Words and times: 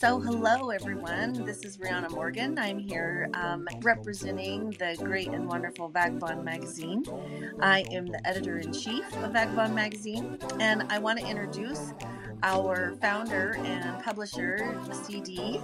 So, 0.00 0.18
hello 0.18 0.70
everyone. 0.70 1.44
This 1.44 1.64
is 1.64 1.76
Rihanna 1.76 2.10
Morgan. 2.10 2.58
I'm 2.58 2.78
here 2.78 3.28
um, 3.34 3.68
representing 3.82 4.70
the 4.70 4.96
great 4.98 5.28
and 5.28 5.46
wonderful 5.46 5.90
Vagobond 5.90 6.42
magazine. 6.42 7.04
I 7.60 7.84
am 7.92 8.06
the 8.06 8.26
editor 8.26 8.58
in 8.58 8.72
chief 8.72 9.04
of 9.18 9.32
Vagobond 9.32 9.74
magazine, 9.74 10.38
and 10.58 10.84
I 10.88 10.98
want 10.98 11.20
to 11.20 11.26
introduce 11.26 11.92
our 12.42 12.96
founder 13.00 13.54
and 13.58 14.02
publisher, 14.02 14.76
CD, 15.04 15.60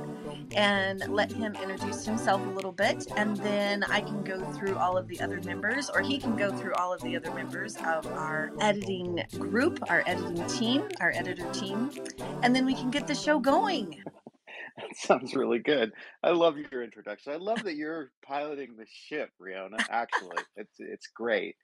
and 0.54 1.08
let 1.08 1.32
him 1.32 1.56
introduce 1.56 2.04
himself 2.04 2.40
a 2.46 2.50
little 2.50 2.70
bit. 2.70 3.08
And 3.16 3.36
then 3.38 3.82
I 3.84 4.00
can 4.02 4.22
go 4.22 4.40
through 4.52 4.76
all 4.76 4.96
of 4.96 5.08
the 5.08 5.20
other 5.20 5.40
members, 5.40 5.90
or 5.90 6.02
he 6.02 6.18
can 6.18 6.36
go 6.36 6.52
through 6.56 6.74
all 6.74 6.92
of 6.92 7.00
the 7.00 7.16
other 7.16 7.32
members 7.32 7.76
of 7.78 8.06
our 8.06 8.52
editing 8.60 9.24
group, 9.38 9.82
our 9.90 10.04
editing 10.06 10.46
team, 10.46 10.84
our 11.00 11.12
editor 11.16 11.50
team, 11.50 11.90
and 12.42 12.54
then 12.54 12.64
we 12.64 12.74
can 12.74 12.90
get 12.90 13.08
the 13.08 13.14
show 13.14 13.40
going. 13.40 14.04
That 14.78 14.96
sounds 14.96 15.34
really 15.34 15.58
good. 15.58 15.92
I 16.22 16.30
love 16.30 16.56
your 16.56 16.82
introduction. 16.82 17.32
I 17.32 17.36
love 17.36 17.64
that 17.64 17.76
you're 17.76 18.10
piloting 18.24 18.76
the 18.76 18.86
ship, 18.88 19.30
Riona. 19.40 19.78
Actually, 19.90 20.42
it's 20.56 20.74
it's 20.78 21.08
great. 21.08 21.56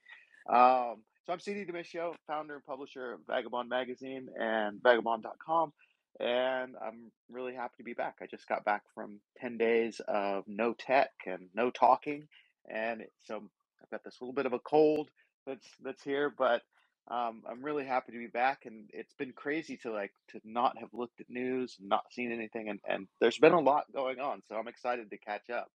Um, 0.49 0.97
so 1.25 1.33
I'm 1.33 1.41
CD 1.41 1.65
Damitio, 1.65 2.15
founder 2.27 2.57
and 2.57 2.65
publisher 2.67 3.15
of 3.15 3.21
Vagobond 3.21 3.69
Magazine 3.69 4.29
and 4.39 4.83
Vagobond.com, 4.83 5.73
and 6.21 6.75
I'm 6.85 7.11
really 7.31 7.55
happy 7.55 7.75
to 7.79 7.85
be 7.85 7.95
back. 7.95 8.17
I 8.21 8.27
just 8.27 8.49
got 8.49 8.65
back 8.65 8.83
from 8.95 9.21
ten 9.39 9.57
days 9.57 10.01
of 10.09 10.45
no 10.47 10.75
tech 10.75 11.11
and 11.27 11.49
no 11.55 11.71
talking, 11.71 12.29
and 12.69 13.05
so 13.23 13.43
I've 13.83 13.91
got 13.91 14.05
this 14.05 14.19
little 14.21 14.35
bit 14.35 14.47
of 14.47 14.53
a 14.53 14.59
cold 14.59 15.11
that's 15.47 15.69
that's 15.83 16.03
here, 16.03 16.33
but 16.37 16.63
um, 17.09 17.43
I'm 17.49 17.63
really 17.63 17.85
happy 17.85 18.13
to 18.13 18.19
be 18.19 18.29
back, 18.29 18.67
and 18.67 18.89
it's 18.93 19.15
been 19.15 19.33
crazy 19.33 19.77
to 19.79 19.93
like 19.93 20.13
to 20.29 20.41
not 20.45 20.79
have 20.79 20.91
looked 20.95 21.21
at 21.21 21.31
news, 21.31 21.77
not 21.81 22.05
seen 22.13 22.33
anything, 22.33 22.69
and 22.71 22.81
and 22.89 23.09
there's 23.21 23.39
been 23.39 23.53
a 23.53 23.61
lot 23.61 23.93
going 23.93 24.21
on, 24.21 24.43
so 24.49 24.57
I'm 24.57 24.69
excited 24.69 25.11
to 25.11 25.19
catch 25.19 25.51
up. 25.51 25.69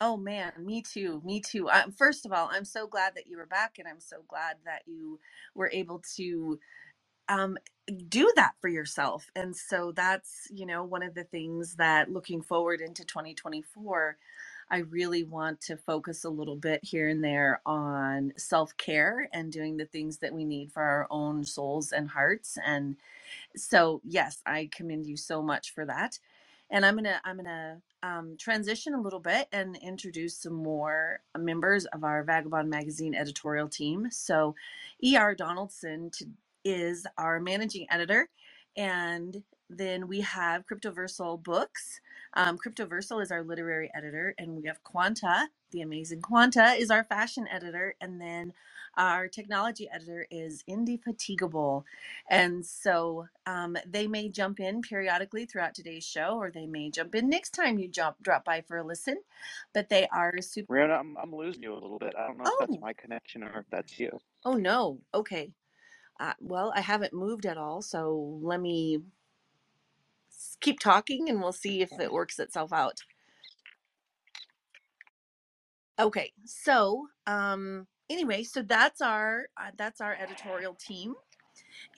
Oh 0.00 0.16
man, 0.16 0.52
me 0.58 0.82
too. 0.82 1.20
Me 1.24 1.40
too. 1.40 1.68
First 1.96 2.26
of 2.26 2.32
all, 2.32 2.48
I'm 2.52 2.64
so 2.64 2.86
glad 2.86 3.14
that 3.16 3.26
you 3.26 3.36
were 3.36 3.46
back, 3.46 3.78
and 3.78 3.86
I'm 3.88 4.00
so 4.00 4.24
glad 4.28 4.56
that 4.64 4.82
you 4.86 5.20
were 5.54 5.70
able 5.72 6.02
to 6.16 6.58
um, 7.28 7.58
do 8.08 8.32
that 8.36 8.52
for 8.60 8.68
yourself. 8.68 9.30
And 9.36 9.56
so 9.56 9.92
that's 9.92 10.48
you 10.50 10.66
know 10.66 10.84
one 10.84 11.02
of 11.02 11.14
the 11.14 11.24
things 11.24 11.76
that 11.76 12.10
looking 12.10 12.42
forward 12.42 12.80
into 12.80 13.04
2024 13.04 14.18
I 14.70 14.78
really 14.78 15.24
want 15.24 15.60
to 15.62 15.76
focus 15.76 16.24
a 16.24 16.30
little 16.30 16.56
bit 16.56 16.80
here 16.84 17.08
and 17.08 17.22
there 17.22 17.60
on 17.66 18.32
self 18.36 18.76
care 18.76 19.28
and 19.32 19.52
doing 19.52 19.76
the 19.76 19.86
things 19.86 20.18
that 20.18 20.32
we 20.32 20.44
need 20.44 20.72
for 20.72 20.82
our 20.82 21.06
own 21.10 21.44
souls 21.44 21.92
and 21.92 22.08
hearts. 22.08 22.56
And 22.64 22.96
so, 23.56 24.00
yes, 24.04 24.42
I 24.46 24.68
commend 24.72 25.06
you 25.06 25.16
so 25.16 25.42
much 25.42 25.74
for 25.74 25.84
that. 25.86 26.18
And 26.70 26.86
I'm 26.86 26.94
gonna 26.94 27.20
I'm 27.24 27.36
gonna 27.36 27.80
um, 28.02 28.36
transition 28.38 28.94
a 28.94 29.00
little 29.00 29.20
bit 29.20 29.48
and 29.52 29.76
introduce 29.76 30.36
some 30.36 30.54
more 30.54 31.20
members 31.36 31.84
of 31.86 32.04
our 32.04 32.24
Vagobond 32.24 32.68
Magazine 32.68 33.14
editorial 33.14 33.68
team. 33.68 34.08
So, 34.10 34.54
E.R. 35.02 35.34
Donaldson 35.34 36.10
to, 36.10 36.26
is 36.64 37.06
our 37.18 37.40
managing 37.40 37.86
editor, 37.90 38.28
and 38.76 39.42
then 39.70 40.08
we 40.08 40.22
have 40.22 40.66
Cryptoversal 40.66 41.42
Books. 41.42 42.00
Um, 42.34 42.58
Cryptoversal 42.58 43.22
is 43.22 43.32
our 43.32 43.44
literary 43.44 43.90
editor, 43.94 44.34
and 44.38 44.56
we 44.56 44.64
have 44.68 44.84
Quanta, 44.84 45.48
the 45.72 45.82
amazing 45.82 46.22
Quanta, 46.22 46.74
is 46.74 46.90
our 46.92 47.04
fashion 47.04 47.48
editor, 47.52 47.96
and 48.02 48.20
then 48.20 48.54
our 48.98 49.28
technology 49.28 49.88
editor 49.92 50.26
is 50.30 50.64
Indefatigable. 50.68 51.86
And 52.30 52.66
so 52.66 53.28
um, 53.46 53.78
they 53.86 54.08
may 54.08 54.30
jump 54.30 54.60
in 54.60 54.82
periodically 54.82 55.46
throughout 55.46 55.74
today's 55.74 56.06
show, 56.06 56.38
or 56.38 56.52
they 56.52 56.66
may 56.66 56.90
jump 56.90 57.14
in 57.16 57.30
next 57.30 57.52
time 57.52 57.78
you 57.80 57.88
jump 57.88 58.18
drop 58.22 58.44
by 58.44 58.62
for 58.62 58.78
a 58.78 58.84
listen. 58.84 59.18
But 59.74 59.90
they 59.90 60.08
are 60.12 60.34
super. 60.42 60.68
Rihanna, 60.70 60.98
I'm, 61.00 61.16
I'm 61.22 61.34
losing 61.34 61.62
you 61.62 61.72
a 61.74 61.76
little 61.80 61.98
bit. 61.98 62.14
I 62.18 62.26
don't 62.26 62.38
know 62.38 62.48
if 62.48 62.58
that's 62.58 62.78
Oh, 62.78 62.80
my 62.80 62.94
connection 62.94 63.44
or 63.44 63.60
if 63.60 63.66
that's 63.70 63.98
you. 63.98 64.10
oh 64.44 64.54
no. 64.54 65.00
Okay. 65.14 65.52
Uh, 66.20 66.34
well, 66.40 66.72
I 66.76 66.82
haven't 66.82 67.14
moved 67.14 67.46
at 67.46 67.58
all, 67.58 67.82
so 67.82 68.38
let 68.42 68.60
me 68.60 69.00
keep 70.60 70.80
talking, 70.80 71.28
and 71.28 71.40
we'll 71.40 71.52
see 71.52 71.82
if 71.82 71.90
it 72.00 72.12
works 72.12 72.38
itself 72.38 72.72
out. 72.72 73.00
Okay, 75.98 76.32
so 76.44 77.08
um, 77.26 77.86
anyway, 78.10 78.42
so 78.44 78.62
that's 78.62 79.00
our 79.02 79.46
uh, 79.56 79.70
that's 79.78 80.00
our 80.00 80.14
editorial 80.14 80.74
team, 80.74 81.14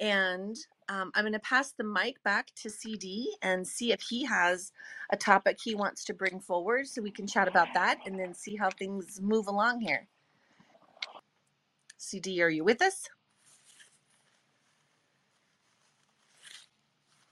and 0.01 0.57
um, 0.89 1.13
I'm 1.15 1.25
going 1.25 1.33
to 1.35 1.39
pass 1.41 1.73
the 1.73 1.85
mic 1.85 2.23
back 2.25 2.49
to 2.63 2.71
CD 2.71 3.35
and 3.43 3.67
see 3.67 3.93
if 3.93 4.03
he 4.03 4.25
has 4.25 4.73
a 5.13 5.17
topic 5.17 5.59
he 5.63 5.75
wants 5.75 6.05
to 6.07 6.15
bring 6.15 6.41
forward, 6.41 6.89
so 6.89 7.03
we 7.03 7.11
can 7.13 7.27
chat 7.27 7.49
about 7.49 7.75
that, 7.75 7.99
and 8.07 8.19
then 8.19 8.35
see 8.35 8.57
how 8.57 8.71
things 8.71 9.21
move 9.23 9.49
along 9.49 9.81
here. 9.83 10.09
CD, 11.99 12.43
are 12.43 12.51
you 12.51 12.65
with 12.65 12.83
us? 12.83 13.09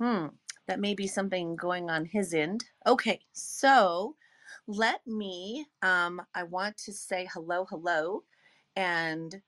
Hmm, 0.00 0.28
that 0.70 0.78
may 0.80 0.94
be 0.94 1.08
something 1.08 1.56
going 1.56 1.90
on 1.90 2.04
his 2.04 2.32
end. 2.32 2.64
Okay, 2.86 3.18
so 3.32 4.14
let 4.68 5.04
me. 5.04 5.66
Um, 5.82 6.22
I 6.32 6.44
want 6.44 6.76
to 6.84 6.92
say 6.92 7.28
hello, 7.34 7.66
hello, 7.68 8.22
and 8.76 9.42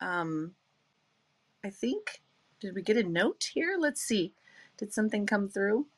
um, 0.00 0.54
I 1.62 1.68
think, 1.68 2.22
did 2.58 2.74
we 2.74 2.80
get 2.80 2.96
a 2.96 3.02
note 3.02 3.50
here? 3.52 3.76
Let's 3.78 4.00
see. 4.00 4.32
Did 4.78 4.94
something 4.94 5.26
come 5.26 5.50
through? 5.50 5.88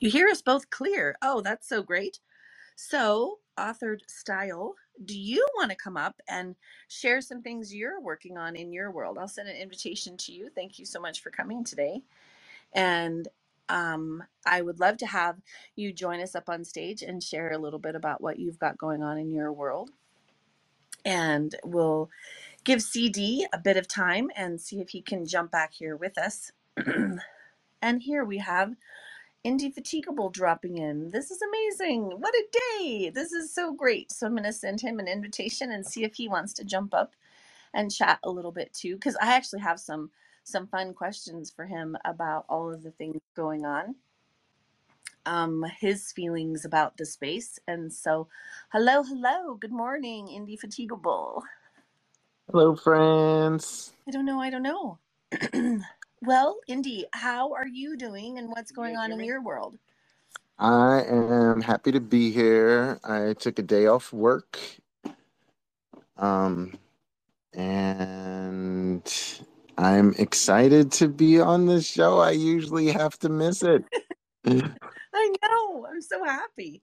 You 0.00 0.10
hear 0.10 0.28
us 0.28 0.40
both 0.40 0.70
clear. 0.70 1.14
Oh, 1.20 1.42
that's 1.42 1.68
so 1.68 1.82
great. 1.82 2.20
So, 2.74 3.40
authored 3.58 4.00
style, 4.08 4.76
do 5.04 5.18
you 5.18 5.46
want 5.58 5.70
to 5.72 5.76
come 5.76 5.98
up 5.98 6.22
and 6.26 6.56
share 6.88 7.20
some 7.20 7.42
things 7.42 7.74
you're 7.74 8.00
working 8.00 8.38
on 8.38 8.56
in 8.56 8.72
your 8.72 8.90
world? 8.90 9.18
I'll 9.18 9.28
send 9.28 9.48
an 9.50 9.56
invitation 9.56 10.16
to 10.18 10.32
you. 10.32 10.48
Thank 10.54 10.78
you 10.78 10.86
so 10.86 11.00
much 11.00 11.22
for 11.22 11.30
coming 11.30 11.64
today. 11.64 12.02
And 12.74 13.28
um, 13.68 14.24
I 14.46 14.62
would 14.62 14.80
love 14.80 14.98
to 14.98 15.06
have 15.06 15.36
you 15.76 15.92
join 15.92 16.20
us 16.20 16.34
up 16.34 16.48
on 16.48 16.64
stage 16.64 17.02
and 17.02 17.22
share 17.22 17.52
a 17.52 17.58
little 17.58 17.78
bit 17.80 17.96
about 17.96 18.22
what 18.22 18.38
you've 18.38 18.58
got 18.60 18.78
going 18.78 19.02
on 19.02 19.18
in 19.18 19.30
your 19.32 19.52
world. 19.52 19.90
And 21.04 21.54
we'll 21.64 22.10
give 22.64 22.82
CD 22.82 23.46
a 23.52 23.58
bit 23.58 23.76
of 23.78 23.88
time 23.88 24.30
and 24.36 24.60
see 24.60 24.80
if 24.80 24.90
he 24.90 25.02
can 25.02 25.26
jump 25.26 25.52
back 25.52 25.74
here 25.74 25.96
with 25.96 26.18
us. 26.18 26.52
and 27.82 28.02
here 28.02 28.24
we 28.24 28.38
have 28.38 28.74
Indefatigable 29.42 30.28
dropping 30.30 30.76
in. 30.76 31.10
This 31.10 31.30
is 31.30 31.40
amazing. 31.40 32.04
What 32.20 32.34
a 32.34 32.44
day. 32.78 33.10
This 33.10 33.32
is 33.32 33.54
so 33.54 33.72
great. 33.72 34.12
So 34.12 34.26
I'm 34.26 34.34
going 34.34 34.44
to 34.44 34.52
send 34.52 34.82
him 34.82 34.98
an 34.98 35.08
invitation 35.08 35.72
and 35.72 35.86
see 35.86 36.04
if 36.04 36.14
he 36.14 36.28
wants 36.28 36.52
to 36.54 36.64
jump 36.64 36.92
up 36.92 37.14
and 37.74 37.92
chat 37.92 38.20
a 38.24 38.30
little 38.30 38.52
bit 38.52 38.72
too 38.74 38.98
cuz 38.98 39.16
I 39.20 39.34
actually 39.34 39.60
have 39.60 39.80
some 39.80 40.10
some 40.48 40.66
fun 40.66 40.94
questions 40.94 41.50
for 41.50 41.66
him 41.66 41.96
about 42.04 42.46
all 42.48 42.72
of 42.72 42.82
the 42.82 42.92
things 42.92 43.20
going 43.36 43.64
on. 43.66 43.94
Um 45.26 45.64
his 45.80 46.12
feelings 46.12 46.64
about 46.64 46.96
the 46.96 47.06
space. 47.06 47.58
And 47.68 47.92
so 47.92 48.28
hello, 48.70 49.02
hello. 49.02 49.54
Good 49.54 49.72
morning, 49.72 50.28
Indefatigable. 50.28 51.42
Hello, 52.50 52.74
friends. 52.76 53.92
I 54.08 54.10
don't 54.10 54.24
know. 54.24 54.40
I 54.40 54.50
don't 54.50 54.62
know. 54.62 54.98
well, 56.22 56.58
Indy, 56.66 57.04
how 57.12 57.52
are 57.52 57.68
you 57.68 57.96
doing 57.96 58.38
and 58.38 58.48
what's 58.48 58.72
going 58.72 58.96
on 58.96 59.12
in 59.12 59.20
your 59.20 59.42
world? 59.42 59.76
I 60.58 61.02
am 61.02 61.60
happy 61.60 61.92
to 61.92 62.00
be 62.00 62.30
here. 62.32 62.98
I 63.04 63.34
took 63.34 63.58
a 63.58 63.62
day 63.62 63.86
off 63.86 64.12
work, 64.14 64.58
um, 66.16 66.78
and 67.54 69.04
I'm 69.78 70.14
excited 70.18 70.92
to 70.94 71.08
be 71.08 71.40
on 71.40 71.66
this 71.66 71.86
show. 71.88 72.20
I 72.20 72.32
usually 72.32 72.88
have 72.92 73.18
to 73.20 73.30
miss 73.30 73.64
it. 73.64 73.84
I 75.14 75.34
know. 75.42 75.86
I'm 75.90 76.02
so 76.02 76.24
happy. 76.24 76.82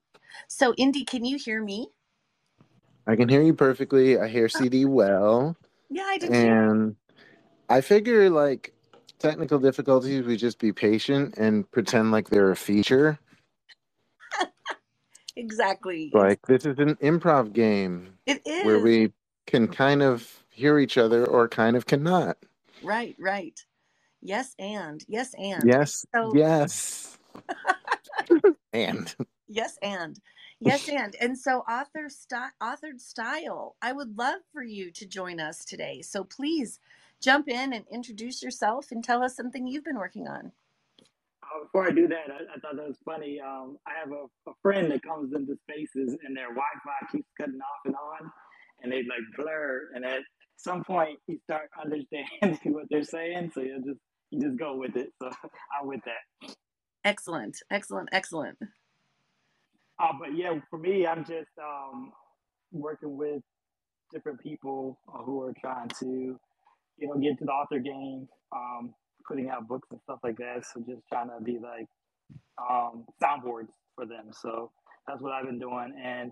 So, 0.49 0.73
Indy, 0.75 1.05
can 1.05 1.25
you 1.25 1.37
hear 1.37 1.63
me? 1.63 1.89
I 3.07 3.15
can 3.15 3.29
hear 3.29 3.41
you 3.43 3.53
perfectly. 3.53 4.19
I 4.19 4.27
hear 4.29 4.49
Oh, 4.55 4.61
CD 4.61 4.85
well, 4.85 5.57
yeah, 5.89 6.03
I 6.07 6.19
too. 6.19 6.29
and 6.29 6.95
I 7.69 7.81
figure 7.81 8.29
like 8.29 8.73
technical 9.19 9.59
difficulties, 9.59 10.25
we 10.25 10.37
just 10.37 10.59
be 10.59 10.73
patient 10.73 11.35
and 11.37 11.69
pretend 11.71 12.11
like 12.11 12.29
they're 12.29 12.51
a 12.51 12.57
feature. 12.57 13.19
Exactly. 15.37 16.13
Like 16.13 16.41
this 16.47 16.65
is 16.65 16.79
an 16.79 16.95
improv 16.97 17.53
game 17.53 18.15
It 18.27 18.41
where 18.61 18.79
is. 18.79 18.79
we 18.79 19.13
can 19.47 19.67
kind 19.67 20.03
of 20.03 20.45
hear 20.49 20.79
each 20.79 20.97
other 20.97 21.25
or 21.25 21.47
kind 21.49 21.75
of 21.77 21.85
cannot. 21.87 22.37
Right, 22.81 23.15
right. 23.19 23.59
Yes, 24.21 24.55
and 24.57 25.03
yes, 25.07 25.33
and 25.37 25.67
Yes, 25.67 26.05
so 26.13 26.33
yes, 26.35 27.17
and 28.73 29.15
yes, 29.47 29.77
and 29.81 30.19
yes, 30.59 30.89
and 30.89 31.15
and 31.21 31.37
so 31.37 31.59
author 31.59 32.09
style, 32.09 32.49
authored 32.61 32.99
style. 32.99 33.75
I 33.81 33.91
would 33.91 34.17
love 34.17 34.39
for 34.51 34.63
you 34.63 34.91
to 34.91 35.05
join 35.05 35.39
us 35.39 35.63
today. 35.63 36.01
So 36.01 36.23
please 36.23 36.79
jump 37.21 37.47
in 37.47 37.73
and 37.73 37.85
introduce 37.91 38.41
yourself 38.41 38.91
and 38.91 39.03
tell 39.03 39.21
us 39.21 39.35
something 39.35 39.67
you've 39.67 39.85
been 39.85 39.99
working 39.99 40.27
on. 40.27 40.51
before 41.61 41.87
I 41.87 41.91
do 41.91 42.07
that, 42.07 42.31
I, 42.31 42.55
I 42.55 42.59
thought 42.59 42.77
that 42.77 42.87
was 42.87 42.97
funny. 43.05 43.39
Um, 43.39 43.77
I 43.85 43.91
have 43.99 44.11
a, 44.11 44.25
a, 44.49 44.53
friend 44.61 44.91
that 44.91 45.03
comes 45.03 45.33
into 45.33 45.55
spaces 45.69 46.17
and 46.25 46.35
their 46.35 46.49
Wi-Fi 46.49 47.11
keeps 47.11 47.29
cutting 47.39 47.59
off 47.59 47.85
and 47.85 47.95
on, 47.95 48.31
and 48.81 48.91
they 48.91 49.03
like 49.03 49.21
blur. 49.37 49.89
And 49.93 50.03
at 50.03 50.21
some 50.57 50.83
point, 50.83 51.19
you 51.27 51.39
start 51.43 51.69
understanding 51.81 52.73
what 52.73 52.85
they're 52.89 53.03
saying, 53.03 53.51
so 53.53 53.61
you 53.61 53.81
just 53.85 53.99
you 54.31 54.41
just 54.41 54.57
go 54.57 54.75
with 54.75 54.95
it. 54.95 55.11
So 55.21 55.29
I'm 55.81 55.87
with 55.87 56.01
that. 56.05 56.55
Excellent, 57.03 57.57
excellent, 57.71 58.09
excellent. 58.11 58.57
Uh, 59.99 60.11
but 60.19 60.35
yeah, 60.35 60.59
for 60.69 60.79
me, 60.79 61.05
I'm 61.05 61.23
just 61.23 61.51
um, 61.61 62.11
working 62.71 63.17
with 63.17 63.41
different 64.11 64.39
people 64.41 64.99
uh, 65.13 65.19
who 65.19 65.41
are 65.43 65.53
trying 65.61 65.89
to, 65.99 66.37
you 66.97 67.07
know, 67.07 67.15
get 67.15 67.31
into 67.31 67.45
the 67.45 67.51
author 67.51 67.79
game. 67.79 68.27
Um, 68.55 68.93
putting 69.27 69.49
out 69.49 69.67
books 69.67 69.87
and 69.91 69.99
stuff 70.03 70.19
like 70.23 70.37
that. 70.37 70.63
So 70.65 70.81
just 70.81 71.01
trying 71.11 71.29
to 71.29 71.43
be 71.43 71.57
like 71.57 71.87
um, 72.59 73.05
soundboards 73.21 73.69
for 73.95 74.05
them. 74.05 74.31
So 74.31 74.71
that's 75.07 75.21
what 75.21 75.31
I've 75.31 75.45
been 75.45 75.59
doing. 75.59 75.93
And 76.03 76.31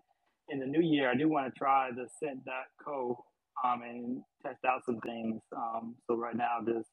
in 0.49 0.59
the 0.59 0.65
new 0.65 0.81
year, 0.81 1.09
I 1.09 1.15
do 1.15 1.29
want 1.29 1.51
to 1.51 1.57
try 1.57 1.89
the 1.95 2.07
scent.co 2.19 3.23
um, 3.63 3.81
and 3.81 4.21
test 4.45 4.59
out 4.67 4.81
some 4.85 4.99
things. 5.01 5.41
Um, 5.55 5.95
so 6.07 6.15
right 6.17 6.35
now, 6.35 6.59
just 6.65 6.89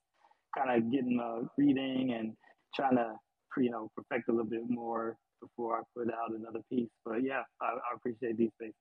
kind 0.56 0.70
of 0.70 0.90
getting 0.90 1.16
the 1.16 1.48
reading 1.56 2.14
and 2.18 2.32
trying 2.74 2.96
to, 2.96 3.12
you 3.58 3.70
know, 3.70 3.90
perfect 3.96 4.28
a 4.28 4.32
little 4.32 4.50
bit 4.50 4.68
more 4.68 5.16
before 5.40 5.78
I 5.78 5.82
put 5.96 6.12
out 6.12 6.36
another 6.36 6.60
piece. 6.70 6.90
But 7.04 7.22
yeah, 7.22 7.42
I, 7.60 7.66
I 7.66 7.94
appreciate 7.96 8.36
these 8.36 8.50
things. 8.58 8.74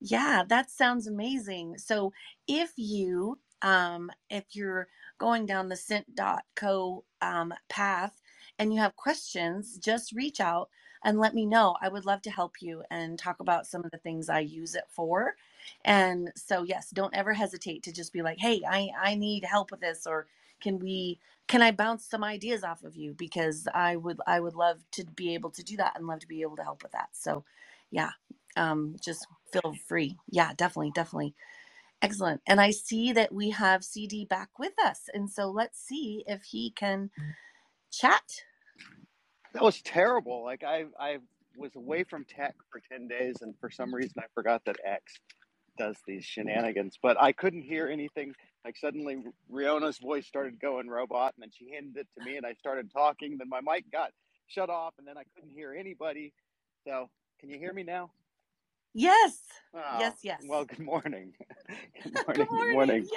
Yeah, 0.00 0.44
that 0.48 0.70
sounds 0.70 1.06
amazing. 1.06 1.78
So 1.78 2.12
if 2.48 2.72
you 2.76 3.38
um, 3.62 4.10
if 4.30 4.44
you're 4.52 4.88
going 5.18 5.44
down 5.44 5.68
the 5.68 5.76
scent.co 5.76 7.04
um, 7.20 7.54
path 7.68 8.20
and 8.58 8.72
you 8.72 8.80
have 8.80 8.96
questions, 8.96 9.78
just 9.78 10.12
reach 10.12 10.40
out 10.40 10.70
and 11.04 11.18
let 11.18 11.34
me 11.34 11.46
know. 11.46 11.76
I 11.80 11.88
would 11.88 12.06
love 12.06 12.22
to 12.22 12.30
help 12.30 12.62
you 12.62 12.82
and 12.90 13.18
talk 13.18 13.40
about 13.40 13.66
some 13.66 13.84
of 13.84 13.90
the 13.90 13.98
things 13.98 14.28
I 14.28 14.40
use 14.40 14.74
it 14.74 14.84
for. 14.88 15.34
And 15.84 16.30
so, 16.36 16.62
yes, 16.62 16.90
don't 16.90 17.14
ever 17.14 17.32
hesitate 17.32 17.82
to 17.84 17.92
just 17.92 18.12
be 18.12 18.22
like, 18.22 18.38
hey, 18.38 18.62
I, 18.68 18.90
I 19.00 19.14
need 19.14 19.44
help 19.44 19.70
with 19.70 19.80
this, 19.80 20.06
or 20.06 20.26
can 20.60 20.78
we 20.78 21.18
can 21.48 21.62
I 21.62 21.72
bounce 21.72 22.04
some 22.04 22.22
ideas 22.22 22.62
off 22.62 22.84
of 22.84 22.94
you? 22.94 23.14
Because 23.14 23.66
I 23.74 23.96
would 23.96 24.20
I 24.26 24.40
would 24.40 24.54
love 24.54 24.84
to 24.92 25.04
be 25.04 25.34
able 25.34 25.50
to 25.50 25.62
do 25.64 25.76
that 25.78 25.96
and 25.96 26.06
love 26.06 26.20
to 26.20 26.28
be 26.28 26.42
able 26.42 26.56
to 26.56 26.62
help 26.62 26.82
with 26.82 26.92
that. 26.92 27.08
So 27.12 27.44
yeah, 27.90 28.10
um, 28.56 28.96
just 29.02 29.26
feel 29.52 29.74
free. 29.88 30.16
Yeah, 30.30 30.52
definitely, 30.56 30.92
definitely. 30.94 31.34
Excellent. 32.02 32.40
And 32.46 32.60
I 32.60 32.70
see 32.70 33.12
that 33.12 33.32
we 33.32 33.50
have 33.50 33.84
CD 33.84 34.24
back 34.24 34.58
with 34.58 34.72
us. 34.82 35.08
And 35.12 35.28
so 35.28 35.50
let's 35.50 35.78
see 35.78 36.24
if 36.26 36.42
he 36.44 36.70
can 36.70 37.10
chat. 37.90 38.22
That 39.52 39.62
was 39.62 39.82
terrible. 39.82 40.44
Like 40.44 40.62
I 40.62 40.84
I 40.98 41.18
was 41.56 41.74
away 41.74 42.04
from 42.04 42.24
tech 42.24 42.54
for 42.70 42.80
10 42.80 43.08
days 43.08 43.42
and 43.42 43.54
for 43.60 43.70
some 43.70 43.92
reason 43.92 44.14
I 44.18 44.26
forgot 44.34 44.64
that 44.66 44.76
X 44.84 45.18
does 45.78 45.96
these 46.06 46.24
shenanigans, 46.24 46.98
but 47.02 47.20
I 47.20 47.32
couldn't 47.32 47.62
hear 47.62 47.88
anything. 47.88 48.34
Like 48.64 48.76
suddenly 48.76 49.22
Riona's 49.48 49.98
voice 49.98 50.26
started 50.26 50.60
going 50.60 50.88
robot 50.88 51.34
and 51.36 51.42
then 51.42 51.50
she 51.50 51.70
handed 51.72 51.96
it 51.96 52.08
to 52.18 52.24
me 52.24 52.36
and 52.36 52.44
I 52.46 52.54
started 52.54 52.92
talking. 52.92 53.38
Then 53.38 53.48
my 53.48 53.60
mic 53.60 53.90
got 53.90 54.10
shut 54.46 54.68
off 54.68 54.94
and 54.98 55.06
then 55.06 55.16
I 55.16 55.22
couldn't 55.34 55.50
hear 55.50 55.74
anybody. 55.74 56.32
So 56.86 57.08
can 57.38 57.48
you 57.48 57.58
hear 57.58 57.72
me 57.72 57.82
now? 57.82 58.10
Yes. 58.92 59.38
Oh, 59.72 59.98
yes, 60.00 60.18
yes. 60.22 60.42
Well, 60.46 60.64
good 60.64 60.80
morning. 60.80 61.32
good 62.02 62.14
morning. 62.14 62.34
good 62.34 62.50
morning. 62.50 62.72
Morning. 62.74 63.08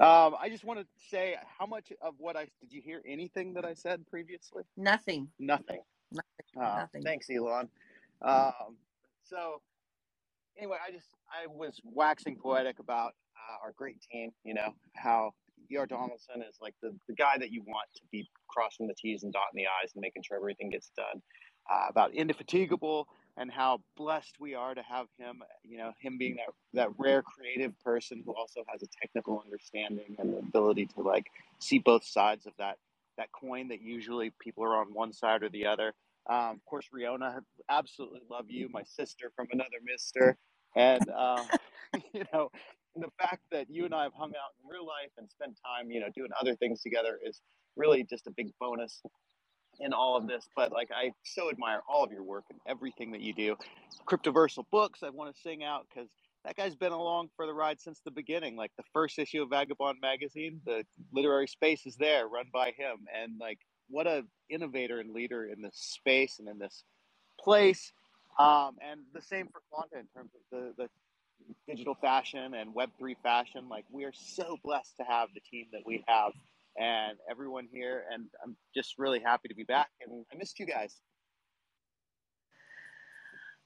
Um, 0.00 0.34
I 0.40 0.48
just 0.48 0.64
want 0.64 0.80
to 0.80 0.86
say 1.10 1.36
how 1.58 1.66
much 1.66 1.92
of 2.02 2.14
what 2.18 2.36
I 2.36 2.48
did 2.60 2.72
you 2.72 2.82
hear 2.82 3.02
anything 3.06 3.54
that 3.54 3.64
I 3.64 3.74
said 3.74 4.04
previously? 4.08 4.64
Nothing. 4.76 5.28
Nothing. 5.38 5.80
Nothing. 6.10 6.60
Uh, 6.60 6.80
Nothing. 6.80 7.02
Thanks, 7.02 7.28
Elon. 7.30 7.68
Um, 8.20 8.76
so 9.22 9.60
anyway, 10.56 10.76
I 10.86 10.92
just 10.92 11.08
I 11.30 11.46
was 11.46 11.80
waxing 11.84 12.36
poetic 12.36 12.78
about 12.78 13.12
uh, 13.36 13.64
our 13.64 13.72
great 13.76 13.96
team. 14.10 14.30
You 14.44 14.54
know 14.54 14.74
how 14.94 15.32
E.R. 15.70 15.86
Donaldson 15.86 16.42
is 16.42 16.56
like 16.60 16.74
the, 16.82 16.94
the 17.08 17.14
guy 17.14 17.38
that 17.38 17.50
you 17.50 17.62
want 17.62 17.88
to 17.96 18.02
be 18.10 18.28
crossing 18.48 18.86
the 18.86 18.94
T's 18.94 19.22
and 19.22 19.32
dotting 19.32 19.56
the 19.56 19.66
I's 19.82 19.92
and 19.94 20.02
making 20.02 20.22
sure 20.22 20.36
everything 20.36 20.70
gets 20.70 20.90
done. 20.96 21.22
Uh, 21.70 21.86
about 21.88 22.12
indefatigable 22.12 23.06
and 23.36 23.50
how 23.50 23.80
blessed 23.96 24.34
we 24.40 24.52
are 24.52 24.74
to 24.74 24.82
have 24.82 25.06
him 25.16 25.40
you 25.62 25.78
know 25.78 25.92
him 26.00 26.18
being 26.18 26.34
that 26.34 26.52
that 26.74 26.88
rare 26.98 27.22
creative 27.22 27.72
person 27.84 28.20
who 28.26 28.34
also 28.34 28.62
has 28.66 28.82
a 28.82 28.86
technical 29.00 29.40
understanding 29.44 30.16
and 30.18 30.32
the 30.32 30.38
ability 30.38 30.86
to 30.86 31.00
like 31.02 31.26
see 31.60 31.78
both 31.78 32.04
sides 32.04 32.46
of 32.46 32.52
that 32.58 32.78
that 33.16 33.30
coin 33.30 33.68
that 33.68 33.80
usually 33.80 34.32
people 34.40 34.64
are 34.64 34.76
on 34.76 34.86
one 34.92 35.12
side 35.12 35.44
or 35.44 35.48
the 35.50 35.66
other 35.66 35.94
um, 36.30 36.56
of 36.56 36.64
course 36.66 36.86
riona 36.94 37.40
absolutely 37.68 38.20
love 38.30 38.46
you 38.48 38.68
my 38.72 38.82
sister 38.82 39.32
from 39.36 39.46
another 39.52 39.78
mister 39.84 40.36
and 40.76 41.08
uh, 41.10 41.44
you 42.12 42.24
know 42.32 42.50
the 42.96 43.08
fact 43.20 43.42
that 43.50 43.66
you 43.70 43.84
and 43.84 43.94
i 43.94 44.02
have 44.02 44.14
hung 44.14 44.30
out 44.30 44.52
in 44.62 44.68
real 44.68 44.86
life 44.86 45.10
and 45.18 45.28
spent 45.30 45.58
time 45.64 45.90
you 45.90 46.00
know 46.00 46.08
doing 46.14 46.30
other 46.40 46.54
things 46.56 46.82
together 46.82 47.18
is 47.24 47.40
really 47.76 48.04
just 48.04 48.26
a 48.26 48.30
big 48.30 48.50
bonus 48.60 49.02
in 49.80 49.92
all 49.92 50.16
of 50.16 50.26
this, 50.26 50.48
but 50.54 50.72
like 50.72 50.90
I 50.94 51.12
so 51.24 51.50
admire 51.50 51.80
all 51.88 52.04
of 52.04 52.12
your 52.12 52.22
work 52.22 52.44
and 52.50 52.58
everything 52.66 53.12
that 53.12 53.20
you 53.20 53.34
do. 53.34 53.56
Cryptoversal 54.06 54.64
books, 54.70 55.02
I 55.02 55.10
want 55.10 55.34
to 55.34 55.40
sing 55.40 55.64
out 55.64 55.86
because 55.92 56.08
that 56.44 56.56
guy's 56.56 56.74
been 56.74 56.92
along 56.92 57.28
for 57.36 57.46
the 57.46 57.54
ride 57.54 57.80
since 57.80 58.00
the 58.04 58.10
beginning. 58.10 58.56
Like 58.56 58.72
the 58.76 58.84
first 58.92 59.18
issue 59.18 59.42
of 59.42 59.50
Vagobond 59.50 60.00
magazine, 60.00 60.60
the 60.64 60.84
literary 61.12 61.46
space 61.46 61.86
is 61.86 61.96
there, 61.96 62.28
run 62.28 62.46
by 62.52 62.68
him, 62.76 63.06
and 63.14 63.38
like 63.40 63.58
what 63.92 64.06
a 64.06 64.24
innovator 64.50 64.98
and 64.98 65.12
leader 65.14 65.44
in 65.44 65.62
this 65.62 65.76
space 65.76 66.38
and 66.40 66.48
in 66.48 66.58
this 66.58 66.82
place. 67.38 67.92
Um, 68.38 68.76
and 68.80 69.00
the 69.12 69.20
same 69.20 69.46
for 69.46 69.60
Quanta 69.70 69.98
in 69.98 70.08
terms 70.16 70.30
of 70.34 70.40
the, 70.50 70.82
the 70.82 70.88
digital 71.68 71.94
fashion 71.94 72.54
and 72.54 72.74
Web 72.74 72.90
three 72.98 73.16
fashion. 73.22 73.68
Like 73.68 73.84
we 73.90 74.04
are 74.04 74.12
so 74.14 74.56
blessed 74.64 74.96
to 74.96 75.04
have 75.04 75.28
the 75.34 75.40
team 75.40 75.66
that 75.72 75.82
we 75.84 76.02
have 76.08 76.32
and 76.78 77.18
everyone 77.30 77.68
here. 77.70 78.04
And 78.10 78.24
I'm 78.42 78.56
just 78.74 78.94
really 78.98 79.20
happy 79.20 79.48
to 79.48 79.54
be 79.54 79.64
back. 79.64 79.90
And 80.00 80.24
I 80.32 80.36
missed 80.38 80.58
you 80.58 80.66
guys. 80.66 80.96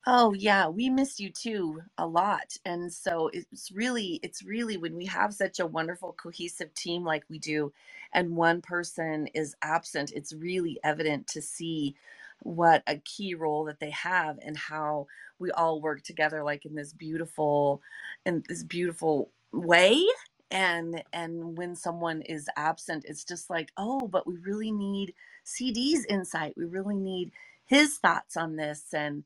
Oh 0.09 0.33
yeah, 0.35 0.69
we 0.69 0.89
miss 0.89 1.19
you 1.19 1.31
too 1.31 1.83
a 1.99 2.07
lot. 2.07 2.57
And 2.65 2.93
so 2.93 3.29
it's 3.33 3.73
really 3.73 4.21
it's 4.23 4.43
really 4.45 4.77
when 4.77 4.95
we 4.97 5.07
have 5.07 5.35
such 5.35 5.59
a 5.59 5.67
wonderful 5.67 6.13
cohesive 6.13 6.73
team 6.75 7.05
like 7.05 7.25
we 7.29 7.39
do 7.41 7.73
and 8.13 8.37
one 8.37 8.63
person 8.63 9.27
is 9.35 9.57
absent, 9.63 10.13
it's 10.15 10.33
really 10.33 10.79
evident 10.85 11.27
to 11.29 11.43
see 11.43 11.97
what 12.43 12.83
a 12.87 12.99
key 12.99 13.35
role 13.35 13.65
that 13.65 13.81
they 13.81 13.91
have 13.91 14.39
and 14.43 14.57
how 14.57 15.07
we 15.41 15.51
all 15.53 15.81
work 15.81 16.03
together 16.03 16.43
like 16.45 16.65
in 16.67 16.75
this 16.77 16.93
beautiful 16.93 17.83
in 18.27 18.45
this 18.49 18.63
beautiful 18.63 19.31
way 19.53 20.05
and 20.51 21.03
and 21.13 21.57
when 21.57 21.75
someone 21.75 22.21
is 22.23 22.49
absent 22.57 23.05
it's 23.09 23.25
just 23.25 23.49
like 23.51 23.71
oh 23.79 24.01
but 24.07 24.27
we 24.27 24.37
really 24.39 24.71
need 24.71 25.15
cd's 25.47 26.05
insight 26.11 26.53
we 26.57 26.65
really 26.65 26.95
need 26.97 27.33
his 27.67 27.99
thoughts 27.99 28.37
on 28.37 28.57
this 28.57 28.95
and 28.95 29.25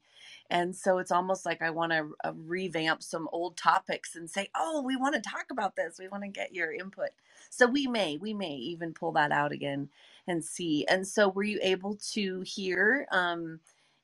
and 0.51 0.77
so 0.77 0.99
it's 0.99 1.13
almost 1.13 1.47
like 1.47 1.63
i 1.63 1.71
want 1.71 1.93
to 1.93 2.15
uh, 2.25 2.33
revamp 2.37 3.03
some 3.03 3.29
old 3.33 3.57
topics 3.57 4.17
and 4.17 4.31
say 4.31 4.49
oh 4.57 4.83
we 4.83 4.97
want 4.97 5.15
to 5.15 5.21
talk 5.31 5.47
about 5.51 5.77
this. 5.77 5.99
We 5.99 6.09
want 6.09 6.25
to 6.25 6.31
get 6.31 6.55
your 6.55 6.73
input. 6.73 7.11
So 7.51 7.67
we 7.67 7.87
may 7.87 8.19
we 8.19 8.35
may 8.35 8.55
even 8.55 8.95
pull 8.95 9.13
that 9.13 9.33
out 9.33 9.53
again 9.53 9.91
and 10.27 10.45
see. 10.45 10.87
And 10.89 11.07
so 11.09 11.29
were 11.29 11.45
you 11.45 11.61
able 11.63 11.97
to 12.13 12.43
hear 12.43 13.07
um 13.13 13.61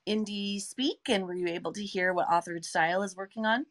Indy 0.07 0.61
speak? 0.61 1.01
And 1.09 1.27
were 1.27 1.35
you 1.35 1.49
able 1.49 1.73
to 1.75 1.85
hear 1.85 2.15
what 2.15 2.29
authored 2.31 2.65
style 2.65 3.03
is 3.03 3.17
working 3.17 3.47
on 3.47 3.67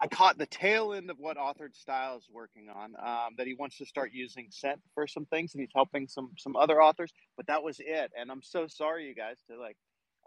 I 0.00 0.08
caught 0.08 0.36
the 0.36 0.46
tail 0.46 0.92
end 0.92 1.10
of 1.10 1.18
what 1.18 1.38
authored 1.38 1.74
style 1.74 2.18
is 2.18 2.28
working 2.30 2.68
on. 2.68 2.94
Um, 2.98 3.34
that 3.38 3.46
he 3.46 3.54
wants 3.54 3.78
to 3.78 3.86
start 3.86 4.10
using 4.12 4.48
scent 4.50 4.80
for 4.94 5.06
some 5.06 5.24
things, 5.26 5.54
and 5.54 5.60
he's 5.60 5.70
helping 5.74 6.06
some 6.06 6.32
some 6.36 6.56
other 6.56 6.82
authors. 6.82 7.12
But 7.36 7.46
that 7.46 7.62
was 7.62 7.80
it. 7.80 8.12
And 8.18 8.30
I'm 8.30 8.42
so 8.42 8.66
sorry, 8.66 9.06
you 9.06 9.14
guys, 9.14 9.36
to 9.50 9.58
like 9.58 9.76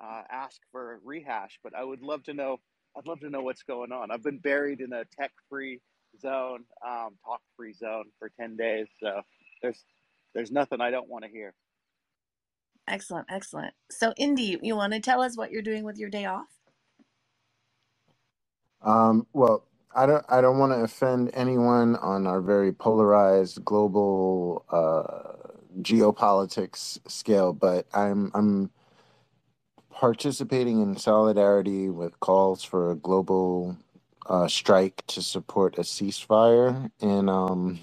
uh, 0.04 0.24
ask 0.30 0.60
for 0.72 0.94
a 0.94 0.98
rehash. 1.04 1.60
But 1.64 1.76
I 1.76 1.84
would 1.84 2.02
love 2.02 2.24
to 2.24 2.34
know. 2.34 2.58
I'd 2.98 3.08
love 3.08 3.20
to 3.20 3.30
know 3.30 3.42
what's 3.42 3.64
going 3.64 3.92
on. 3.92 4.10
I've 4.10 4.24
been 4.24 4.40
buried 4.40 4.82
in 4.82 4.92
a 4.94 5.06
tech 5.20 5.32
free 5.50 5.80
zone, 6.20 6.64
um, 6.86 7.18
talk 7.24 7.42
free 7.56 7.74
zone 7.74 8.06
for 8.18 8.32
ten 8.40 8.58
days. 8.58 8.88
So 9.02 9.22
there's 9.62 9.84
there's 10.34 10.52
nothing 10.52 10.82
I 10.82 10.90
don't 10.92 11.08
want 11.08 11.26
to 11.26 11.30
hear. 11.30 11.54
Excellent, 12.88 13.28
excellent. 13.30 13.76
So, 13.92 14.14
Indy, 14.18 14.58
you 14.64 14.76
want 14.76 14.94
to 14.94 15.00
tell 15.00 15.22
us 15.22 15.38
what 15.38 15.52
you're 15.52 15.62
doing 15.62 15.84
with 15.84 15.98
your 15.98 16.10
day 16.10 16.26
off? 16.26 16.59
Um, 18.82 19.28
well, 19.34 19.64
I 19.96 20.06
don't 20.06 20.26
I 20.30 20.42
don't 20.42 20.60
want 20.60 20.74
to 20.74 20.80
offend 20.80 21.32
anyone 21.34 21.96
on 21.98 22.28
our 22.28 22.42
very 22.42 22.72
polarized 22.72 23.64
global 23.66 24.66
uh, 24.72 25.50
geopolitics 25.82 27.00
scale, 27.10 27.54
but 27.54 27.88
I'm 27.94 28.32
I'm 28.34 28.72
participating 29.92 30.82
in 30.82 30.96
solidarity 30.98 31.90
with 31.90 32.20
calls 32.20 32.64
for 32.64 32.92
a 32.92 32.96
global 32.96 33.78
uh, 34.28 34.48
strike 34.48 35.06
to 35.08 35.22
support 35.22 35.78
a 35.78 35.82
ceasefire 35.82 36.92
in 37.02 37.28
um, 37.30 37.80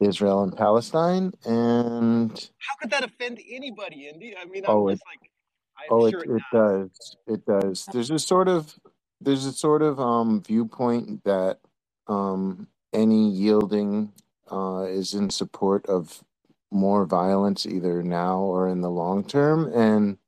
Israel 0.00 0.42
and 0.42 0.56
Palestine, 0.56 1.32
and 1.44 2.50
How 2.58 2.76
could 2.80 2.90
that 2.90 3.04
offend 3.04 3.40
anybody, 3.50 4.08
Indy? 4.08 4.36
I 4.36 4.44
mean, 4.46 4.64
I'm 4.64 4.70
oh, 4.70 4.88
it 4.88 5.00
like, 5.06 5.30
I'm 5.78 5.86
oh 5.90 6.06
it 6.06 6.10
sure 6.12 6.24
it 6.24 6.30
it 6.30 6.42
does 6.52 7.16
it 7.26 7.46
does. 7.46 7.86
There's 7.92 8.10
a 8.10 8.18
sort 8.18 8.48
of 8.48 8.74
there's 9.24 9.46
a 9.46 9.52
sort 9.52 9.82
of 9.82 10.00
um 10.00 10.42
viewpoint 10.42 11.24
that 11.24 11.60
um 12.08 12.68
any 12.92 13.30
yielding 13.30 14.12
uh 14.52 14.86
is 14.88 15.14
in 15.14 15.30
support 15.30 15.86
of 15.86 16.24
more 16.72 17.06
violence 17.06 17.66
either 17.66 18.02
now 18.02 18.38
or 18.40 18.68
in 18.68 18.82
the 18.82 18.90
long 18.90 19.24
term, 19.24 19.72
and 19.74 20.18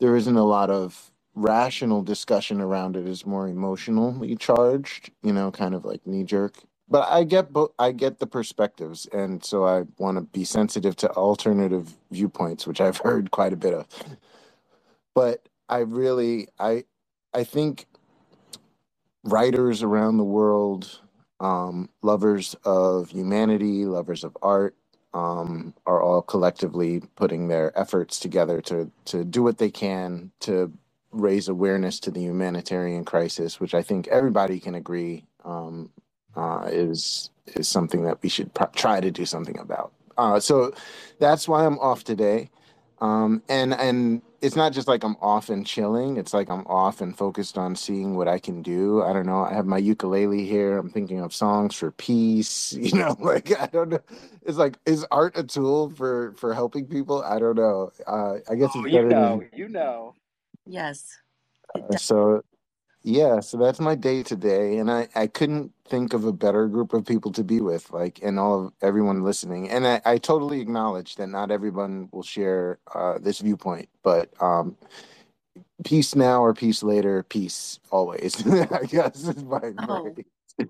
there 0.00 0.16
isn't 0.16 0.36
a 0.36 0.44
lot 0.44 0.70
of 0.70 1.12
rational 1.34 2.02
discussion 2.02 2.60
around 2.60 2.96
it. 2.96 3.08
It's 3.08 3.26
more 3.26 3.48
emotionally 3.48 4.36
charged, 4.36 5.12
you 5.22 5.32
know, 5.34 5.52
kind 5.52 5.74
of 5.74 5.84
like 5.86 6.06
knee 6.06 6.24
jerk. 6.24 6.56
But 6.88 7.08
I 7.10 7.24
get 7.24 7.52
both. 7.52 7.72
I 7.80 7.92
get 7.92 8.20
the 8.20 8.28
perspectives, 8.28 9.06
and 9.12 9.44
so 9.44 9.66
I 9.66 9.84
want 9.98 10.18
to 10.18 10.22
be 10.22 10.44
sensitive 10.44 10.96
to 10.98 11.10
alternative 11.12 11.94
viewpoints, 12.12 12.66
which 12.66 12.80
I've 12.80 12.98
heard 13.04 13.32
quite 13.32 13.54
a 13.54 13.58
bit 13.58 13.74
of. 13.74 13.88
But 15.14 15.48
I 15.68 15.80
really, 15.80 16.48
I, 16.58 16.84
I 17.34 17.44
think 17.44 17.86
writers 19.24 19.82
around 19.82 20.16
the 20.18 20.24
world, 20.24 21.00
um, 21.40 21.88
lovers 22.02 22.54
of 22.64 23.10
humanity, 23.10 23.86
lovers 23.86 24.24
of 24.24 24.36
art, 24.42 24.76
um, 25.12 25.74
are 25.86 26.02
all 26.02 26.22
collectively 26.22 27.00
putting 27.16 27.48
their 27.48 27.76
efforts 27.78 28.18
together 28.18 28.60
to 28.62 28.90
to 29.06 29.24
do 29.24 29.42
what 29.42 29.58
they 29.58 29.70
can 29.70 30.30
to 30.40 30.72
raise 31.12 31.48
awareness 31.48 32.00
to 32.00 32.10
the 32.10 32.20
humanitarian 32.20 33.04
crisis, 33.04 33.60
which 33.60 33.74
I 33.74 33.82
think 33.82 34.08
everybody 34.08 34.58
can 34.58 34.74
agree 34.74 35.24
um, 35.44 35.90
uh, 36.36 36.68
is 36.70 37.30
is 37.54 37.68
something 37.68 38.04
that 38.04 38.22
we 38.22 38.28
should 38.28 38.52
pr- 38.54 38.64
try 38.74 39.00
to 39.00 39.10
do 39.10 39.24
something 39.24 39.58
about. 39.58 39.92
Uh, 40.16 40.40
so 40.40 40.72
that's 41.18 41.48
why 41.48 41.64
I'm 41.64 41.78
off 41.78 42.04
today. 42.04 42.50
Um, 43.00 43.42
and 43.48 43.74
and 43.74 44.22
it's 44.44 44.56
not 44.56 44.74
just 44.74 44.86
like 44.86 45.02
I'm 45.02 45.16
off 45.22 45.48
and 45.48 45.66
chilling. 45.66 46.18
It's 46.18 46.34
like 46.34 46.50
I'm 46.50 46.66
off 46.66 47.00
and 47.00 47.16
focused 47.16 47.56
on 47.56 47.74
seeing 47.74 48.14
what 48.14 48.28
I 48.28 48.38
can 48.38 48.60
do. 48.60 49.02
I 49.02 49.14
don't 49.14 49.24
know. 49.24 49.42
I 49.42 49.54
have 49.54 49.64
my 49.64 49.78
ukulele 49.78 50.44
here. 50.44 50.76
I'm 50.76 50.90
thinking 50.90 51.20
of 51.20 51.34
songs 51.34 51.74
for 51.74 51.90
peace. 51.90 52.76
You 52.84 52.98
know, 52.98 53.16
like 53.18 53.58
I 53.58 53.66
don't 53.66 53.88
know. 53.88 54.00
It's 54.42 54.58
like 54.58 54.76
is 54.84 55.06
art 55.10 55.38
a 55.38 55.42
tool 55.42 55.88
for 55.90 56.34
for 56.36 56.52
helping 56.52 56.86
people? 56.86 57.22
I 57.22 57.38
don't 57.38 57.56
know. 57.56 57.90
Uh, 58.06 58.34
I 58.48 58.54
guess 58.56 58.72
Oh, 58.74 58.84
it's 58.84 58.92
you 58.92 59.04
know, 59.04 59.38
than 59.38 59.50
you 59.54 59.68
know. 59.68 60.14
Yes. 60.66 61.18
Uh, 61.74 61.96
so. 61.96 62.42
Yeah, 63.04 63.40
so 63.40 63.58
that's 63.58 63.80
my 63.80 63.96
day 63.96 64.22
today, 64.24 64.78
and 64.78 64.92
I 64.92 65.08
I 65.16 65.28
couldn't 65.28 65.72
think 65.88 66.14
of 66.14 66.26
a 66.26 66.34
better 66.34 66.68
group 66.68 66.94
of 66.94 67.06
people 67.06 67.32
to 67.32 67.44
be 67.44 67.60
with, 67.62 67.90
like, 67.92 68.20
and 68.22 68.38
all 68.38 68.66
of 68.68 68.74
everyone 68.82 69.24
listening. 69.24 69.70
And 69.70 69.88
I 69.88 70.02
I 70.06 70.18
totally 70.18 70.60
acknowledge 70.60 71.16
that 71.16 71.28
not 71.28 71.50
everyone 71.50 72.10
will 72.12 72.24
share 72.24 72.78
uh, 72.94 73.18
this 73.20 73.40
viewpoint, 73.40 73.88
but 74.04 74.30
um, 74.42 74.76
peace 75.84 76.14
now 76.16 76.42
or 76.44 76.54
peace 76.54 76.82
later, 76.82 77.24
peace 77.24 77.80
always. 77.90 78.46
I 78.72 78.84
guess 78.86 79.28
is 79.28 79.44
my 79.44 79.72
Oh, 79.78 80.18
phrase. 80.58 80.68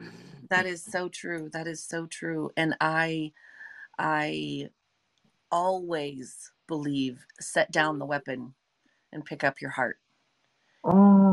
that 0.50 0.67
is 0.67 0.85
so 0.85 1.09
true. 1.09 1.50
That 1.53 1.67
is 1.69 1.85
so 1.85 2.07
true. 2.07 2.50
And 2.57 2.76
I 2.81 3.33
I 3.99 4.71
always 5.53 6.53
believe 6.69 7.26
set 7.41 7.73
down 7.73 7.99
the 7.99 8.07
weapon 8.07 8.55
and 9.12 9.25
pick 9.25 9.45
up 9.45 9.61
your 9.61 9.71
heart. 9.73 9.99
Oh, 10.85 11.24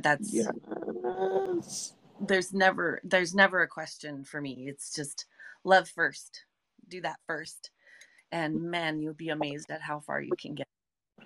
That's 0.00 0.32
yes. 0.32 1.94
there's 2.20 2.52
never 2.52 3.00
there's 3.04 3.34
never 3.34 3.62
a 3.62 3.68
question 3.68 4.24
for 4.24 4.40
me. 4.40 4.66
It's 4.68 4.92
just 4.92 5.26
love 5.64 5.88
first. 5.88 6.44
Do 6.88 7.00
that 7.02 7.18
first. 7.26 7.70
And 8.30 8.70
man, 8.70 9.00
you'll 9.00 9.14
be 9.14 9.30
amazed 9.30 9.70
at 9.70 9.80
how 9.80 10.00
far 10.00 10.20
you 10.20 10.32
can 10.40 10.54
get. 10.54 10.68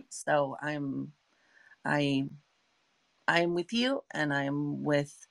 So 0.09 0.57
I'm 0.61 1.13
I 1.85 2.25
I'm 3.27 3.55
with 3.55 3.73
you 3.73 4.03
and 4.13 4.33
I'm 4.33 4.85
with 4.85 5.27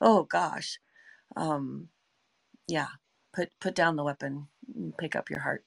oh 0.00 0.24
gosh. 0.24 0.78
Um 1.36 1.88
yeah. 2.68 2.88
Put 3.34 3.50
put 3.60 3.74
down 3.74 3.96
the 3.96 4.04
weapon 4.04 4.46
and 4.74 4.96
pick 4.96 5.16
up 5.16 5.30
your 5.30 5.40
heart. 5.40 5.64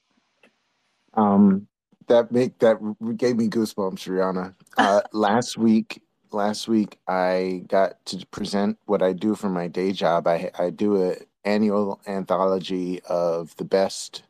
Um, 1.14 1.68
that 2.08 2.32
make 2.32 2.58
that 2.60 2.78
gave 3.18 3.38
me 3.38 3.48
goosebumps, 3.48 4.08
Rihanna. 4.08 4.56
Uh, 4.78 5.02
last 5.14 5.58
week, 5.58 6.02
last 6.34 6.68
week 6.68 6.98
I 7.08 7.64
got 7.68 8.04
to 8.08 8.26
present 8.28 8.78
what 8.86 9.02
I 9.02 9.14
do 9.14 9.36
for 9.36 9.50
my 9.50 9.68
day 9.68 9.92
job. 9.92 10.28
I 10.28 10.52
I 10.58 10.70
do 10.70 11.04
a 11.04 11.16
annual 11.46 12.00
anthology 12.08 13.02
of 13.10 13.56
the 13.58 13.66
best 13.66 14.24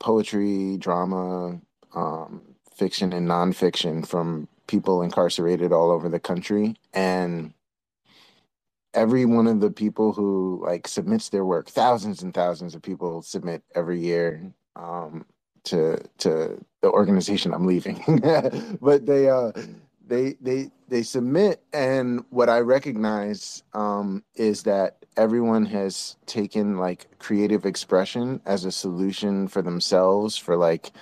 poetry, 0.00 0.76
drama, 0.78 1.60
um, 1.94 2.42
fiction, 2.74 3.12
and 3.12 3.28
nonfiction 3.28 4.06
from 4.06 4.48
people 4.66 5.02
incarcerated 5.02 5.72
all 5.72 5.90
over 5.90 6.08
the 6.08 6.20
country, 6.20 6.76
and 6.94 7.52
every 8.94 9.24
one 9.24 9.46
of 9.46 9.60
the 9.60 9.70
people 9.70 10.12
who 10.12 10.62
like 10.64 10.88
submits 10.88 11.28
their 11.28 11.44
work 11.44 11.68
thousands 11.68 12.22
and 12.22 12.34
thousands 12.34 12.74
of 12.74 12.82
people 12.82 13.22
submit 13.22 13.62
every 13.74 14.00
year 14.00 14.52
um 14.76 15.24
to 15.62 15.96
to 16.18 16.62
the 16.82 16.90
organization 16.90 17.54
i'm 17.54 17.66
leaving 17.66 18.20
but 18.80 19.06
they 19.06 19.28
uh 19.28 19.52
they 20.10 20.36
they 20.42 20.70
they 20.90 21.04
submit 21.04 21.62
and 21.74 22.24
what 22.30 22.50
i 22.50 22.60
recognize 22.60 23.64
um 23.74 24.24
is 24.36 24.64
that 24.64 25.06
everyone 25.18 25.66
has 25.66 26.16
taken 26.26 26.78
like 26.78 27.08
creative 27.20 27.66
expression 27.66 28.42
as 28.46 28.66
a 28.66 28.72
solution 28.72 29.48
for 29.48 29.62
themselves 29.62 30.38
for 30.38 30.58
like 30.58 30.92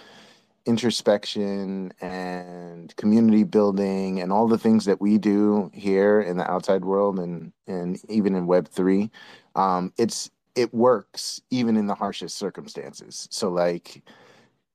introspection 0.67 1.93
and 2.03 2.97
community 2.97 3.45
building 3.45 4.21
and 4.21 4.33
all 4.33 4.49
the 4.49 4.59
things 4.59 4.87
that 4.87 5.01
we 5.01 5.19
do 5.19 5.71
here 5.75 6.21
in 6.23 6.39
the 6.39 6.51
outside 6.51 6.85
world 6.85 7.19
and 7.21 7.53
and 7.69 8.01
even 8.11 8.35
in 8.37 8.47
web 8.47 8.69
3 8.69 9.11
um 9.57 9.93
it's 9.99 10.31
it 10.57 10.75
works 10.75 11.41
even 11.51 11.77
in 11.77 11.87
the 11.87 11.95
harshest 11.95 12.37
circumstances. 12.37 13.29
So 13.31 13.49
like 13.49 14.03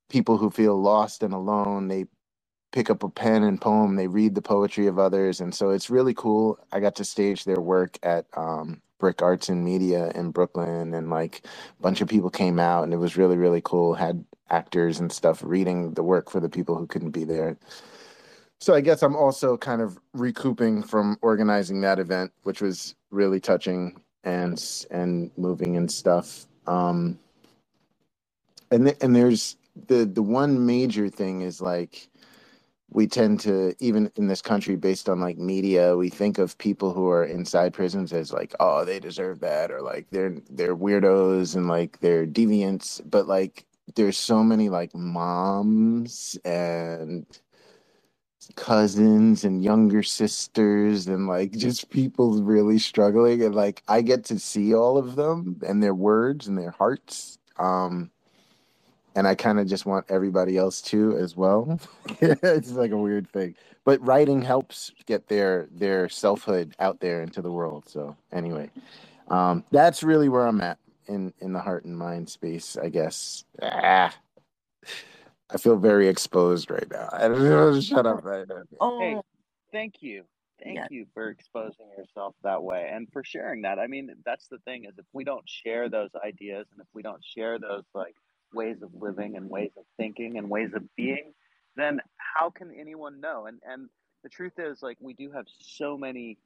people 0.10 0.38
who 0.38 0.50
feel 0.50 0.82
lost 0.82 1.24
and 1.24 1.34
alone 1.34 1.88
they 1.90 2.06
pick 2.74 2.92
up 2.92 3.04
a 3.04 3.10
pen 3.10 3.44
and 3.44 3.62
poem 3.62 3.98
they 3.98 4.08
read 4.08 4.36
the 4.36 4.44
poetry 4.44 4.88
of 4.88 5.00
others 5.00 5.42
and 5.42 5.56
so 5.56 5.72
it's 5.72 5.92
really 5.92 6.16
cool. 6.16 6.60
I 6.74 6.82
got 6.82 6.96
to 6.98 7.06
stage 7.06 7.46
their 7.46 7.62
work 7.62 8.00
at 8.04 8.28
um 8.38 8.82
BRIC 9.00 9.24
arts 9.24 9.50
and 9.50 9.66
media 9.66 10.12
in 10.16 10.32
brooklyn 10.32 10.94
and 10.96 11.10
like 11.12 11.44
a 11.80 11.84
bunch 11.84 12.02
of 12.02 12.10
people 12.10 12.32
came 12.32 12.60
out 12.60 12.86
and 12.86 12.94
it 12.94 12.98
was 13.00 13.18
really 13.18 13.38
really 13.38 13.62
cool. 13.66 13.96
Had 13.96 14.26
actors 14.52 15.00
and 15.02 15.12
stuff 15.14 15.42
reading 15.46 15.94
the 15.96 16.04
work 16.04 16.32
for 16.32 16.42
the 16.42 16.50
people 16.50 16.78
who 16.78 16.88
couldn't 16.88 17.12
be 17.12 17.26
there. 17.26 17.58
So 18.60 18.74
i 18.76 18.82
guess 18.82 19.04
i'm 19.04 19.16
also 19.18 19.58
kind 19.58 19.82
of 19.82 20.00
recouping 20.14 20.84
from 20.84 21.18
organizing 21.24 21.82
that 21.82 22.00
event 22.00 22.32
which 22.44 22.62
was 22.62 22.96
really 23.12 23.40
touching 23.42 24.02
and 24.26 24.64
and 24.92 25.32
moving 25.38 25.78
and 25.78 25.92
stuff. 25.92 26.48
Um 26.68 27.20
and 28.72 28.86
th- 28.86 28.98
and 29.02 29.16
there's 29.16 29.58
the 29.88 30.06
the 30.06 30.24
one 30.24 30.66
major 30.66 31.10
thing 31.10 31.42
is 31.42 31.62
like 31.62 32.08
we 32.94 33.08
tend 33.08 33.40
to 33.42 33.76
even 33.80 34.12
in 34.16 34.28
this 34.28 34.42
country 34.42 34.76
based 34.76 35.10
on 35.10 35.20
like 35.20 35.38
media 35.38 35.98
we 35.98 36.10
think 36.10 36.38
of 36.38 36.58
people 36.58 36.94
who 36.94 37.10
are 37.10 37.26
inside 37.26 37.74
prisons 37.74 38.14
as 38.14 38.32
like 38.32 38.54
oh 38.60 38.86
they 38.86 39.00
deserve 39.00 39.40
that 39.40 39.72
or 39.72 39.82
like 39.82 40.08
they're 40.12 40.38
they're 40.50 40.76
weirdos 40.76 41.56
and 41.56 41.68
like 41.68 42.00
they're 42.00 42.28
deviants. 42.28 43.02
But 43.10 43.28
like 43.28 43.66
there's 43.96 44.18
so 44.18 44.44
many 44.44 44.70
like 44.70 44.96
moms 44.96 46.38
and 46.46 47.26
cousins 48.56 49.44
and 49.44 49.64
younger 49.64 50.04
sisters 50.04 51.08
and 51.08 51.28
like 51.28 51.52
just 51.52 51.90
people 51.90 52.42
really 52.44 52.78
struggling 52.78 53.42
and 53.42 53.56
like 53.56 53.82
I 53.88 54.02
get 54.02 54.26
to 54.26 54.40
see 54.40 54.76
all 54.76 54.98
of 54.98 55.16
them 55.16 55.62
and 55.66 55.82
their 55.82 55.96
words 55.96 56.48
and 56.48 56.58
their 56.58 56.72
hearts 56.72 57.38
um 57.58 58.12
and 59.16 59.28
I 59.28 59.36
kind 59.36 59.60
of 59.60 59.68
just 59.68 59.86
want 59.86 60.06
everybody 60.10 60.58
else 60.58 60.82
to 60.84 61.18
as 61.18 61.36
well. 61.36 61.80
it's 62.22 62.72
like 62.72 62.92
a 62.92 62.98
weird 62.98 63.30
thing, 63.30 63.56
but 63.86 64.06
writing 64.06 64.42
helps 64.42 64.92
get 65.06 65.28
their 65.28 65.68
their 65.72 66.10
selfhood 66.10 66.76
out 66.80 67.00
there 67.00 67.22
into 67.22 67.42
the 67.42 67.52
world. 67.52 67.88
So 67.88 68.16
anyway, 68.32 68.70
um, 69.30 69.64
that's 69.72 70.04
really 70.04 70.30
where 70.30 70.46
I'm 70.46 70.62
at 70.62 70.80
in 71.08 71.34
in 71.40 71.54
the 71.54 71.62
heart 71.62 71.86
and 71.86 71.98
mind 71.98 72.30
space, 72.30 72.78
I 72.78 72.90
guess. 72.90 73.46
Ah, 73.62 74.16
I 75.50 75.58
feel 75.58 75.78
very 75.78 76.08
exposed 76.08 76.72
right 76.72 76.90
now. 76.90 77.10
I 77.12 77.28
don't 77.28 77.44
know. 77.44 77.80
Shut 77.80 78.06
up. 78.06 78.24
Right 78.24 78.48
now. 78.48 78.64
Hey, 79.00 79.16
Oh, 79.16 79.24
thank 79.72 80.02
you. 80.02 80.24
Thank 80.64 80.78
yeah. 80.78 80.88
you 80.90 81.06
for 81.14 81.30
exposing 81.30 81.88
yourself 81.98 82.36
that 82.44 82.64
way 82.64 82.90
and 82.92 83.12
for 83.12 83.24
sharing 83.24 83.64
that. 83.64 83.80
I 83.80 83.88
mean, 83.88 84.10
that's 84.26 84.48
the 84.48 84.60
thing 84.60 84.86
is 84.86 84.98
if 84.98 85.06
we 85.12 85.24
don't 85.26 85.48
share 85.48 85.90
those 85.90 86.12
ideas 86.24 86.68
and 86.72 86.80
if 86.80 86.88
we 86.94 87.02
don't 87.02 87.24
share 87.24 87.60
those 87.60 87.84
like 87.94 88.16
ways 88.54 88.82
of 88.82 88.90
living 89.00 89.36
and 89.36 89.50
ways 89.50 89.72
of 89.78 89.84
thinking 89.98 90.38
and 90.38 90.50
ways 90.50 90.72
of 90.74 90.84
being, 90.96 91.34
then 91.76 92.00
how 92.18 92.50
can 92.50 92.72
anyone 92.78 93.22
know? 93.22 93.46
And 93.46 93.60
and 93.66 93.90
the 94.24 94.30
truth 94.30 94.54
is 94.58 94.82
like 94.82 94.98
we 95.02 95.14
do 95.14 95.32
have 95.32 95.46
so 95.60 95.98
many 95.98 96.38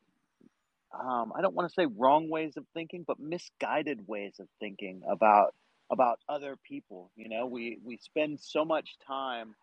um, 0.93 1.33
I 1.35 1.41
don't 1.41 1.53
want 1.53 1.69
to 1.69 1.73
say 1.73 1.85
wrong 1.97 2.29
ways 2.29 2.57
of 2.57 2.65
thinking, 2.73 3.03
but 3.05 3.19
misguided 3.19 4.07
ways 4.07 4.39
of 4.39 4.47
thinking 4.59 5.01
about 5.09 5.53
about 5.89 6.19
other 6.27 6.57
people. 6.67 7.11
You 7.15 7.29
know, 7.29 7.45
we 7.45 7.79
we 7.83 7.97
spend 7.97 8.39
so 8.39 8.65
much 8.65 8.97
time 9.05 9.55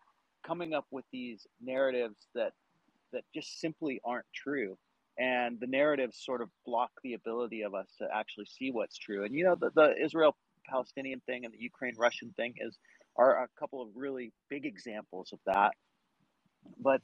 coming 0.45 0.73
up 0.73 0.85
with 0.91 1.05
these 1.11 1.47
narratives 1.61 2.27
that 2.35 2.53
that 3.11 3.23
just 3.33 3.59
simply 3.59 3.99
aren't 4.05 4.25
true, 4.33 4.77
and 5.17 5.59
the 5.59 5.67
narratives 5.67 6.17
sort 6.23 6.41
of 6.41 6.49
block 6.65 6.91
the 7.03 7.13
ability 7.13 7.63
of 7.63 7.73
us 7.73 7.87
to 7.99 8.07
actually 8.13 8.45
see 8.45 8.71
what's 8.71 8.97
true. 8.97 9.23
And 9.25 9.33
you 9.33 9.45
know, 9.45 9.55
the, 9.55 9.71
the 9.73 9.95
Israel 10.03 10.35
Palestinian 10.69 11.21
thing 11.21 11.45
and 11.45 11.53
the 11.53 11.59
Ukraine 11.61 11.95
Russian 11.97 12.33
thing 12.35 12.53
is 12.57 12.77
are 13.17 13.43
a 13.43 13.47
couple 13.59 13.81
of 13.81 13.89
really 13.95 14.33
big 14.49 14.65
examples 14.65 15.31
of 15.33 15.39
that. 15.45 15.71
But 16.79 17.01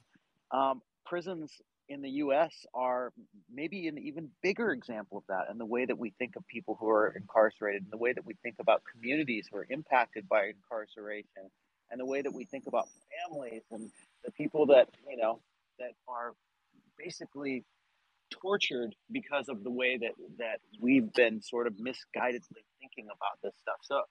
um, 0.50 0.82
prisons 1.06 1.52
in 1.88 2.02
the 2.02 2.10
U.S. 2.10 2.52
are 2.74 3.12
maybe 3.52 3.88
an 3.88 3.98
even 3.98 4.30
bigger 4.42 4.72
example 4.72 5.18
of 5.18 5.24
that, 5.28 5.46
and 5.50 5.60
the 5.60 5.66
way 5.66 5.84
that 5.84 5.98
we 5.98 6.10
think 6.18 6.36
of 6.36 6.46
people 6.46 6.76
who 6.80 6.88
are 6.88 7.14
incarcerated, 7.16 7.82
and 7.82 7.92
the 7.92 7.98
way 7.98 8.12
that 8.12 8.24
we 8.24 8.34
think 8.42 8.56
about 8.60 8.82
communities 8.92 9.48
who 9.50 9.58
are 9.58 9.66
impacted 9.68 10.28
by 10.28 10.46
incarceration, 10.54 11.50
and 11.90 12.00
the 12.00 12.06
way 12.06 12.22
that 12.22 12.32
we 12.32 12.44
think 12.44 12.66
about 12.66 12.88
families 13.28 13.62
and 13.70 13.90
the 14.24 14.30
people 14.32 14.66
that 14.66 14.88
you 15.08 15.16
know 15.16 15.40
that 15.78 15.92
are 16.08 16.32
basically 16.98 17.64
tortured 18.30 18.94
because 19.10 19.48
of 19.48 19.62
the 19.64 19.70
way 19.70 19.98
that 19.98 20.12
that 20.38 20.60
we've 20.80 21.12
been 21.12 21.42
sort 21.42 21.66
of 21.66 21.74
misguidedly 21.74 22.64
thinking 22.82 23.06
about 23.06 23.38
this 23.42 23.54
stuff. 23.62 23.78
So 23.82 24.02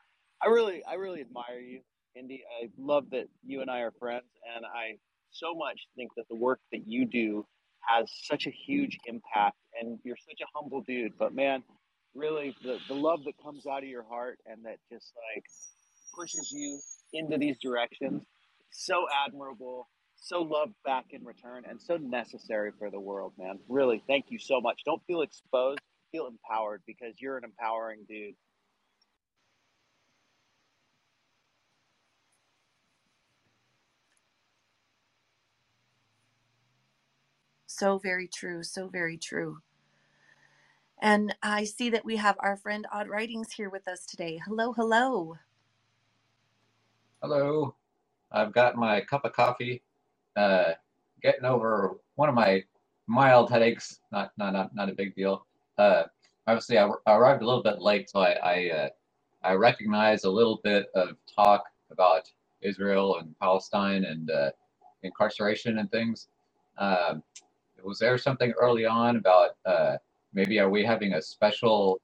I 0.42 0.48
really 0.48 0.84
I 0.90 0.96
really 0.96 1.22
admire 1.22 1.60
you, 1.60 1.82
Indy. 2.16 2.44
I 2.62 2.70
love 2.78 3.10
that 3.12 3.28
you 3.46 3.62
and 3.62 3.70
I 3.70 3.82
are 3.82 3.92
friends 4.00 4.26
and 4.56 4.66
I 4.66 4.98
so 5.32 5.54
much 5.54 5.80
think 5.96 6.12
that 6.18 6.26
the 6.30 6.36
work 6.36 6.60
that 6.72 6.88
you 6.88 7.06
do 7.06 7.46
has 7.88 8.12
such 8.30 8.48
a 8.48 8.52
huge 8.52 8.98
impact 9.06 9.58
and 9.80 10.00
you're 10.04 10.18
such 10.18 10.40
a 10.42 10.50
humble 10.56 10.82
dude, 10.82 11.14
but 11.18 11.34
man, 11.34 11.64
really 12.14 12.56
the, 12.64 12.78
the 12.88 12.94
love 12.94 13.24
that 13.26 13.34
comes 13.44 13.66
out 13.66 13.84
of 13.84 13.90
your 13.90 14.04
heart 14.04 14.38
and 14.46 14.66
that 14.66 14.78
just 14.92 15.14
like 15.36 15.44
pushes 16.14 16.52
you 16.52 16.80
into 17.14 17.38
these 17.38 17.58
directions 17.60 18.24
so 18.72 19.06
admirable 19.26 19.88
so 20.22 20.42
loved 20.42 20.74
back 20.86 21.06
in 21.12 21.26
return 21.26 21.64
and 21.68 21.82
so 21.82 21.98
necessary 21.98 22.72
for 22.78 22.92
the 22.92 23.00
world, 23.00 23.34
man. 23.40 23.58
Really, 23.68 24.04
thank 24.08 24.26
you 24.30 24.38
so 24.38 24.62
much. 24.62 24.82
Don't 24.86 25.02
feel 25.08 25.22
exposed, 25.22 25.80
feel 26.12 26.28
empowered 26.28 26.84
because 26.86 27.16
you're 27.20 27.38
an 27.38 27.44
empowering 27.44 28.06
dude. 28.08 28.36
So 37.82 37.98
very 37.98 38.28
true. 38.28 38.62
So 38.62 38.90
very 38.90 39.18
true. 39.18 39.58
And 41.02 41.36
I 41.42 41.64
see 41.64 41.90
that 41.90 42.06
we 42.06 42.16
have 42.18 42.36
our 42.38 42.56
friend 42.56 42.86
Odd 42.94 43.10
Writings 43.10 43.54
here 43.54 43.72
with 43.72 43.88
us 43.88 44.06
today. 44.06 44.40
Hello, 44.46 44.72
hello. 44.72 45.38
Hello. 47.24 47.74
I've 48.32 48.54
got 48.54 48.76
my 48.76 49.02
cup 49.02 49.26
of 49.26 49.34
coffee 49.34 49.82
uh, 50.36 50.74
getting 51.24 51.44
over 51.44 51.98
one 52.18 52.30
of 52.30 52.36
my 52.36 52.64
mild 53.08 53.50
headaches. 53.50 54.00
Not 54.12 54.32
not 54.38 54.54
not, 54.54 54.76
not 54.76 54.90
a 54.90 54.94
big 54.94 55.16
deal. 55.16 55.48
Uh, 55.80 56.04
obviously, 56.46 56.78
I, 56.78 56.88
I, 57.08 57.16
arrived 57.16 57.42
a 57.42 57.48
little 57.48 57.64
bit 57.64 57.82
late, 57.82 58.12
so 58.12 58.20
I 58.20 58.34
I, 58.34 58.70
uh, 58.70 58.90
I 59.42 59.54
recognize 59.54 60.24
a 60.24 60.30
little 60.30 60.62
bit 60.64 60.86
of 60.94 61.18
talk 61.36 61.64
about 61.90 62.30
Israel 62.62 63.18
and 63.18 63.34
Palestine 63.40 64.04
and 64.06 64.30
uh, 64.30 64.52
incarceration 65.02 65.80
and 65.80 65.90
things. 65.90 66.28
Um, 66.78 67.24
was 67.84 68.00
there 68.00 68.18
something 68.18 68.52
early 68.60 68.86
on 68.86 69.18
about 69.18 69.52
uh, 69.66 69.98
maybe 70.34 70.60
are 70.60 70.70
we 70.70 70.84
having 70.84 71.14
a 71.14 71.22
special 71.22 72.02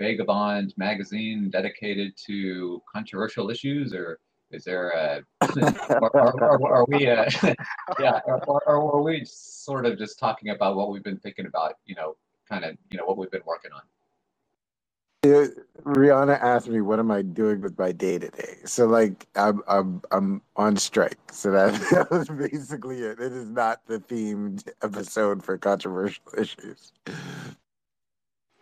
vagobond 0.00 0.76
magazine 0.76 1.50
dedicated 1.50 2.16
to 2.26 2.82
controversial 2.92 3.50
issues 3.50 3.92
or 3.92 4.18
is 4.50 4.64
there 4.64 4.90
a, 4.90 5.22
or, 6.00 6.10
or, 6.14 6.42
or, 6.42 6.74
are 6.74 6.86
we, 6.88 7.08
uh, 7.08 7.28
yeah, 8.00 8.20
or, 8.24 8.62
or, 8.66 8.96
are 8.96 9.02
we 9.02 9.22
sort 9.26 9.84
of 9.84 9.98
just 9.98 10.18
talking 10.18 10.50
about 10.50 10.74
what 10.74 10.90
we've 10.90 11.02
been 11.02 11.18
thinking 11.18 11.44
about, 11.44 11.74
you 11.84 11.94
know, 11.94 12.16
kind 12.48 12.64
of, 12.64 12.76
you 12.90 12.96
know, 12.96 13.04
what 13.04 13.18
we've 13.18 13.30
been 13.30 13.42
working 13.44 13.72
on? 13.72 13.82
Yeah, 15.22 15.46
Rihanna 15.82 16.40
asked 16.40 16.68
me, 16.68 16.80
"What 16.80 16.98
am 16.98 17.10
I 17.10 17.22
doing 17.22 17.60
with 17.60 17.78
my 17.78 17.92
day 17.92 18.18
to 18.18 18.30
day?" 18.30 18.56
So, 18.64 18.86
like, 18.86 19.26
I'm 19.36 19.62
I'm 19.68 20.00
I'm 20.12 20.42
on 20.56 20.76
strike. 20.78 21.18
So 21.32 21.50
that, 21.50 21.74
that 21.92 22.10
was 22.10 22.28
basically 22.28 23.00
it. 23.02 23.20
It 23.20 23.32
is 23.32 23.50
not 23.50 23.86
the 23.86 23.98
themed 24.00 24.66
episode 24.82 25.44
for 25.44 25.58
controversial 25.58 26.24
issues. 26.38 26.92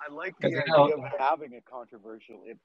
I 0.01 0.12
like 0.12 0.35
the 0.40 0.49
idea 0.49 0.64
know, 0.69 0.92
of 0.92 1.01
having 1.19 1.55
a 1.55 1.61
controversial. 1.61 2.42
If, 2.47 2.59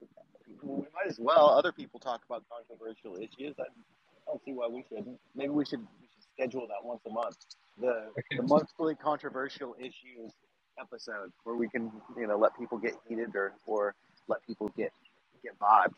we 0.63 0.77
might 0.77 1.07
as 1.07 1.19
well. 1.19 1.49
Other 1.49 1.71
people 1.71 1.99
talk 1.99 2.21
about 2.29 2.43
controversial 2.51 3.17
issues. 3.17 3.55
I 3.59 3.65
don't 4.27 4.43
see 4.45 4.53
why 4.53 4.67
we 4.67 4.85
shouldn't. 4.89 5.19
Maybe 5.35 5.49
we 5.49 5.65
should, 5.65 5.81
we 5.81 6.07
should 6.07 6.23
schedule 6.33 6.67
that 6.67 6.83
once 6.83 7.01
a 7.07 7.11
month. 7.11 7.37
The 7.79 8.09
the 8.35 8.43
monthly 8.43 8.95
controversial 8.95 9.75
issues 9.79 10.33
episode 10.81 11.31
where 11.43 11.55
we 11.55 11.69
can 11.69 11.91
you 12.17 12.27
know 12.27 12.37
let 12.37 12.57
people 12.57 12.77
get 12.77 12.95
heated 13.07 13.35
or 13.35 13.53
or 13.65 13.95
let 14.27 14.45
people 14.45 14.69
get 14.77 14.91
get 15.43 15.57
vibed. 15.59 15.93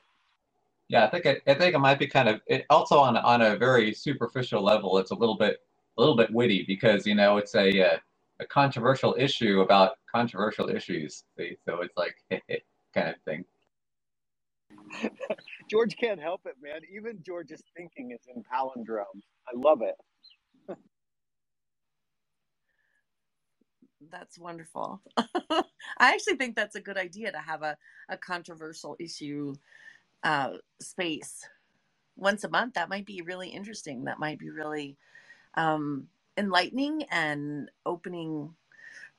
Yeah, 0.89 1.06
I 1.06 1.10
think 1.10 1.26
it, 1.26 1.41
I 1.48 1.54
think 1.54 1.74
it 1.76 1.80
might 1.80 2.00
be 2.00 2.08
kind 2.08 2.30
of 2.30 2.41
it, 2.48 2.65
also 2.69 3.00
on 3.00 3.17
on 3.17 3.41
a 3.41 3.58
very 3.58 3.93
superficial 3.93 4.63
level. 4.63 4.98
It's 4.98 5.12
a 5.12 5.15
little 5.15 5.38
bit 5.38 5.58
a 5.98 6.02
little 6.02 6.17
bit 6.17 6.32
witty 6.32 6.65
because 6.67 7.08
you 7.08 7.15
know 7.15 7.38
it's 7.38 7.56
a 7.56 7.93
uh, 7.93 7.98
a 8.39 8.46
controversial 8.46 9.15
issue 9.17 9.62
about 9.62 9.93
controversial 10.13 10.69
issues. 10.69 11.24
See? 11.38 11.58
So 11.67 11.82
it's 11.82 11.98
like 11.98 12.15
kind 12.93 13.10
of 13.10 13.15
thing. 13.26 13.46
George 15.69 15.96
can't 15.98 16.19
help 16.19 16.41
it, 16.46 16.56
man. 16.62 16.82
Even 16.93 17.22
George's 17.26 17.63
thinking 17.76 18.12
is 18.12 18.22
in 18.34 18.43
palindromes. 18.43 19.24
I 19.48 19.52
love 19.56 19.82
it. 19.82 19.96
that's 24.11 24.39
wonderful. 24.39 25.01
I 25.17 25.63
actually 25.99 26.35
think 26.35 26.55
that's 26.55 26.75
a 26.75 26.81
good 26.81 26.97
idea 26.97 27.31
to 27.31 27.39
have 27.39 27.63
a, 27.63 27.77
a 28.09 28.17
controversial 28.17 28.95
issue 28.99 29.55
uh, 30.23 30.53
space 30.79 31.47
once 32.15 32.43
a 32.43 32.49
month. 32.49 32.75
That 32.75 32.89
might 32.89 33.05
be 33.05 33.21
really 33.21 33.49
interesting. 33.49 34.05
That 34.05 34.19
might 34.19 34.39
be 34.39 34.49
really 34.49 34.97
um, 35.55 36.07
enlightening 36.37 37.03
and 37.11 37.69
opening 37.85 38.53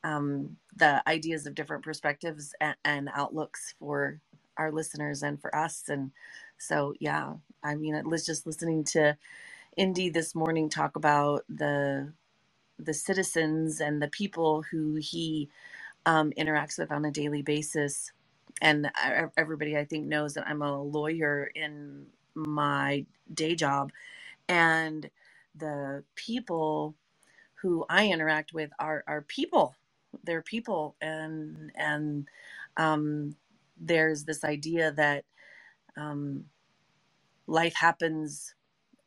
um, 0.02 0.56
the 0.76 1.02
ideas 1.08 1.46
of 1.46 1.54
different 1.54 1.82
perspectives 1.82 2.54
and, 2.60 2.76
and, 2.84 3.08
outlooks 3.14 3.74
for 3.78 4.20
our 4.58 4.70
listeners 4.70 5.22
and 5.22 5.40
for 5.40 5.54
us. 5.56 5.84
And 5.88 6.10
so, 6.58 6.92
yeah, 7.00 7.32
I 7.62 7.74
mean, 7.74 7.94
it 7.94 8.06
was 8.06 8.26
just 8.26 8.46
listening 8.46 8.84
to 8.84 9.16
Indy 9.76 10.10
this 10.10 10.34
morning 10.34 10.68
talk 10.68 10.96
about 10.96 11.44
the 11.48 12.12
the 12.78 12.94
citizens 12.94 13.80
and 13.80 14.02
the 14.02 14.08
people 14.08 14.62
who 14.70 14.96
he 14.96 15.50
um, 16.06 16.32
interacts 16.38 16.78
with 16.78 16.90
on 16.92 17.04
a 17.04 17.10
daily 17.10 17.42
basis. 17.42 18.12
And 18.62 18.90
everybody, 19.37 19.76
I 19.76 19.84
think, 19.84 20.06
knows 20.06 20.34
that 20.34 20.46
I'm 20.46 20.62
a 20.62 20.82
lawyer 20.82 21.50
in 21.54 22.06
my 22.34 23.06
day 23.32 23.54
job, 23.54 23.92
and 24.48 25.10
the 25.56 26.04
people 26.16 26.94
who 27.56 27.87
I 27.90 28.08
interact 28.08 28.54
with 28.54 28.70
are 28.78 29.04
are 29.08 29.22
people. 29.22 29.74
They're 30.24 30.42
people, 30.42 30.96
and 31.00 31.72
and 31.76 32.28
um, 32.76 33.37
there's 33.80 34.24
this 34.24 34.44
idea 34.44 34.92
that 34.92 35.24
um, 35.96 36.46
life 37.48 37.74
happens. 37.74 38.54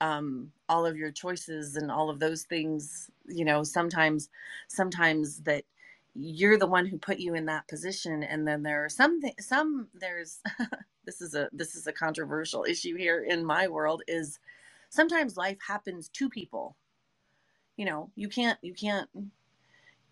Um, 0.02 0.52
all 0.70 0.86
of 0.86 0.98
your 0.98 1.12
choices 1.12 1.76
and 1.78 1.92
all 1.92 2.10
of 2.10 2.20
those 2.20 2.44
things, 2.44 3.10
you 3.28 3.46
know, 3.46 3.64
sometimes, 3.64 4.30
sometimes 4.68 5.42
that 5.44 5.64
you're 6.16 6.58
the 6.58 6.68
one 6.68 6.86
who 6.86 6.98
put 6.98 7.20
you 7.20 7.36
in 7.36 7.46
that 7.48 7.68
position, 7.68 8.24
and 8.24 8.48
then 8.48 8.64
there 8.64 8.86
are 8.86 8.90
some 8.90 9.20
some 9.40 9.88
there's 9.94 10.40
this 11.06 11.22
is 11.22 11.36
a 11.36 11.50
this 11.54 11.76
is 11.76 11.88
a 11.88 11.94
controversial 11.94 12.66
issue 12.66 12.96
here 12.98 13.24
in 13.24 13.46
my 13.46 13.68
world 13.68 14.04
is 14.08 14.40
sometimes 14.90 15.38
life 15.38 15.58
happens 15.68 16.10
to 16.10 16.30
people. 16.30 16.78
You 17.78 17.86
know 17.86 18.12
you 18.16 18.30
can't 18.30 18.60
you 18.64 18.74
can't 18.74 19.10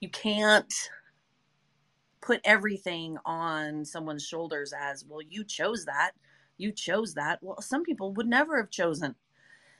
you 0.02 0.10
can't 0.10 0.74
put 2.22 2.42
everything 2.46 3.18
on 3.26 3.86
someone's 3.86 4.26
shoulders 4.26 4.74
as 4.80 5.06
well 5.08 5.22
you 5.22 5.44
chose 5.44 5.86
that. 5.86 6.12
You 6.58 6.72
chose 6.72 7.16
that. 7.16 7.40
Well 7.42 7.62
some 7.62 7.84
people 7.84 8.14
would 8.14 8.28
never 8.28 8.58
have 8.58 8.72
chosen 8.72 9.16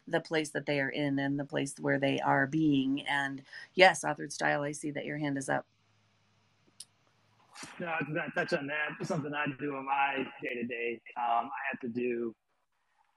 the 0.08 0.20
place 0.20 0.50
that 0.52 0.66
they 0.66 0.80
are 0.80 0.90
in 0.90 1.18
and 1.20 1.40
the 1.40 1.46
place 1.46 1.76
where 1.80 2.00
they 2.00 2.20
are 2.20 2.48
being 2.48 3.02
and 3.08 3.42
yes 3.74 4.04
authored 4.04 4.32
style 4.32 4.62
i 4.62 4.72
see 4.72 4.92
that 4.92 5.06
your 5.06 5.18
hand 5.18 5.38
is 5.38 5.50
up 5.50 5.66
no, 7.80 7.94
to 8.00 8.32
touch 8.36 8.54
on 8.54 8.68
that, 8.68 9.08
something 9.08 9.34
I 9.34 9.46
do 9.60 9.78
in 9.78 9.86
my 9.86 10.26
day 10.42 10.62
to 10.62 10.68
day. 10.68 11.02
I 11.18 11.42
have 11.72 11.80
to 11.82 11.88
do 11.88 12.34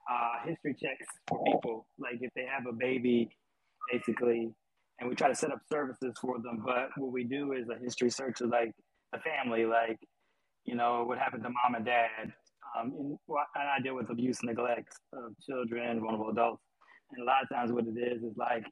uh, 0.09 0.47
history 0.47 0.75
checks 0.81 1.07
for 1.27 1.43
people. 1.43 1.85
Like 1.97 2.19
if 2.21 2.31
they 2.35 2.45
have 2.45 2.65
a 2.65 2.73
baby, 2.73 3.29
basically, 3.91 4.49
and 4.99 5.09
we 5.09 5.15
try 5.15 5.27
to 5.27 5.35
set 5.35 5.51
up 5.51 5.59
services 5.69 6.13
for 6.21 6.39
them. 6.39 6.63
But 6.65 6.89
what 6.97 7.11
we 7.11 7.23
do 7.23 7.53
is 7.53 7.67
a 7.69 7.81
history 7.81 8.09
search 8.09 8.41
of 8.41 8.49
like 8.49 8.71
the 9.11 9.19
family, 9.19 9.65
like 9.65 9.99
you 10.65 10.75
know 10.75 11.03
what 11.05 11.17
happened 11.17 11.43
to 11.43 11.49
mom 11.49 11.75
and 11.75 11.85
dad. 11.85 12.33
Um, 12.77 12.93
and, 12.95 13.17
and 13.55 13.69
I 13.69 13.79
deal 13.81 13.95
with 13.95 14.09
abuse 14.09 14.39
and 14.41 14.49
neglect 14.49 14.93
of 15.13 15.33
children, 15.45 15.99
vulnerable 15.99 16.29
adults, 16.29 16.63
and 17.11 17.21
a 17.21 17.25
lot 17.25 17.43
of 17.43 17.49
times 17.49 17.71
what 17.71 17.85
it 17.85 17.97
is 17.97 18.23
is 18.23 18.37
like 18.37 18.63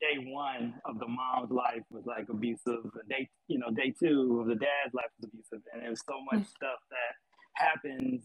day 0.00 0.24
one 0.28 0.74
of 0.84 0.98
the 0.98 1.06
mom's 1.06 1.50
life 1.50 1.82
was 1.90 2.04
like 2.06 2.26
abusive, 2.28 2.84
and 2.84 3.08
day 3.08 3.28
you 3.48 3.58
know 3.58 3.70
day 3.70 3.94
two 3.98 4.38
of 4.40 4.48
the 4.48 4.54
dad's 4.54 4.94
life 4.94 5.10
was 5.20 5.28
abusive, 5.28 5.64
and 5.72 5.82
there's 5.82 6.02
so 6.06 6.14
much 6.32 6.44
mm. 6.44 6.50
stuff 6.50 6.78
that 6.90 7.12
happens, 7.54 8.24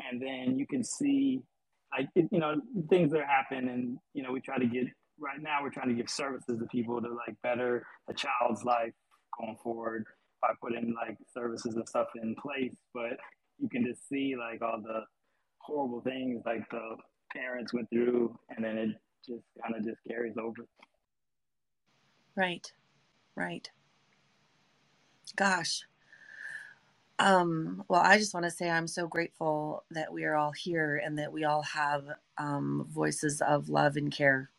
and 0.00 0.20
then 0.20 0.58
you 0.58 0.66
can 0.66 0.82
see 0.84 1.40
like 1.96 2.08
it, 2.14 2.26
you 2.30 2.38
know 2.38 2.60
things 2.90 3.12
that 3.12 3.24
happen, 3.26 3.68
and 3.68 3.98
you 4.14 4.22
know 4.22 4.32
we 4.32 4.40
try 4.40 4.58
to 4.58 4.66
get 4.66 4.84
right 5.18 5.40
now 5.40 5.62
we're 5.62 5.70
trying 5.70 5.88
to 5.88 5.94
give 5.94 6.10
services 6.10 6.58
to 6.58 6.66
people 6.66 7.00
to 7.00 7.08
like 7.08 7.34
better 7.42 7.86
a 8.10 8.14
child's 8.14 8.64
life 8.64 8.92
going 9.38 9.56
forward 9.62 10.04
by 10.42 10.50
putting 10.62 10.94
like 10.94 11.16
services 11.32 11.74
and 11.74 11.88
stuff 11.88 12.08
in 12.22 12.34
place, 12.40 12.76
but 12.92 13.16
you 13.58 13.68
can 13.68 13.84
just 13.84 14.06
see 14.08 14.34
like 14.38 14.60
all 14.62 14.80
the 14.82 15.00
horrible 15.58 16.00
things 16.02 16.42
like 16.44 16.68
the 16.70 16.96
parents 17.36 17.74
went 17.74 17.90
through, 17.90 18.38
and 18.50 18.64
then 18.64 18.78
it 18.78 18.90
just 19.26 19.44
kind 19.62 19.76
of 19.76 19.84
just 19.84 20.00
carries 20.08 20.36
over. 20.38 20.66
Right. 22.36 22.72
Right. 23.36 23.70
Gosh. 25.36 25.84
Um, 27.18 27.84
well, 27.88 28.02
I 28.02 28.18
just 28.18 28.34
want 28.34 28.44
to 28.44 28.50
say 28.52 28.70
I'm 28.70 28.88
so 28.88 29.08
grateful 29.08 29.84
that 29.90 30.12
we 30.12 30.24
are 30.24 30.36
all 30.36 30.52
here 30.52 31.00
and 31.04 31.18
that 31.18 31.32
we 31.32 31.44
all 31.44 31.62
have 31.62 32.04
um, 32.38 32.86
voices 32.90 33.42
of 33.42 33.70
love 33.70 33.96
and 33.96 34.12
care 34.12 34.50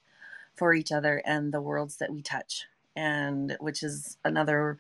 for 0.56 0.74
each 0.74 0.92
other 0.92 1.22
and 1.26 1.54
the 1.54 1.62
worlds 1.62 1.98
that 1.98 2.12
we 2.14 2.22
touch, 2.22 2.66
and 2.96 3.58
which 3.62 3.84
is 3.84 4.18
another 4.26 4.80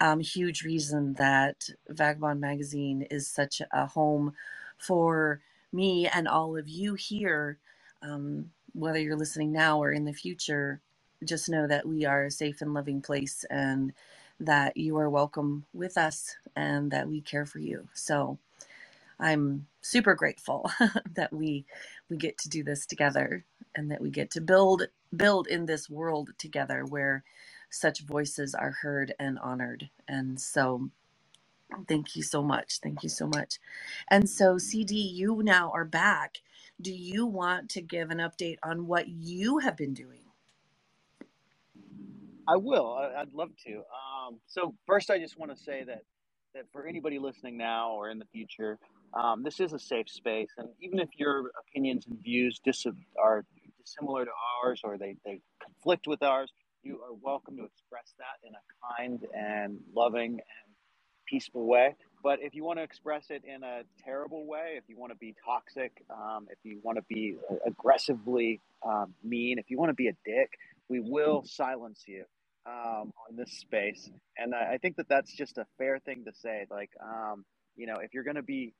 um, 0.00 0.20
huge 0.20 0.64
reason 0.64 1.14
that 1.14 1.68
Vagobond 1.90 2.40
Magazine 2.40 3.02
is 3.10 3.28
such 3.28 3.62
a 3.72 3.86
home 3.86 4.32
for 4.78 5.42
me 5.72 6.08
and 6.08 6.28
all 6.28 6.56
of 6.56 6.68
you 6.68 6.94
here, 6.94 7.58
um, 8.02 8.50
whether 8.74 9.00
you're 9.00 9.16
listening 9.18 9.52
now 9.52 9.82
or 9.82 9.92
in 9.92 10.04
the 10.06 10.14
future 10.14 10.80
just 11.24 11.48
know 11.50 11.66
that 11.66 11.86
we 11.86 12.06
are 12.06 12.24
a 12.26 12.30
safe 12.32 12.62
and 12.62 12.74
loving 12.74 13.02
place 13.02 13.44
and 13.50 13.92
that 14.40 14.76
you 14.76 14.96
are 14.98 15.10
welcome 15.10 15.66
with 15.74 15.98
us 15.98 16.36
and 16.56 16.90
that 16.92 17.08
we 17.08 17.20
care 17.22 17.46
for 17.46 17.58
you. 17.60 17.88
So 17.94 18.38
I'm 19.20 19.66
super 19.82 20.14
grateful 20.14 20.70
that 21.14 21.32
we 21.32 21.66
we 22.10 22.16
get 22.18 22.38
to 22.38 22.48
do 22.48 22.64
this 22.64 22.86
together 22.86 23.44
and 23.76 23.90
that 23.90 24.00
we 24.02 24.10
get 24.10 24.30
to 24.32 24.40
build 24.40 24.84
build 25.16 25.48
in 25.48 25.66
this 25.66 25.90
world 25.90 26.30
together 26.38 26.84
where 26.86 27.24
such 27.70 28.00
voices 28.02 28.54
are 28.54 28.72
heard 28.82 29.14
and 29.18 29.38
honored. 29.40 29.90
And 30.08 30.40
so 30.40 30.90
thank 31.88 32.16
you 32.16 32.22
so 32.22 32.42
much. 32.42 32.78
Thank 32.82 33.02
you 33.02 33.08
so 33.08 33.26
much. 33.26 33.58
And 34.10 34.28
so 34.28 34.58
CD 34.58 34.96
you 34.96 35.42
now 35.42 35.70
are 35.74 35.84
back. 35.84 36.38
Do 36.80 36.92
you 36.92 37.26
want 37.26 37.70
to 37.70 37.82
give 37.82 38.10
an 38.10 38.18
update 38.18 38.58
on 38.62 38.86
what 38.86 39.08
you 39.08 39.58
have 39.58 39.76
been 39.76 39.94
doing? 39.94 40.20
I 42.48 42.56
will. 42.56 42.94
I, 42.94 43.20
would 43.20 43.34
love 43.34 43.50
to. 43.66 43.76
Um, 43.78 44.40
so 44.46 44.74
first, 44.86 45.10
I 45.10 45.18
just 45.18 45.38
want 45.38 45.56
to 45.56 45.62
say 45.62 45.84
that 45.84 46.02
that 46.54 46.66
for 46.72 46.86
anybody 46.86 47.18
listening 47.18 47.56
now 47.56 47.92
or 47.92 48.10
in 48.10 48.18
the 48.18 48.26
future, 48.26 48.78
um, 49.20 49.42
this 49.42 49.60
is 49.60 49.72
a 49.72 49.78
safe 49.78 50.08
space, 50.08 50.50
and 50.58 50.68
even 50.80 51.00
if 51.00 51.08
your 51.16 51.50
opinions 51.68 52.06
and 52.06 52.18
views 52.22 52.60
dis- 52.64 52.86
are 53.20 53.44
dissimilar 53.80 54.24
to 54.24 54.30
ours 54.62 54.80
or 54.84 54.98
they, 54.98 55.16
they 55.24 55.40
conflict 55.62 56.06
with 56.06 56.22
ours, 56.22 56.52
you 56.82 57.00
are 57.02 57.14
welcome 57.22 57.56
to 57.56 57.64
express 57.64 58.14
that 58.18 58.46
in 58.46 58.54
a 58.54 58.96
kind 59.04 59.26
and 59.34 59.78
loving 59.94 60.32
and 60.32 60.69
peaceful 61.30 61.66
way. 61.66 61.94
But 62.22 62.40
if 62.42 62.54
you 62.54 62.64
want 62.64 62.78
to 62.78 62.82
express 62.82 63.30
it 63.30 63.42
in 63.44 63.62
a 63.62 63.82
terrible 64.04 64.46
way, 64.46 64.74
if 64.76 64.84
you 64.88 64.98
want 64.98 65.12
to 65.12 65.18
be 65.18 65.34
toxic, 65.44 66.02
um, 66.10 66.48
if 66.50 66.58
you 66.64 66.78
want 66.82 66.98
to 66.98 67.04
be 67.08 67.36
aggressively 67.66 68.60
um, 68.86 69.14
mean, 69.24 69.58
if 69.58 69.70
you 69.70 69.78
want 69.78 69.90
to 69.90 69.94
be 69.94 70.08
a 70.08 70.16
dick, 70.24 70.50
we 70.88 71.00
will 71.00 71.42
silence 71.44 72.04
you 72.06 72.24
um, 72.66 73.12
on 73.28 73.36
this 73.36 73.52
space. 73.52 74.10
And 74.36 74.54
I, 74.54 74.74
I 74.74 74.78
think 74.78 74.96
that 74.96 75.08
that's 75.08 75.32
just 75.32 75.58
a 75.58 75.66
fair 75.78 75.98
thing 75.98 76.24
to 76.26 76.32
say. 76.32 76.66
Like, 76.70 76.90
um, 77.02 77.44
you 77.76 77.86
know, 77.86 77.96
if 78.02 78.12
you're 78.12 78.24
going 78.24 78.36
to 78.36 78.42
be 78.42 78.74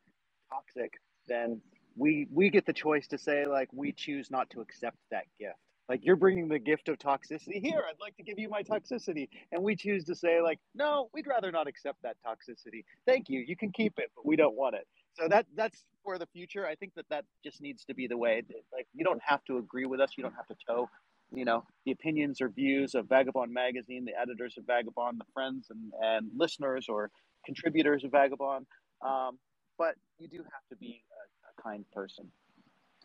toxic, 0.50 0.94
then 1.28 1.60
we 1.96 2.26
we 2.32 2.50
get 2.50 2.66
the 2.66 2.72
choice 2.72 3.06
to 3.08 3.18
say 3.18 3.46
like 3.46 3.68
we 3.72 3.92
choose 3.92 4.30
not 4.30 4.50
to 4.50 4.60
accept 4.60 4.96
that 5.10 5.24
gift. 5.38 5.58
Like 5.90 6.04
you're 6.04 6.14
bringing 6.14 6.46
the 6.46 6.60
gift 6.60 6.88
of 6.88 6.98
toxicity 6.98 7.60
here. 7.60 7.82
I'd 7.88 8.00
like 8.00 8.16
to 8.18 8.22
give 8.22 8.38
you 8.38 8.48
my 8.48 8.62
toxicity, 8.62 9.28
and 9.50 9.60
we 9.60 9.74
choose 9.74 10.04
to 10.04 10.14
say 10.14 10.40
like, 10.40 10.60
no, 10.72 11.10
we'd 11.12 11.26
rather 11.26 11.50
not 11.50 11.66
accept 11.66 11.98
that 12.04 12.16
toxicity. 12.24 12.84
Thank 13.08 13.28
you. 13.28 13.40
You 13.40 13.56
can 13.56 13.72
keep 13.72 13.94
it, 13.98 14.12
but 14.14 14.24
we 14.24 14.36
don't 14.36 14.54
want 14.54 14.76
it. 14.76 14.86
So 15.14 15.26
that 15.26 15.46
that's 15.56 15.82
for 16.04 16.16
the 16.16 16.26
future. 16.26 16.64
I 16.64 16.76
think 16.76 16.94
that 16.94 17.06
that 17.10 17.24
just 17.42 17.60
needs 17.60 17.84
to 17.86 17.94
be 17.94 18.06
the 18.06 18.16
way. 18.16 18.40
Like 18.72 18.86
you 18.94 19.04
don't 19.04 19.20
have 19.24 19.44
to 19.46 19.58
agree 19.58 19.84
with 19.84 20.00
us. 20.00 20.12
You 20.16 20.22
don't 20.22 20.36
have 20.36 20.46
to 20.46 20.54
toe 20.64 20.88
you 21.32 21.44
know 21.44 21.64
the 21.86 21.92
opinions 21.92 22.40
or 22.40 22.48
views 22.48 22.94
of 22.94 23.06
Vagobond 23.06 23.50
magazine, 23.50 24.04
the 24.04 24.18
editors 24.20 24.56
of 24.58 24.64
Vagobond, 24.64 25.18
the 25.18 25.24
friends 25.32 25.68
and, 25.70 25.92
and 26.00 26.30
listeners 26.36 26.86
or 26.88 27.10
contributors 27.44 28.04
of 28.04 28.10
Vagobond. 28.10 28.64
Um, 29.04 29.38
but 29.78 29.94
you 30.18 30.28
do 30.28 30.38
have 30.38 30.66
to 30.70 30.76
be 30.76 31.02
a, 31.10 31.48
a 31.48 31.62
kind 31.62 31.84
person 31.92 32.30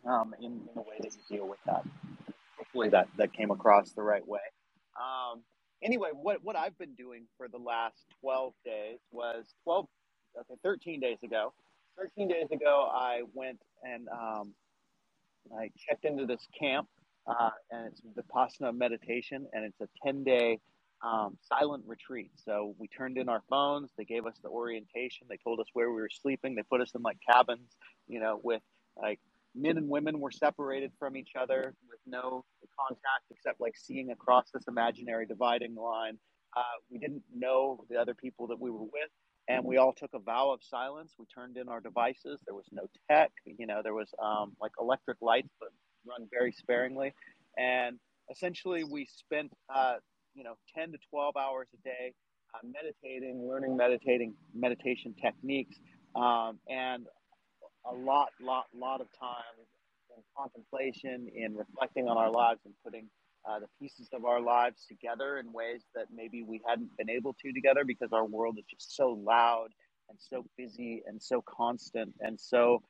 um, 0.04 0.34
in, 0.38 0.60
in 0.72 0.78
a 0.78 0.82
way 0.82 0.98
that 1.00 1.12
you 1.12 1.38
deal 1.38 1.48
with 1.48 1.58
that. 1.66 1.84
Hopefully 2.76 2.90
that 2.90 3.08
that 3.16 3.32
came 3.32 3.50
across 3.50 3.92
the 3.92 4.02
right 4.02 4.26
way. 4.26 4.40
Um, 5.00 5.42
anyway, 5.82 6.10
what 6.12 6.44
what 6.44 6.56
I've 6.56 6.76
been 6.78 6.94
doing 6.94 7.24
for 7.38 7.48
the 7.48 7.58
last 7.58 8.04
12 8.20 8.52
days 8.64 8.98
was 9.10 9.46
12, 9.64 9.86
okay, 10.40 10.54
13 10.62 11.00
days 11.00 11.18
ago. 11.24 11.52
13 11.98 12.28
days 12.28 12.48
ago, 12.52 12.88
I 12.92 13.22
went 13.32 13.60
and 13.82 14.08
um, 14.08 14.52
I 15.58 15.70
checked 15.88 16.04
into 16.04 16.26
this 16.26 16.46
camp 16.58 16.88
uh, 17.26 17.50
and 17.70 17.86
it's 17.86 18.00
the 18.14 18.22
Vipassana 18.22 18.76
meditation, 18.76 19.46
and 19.52 19.64
it's 19.64 19.80
a 19.80 19.88
10 20.04 20.22
day 20.24 20.58
um, 21.02 21.36
silent 21.42 21.84
retreat. 21.86 22.30
So 22.44 22.74
we 22.78 22.88
turned 22.88 23.16
in 23.16 23.28
our 23.28 23.42
phones, 23.48 23.90
they 23.96 24.04
gave 24.04 24.26
us 24.26 24.36
the 24.42 24.48
orientation, 24.48 25.26
they 25.28 25.38
told 25.38 25.60
us 25.60 25.66
where 25.72 25.90
we 25.90 26.00
were 26.00 26.10
sleeping, 26.10 26.54
they 26.54 26.62
put 26.62 26.80
us 26.80 26.92
in 26.94 27.02
like 27.02 27.18
cabins, 27.26 27.76
you 28.06 28.20
know, 28.20 28.38
with 28.42 28.62
like 28.96 29.20
men 29.56 29.76
and 29.76 29.88
women 29.88 30.20
were 30.20 30.30
separated 30.30 30.92
from 30.98 31.16
each 31.16 31.32
other 31.38 31.74
with 31.88 32.00
no 32.06 32.44
contact 32.78 33.24
except 33.30 33.60
like 33.60 33.74
seeing 33.76 34.10
across 34.10 34.50
this 34.52 34.64
imaginary 34.68 35.26
dividing 35.26 35.74
line. 35.74 36.18
Uh, 36.56 36.62
we 36.90 36.98
didn't 36.98 37.22
know 37.34 37.84
the 37.90 37.96
other 37.96 38.14
people 38.14 38.46
that 38.46 38.60
we 38.60 38.70
were 38.70 38.84
with. 38.84 39.10
And 39.48 39.64
we 39.64 39.76
all 39.76 39.92
took 39.92 40.10
a 40.12 40.18
vow 40.18 40.50
of 40.50 40.60
silence. 40.62 41.14
We 41.18 41.26
turned 41.26 41.56
in 41.56 41.68
our 41.68 41.80
devices. 41.80 42.40
There 42.46 42.54
was 42.54 42.66
no 42.72 42.88
tech. 43.08 43.30
You 43.44 43.66
know, 43.66 43.80
there 43.82 43.94
was 43.94 44.08
um, 44.20 44.56
like 44.60 44.72
electric 44.80 45.18
lights, 45.20 45.50
but 45.60 45.68
run 46.04 46.26
very 46.32 46.50
sparingly. 46.50 47.14
And 47.56 47.98
essentially, 48.30 48.82
we 48.82 49.06
spent, 49.06 49.52
uh, 49.72 49.94
you 50.34 50.42
know, 50.42 50.54
10 50.76 50.92
to 50.92 50.98
12 51.10 51.36
hours 51.36 51.68
a 51.74 51.82
day 51.84 52.12
uh, 52.54 52.58
meditating, 52.64 53.46
learning 53.48 53.76
meditating 53.76 54.34
meditation 54.54 55.14
techniques, 55.20 55.76
um, 56.14 56.58
and 56.68 57.06
a 57.90 57.94
lot, 57.94 58.28
lot, 58.40 58.66
lot 58.74 59.00
of 59.00 59.06
time 59.18 59.56
in 60.16 60.22
contemplation, 60.36 61.28
in 61.34 61.54
reflecting 61.56 62.08
on 62.08 62.16
our 62.16 62.30
lives, 62.30 62.60
and 62.64 62.74
putting 62.84 63.08
uh, 63.48 63.60
the 63.60 63.66
pieces 63.80 64.08
of 64.12 64.24
our 64.24 64.40
lives 64.40 64.84
together 64.88 65.38
in 65.38 65.52
ways 65.52 65.82
that 65.94 66.06
maybe 66.14 66.42
we 66.42 66.60
hadn't 66.68 66.90
been 66.96 67.10
able 67.10 67.34
to 67.34 67.52
together 67.52 67.84
because 67.86 68.12
our 68.12 68.24
world 68.24 68.56
is 68.58 68.64
just 68.68 68.96
so 68.96 69.10
loud 69.24 69.68
and 70.08 70.18
so 70.20 70.44
busy 70.56 71.02
and 71.06 71.22
so 71.22 71.42
constant 71.46 72.12
and 72.20 72.38
so 72.40 72.82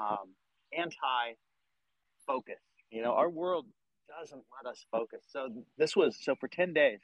um, 0.00 0.34
anti 0.76 1.34
focus. 2.26 2.60
You 2.90 3.02
know, 3.02 3.12
our 3.12 3.28
world 3.28 3.66
doesn't 4.20 4.42
let 4.62 4.70
us 4.70 4.84
focus. 4.90 5.20
So 5.30 5.48
this 5.78 5.96
was 5.96 6.16
so 6.20 6.34
for 6.38 6.48
ten 6.48 6.72
days, 6.72 7.00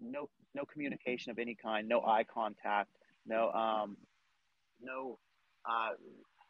no 0.00 0.28
no 0.54 0.64
communication 0.64 1.30
of 1.30 1.38
any 1.38 1.56
kind, 1.60 1.88
no 1.88 2.00
eye 2.02 2.24
contact, 2.32 2.90
no 3.26 3.50
um, 3.50 3.96
no 4.80 5.18
uh, 5.68 5.90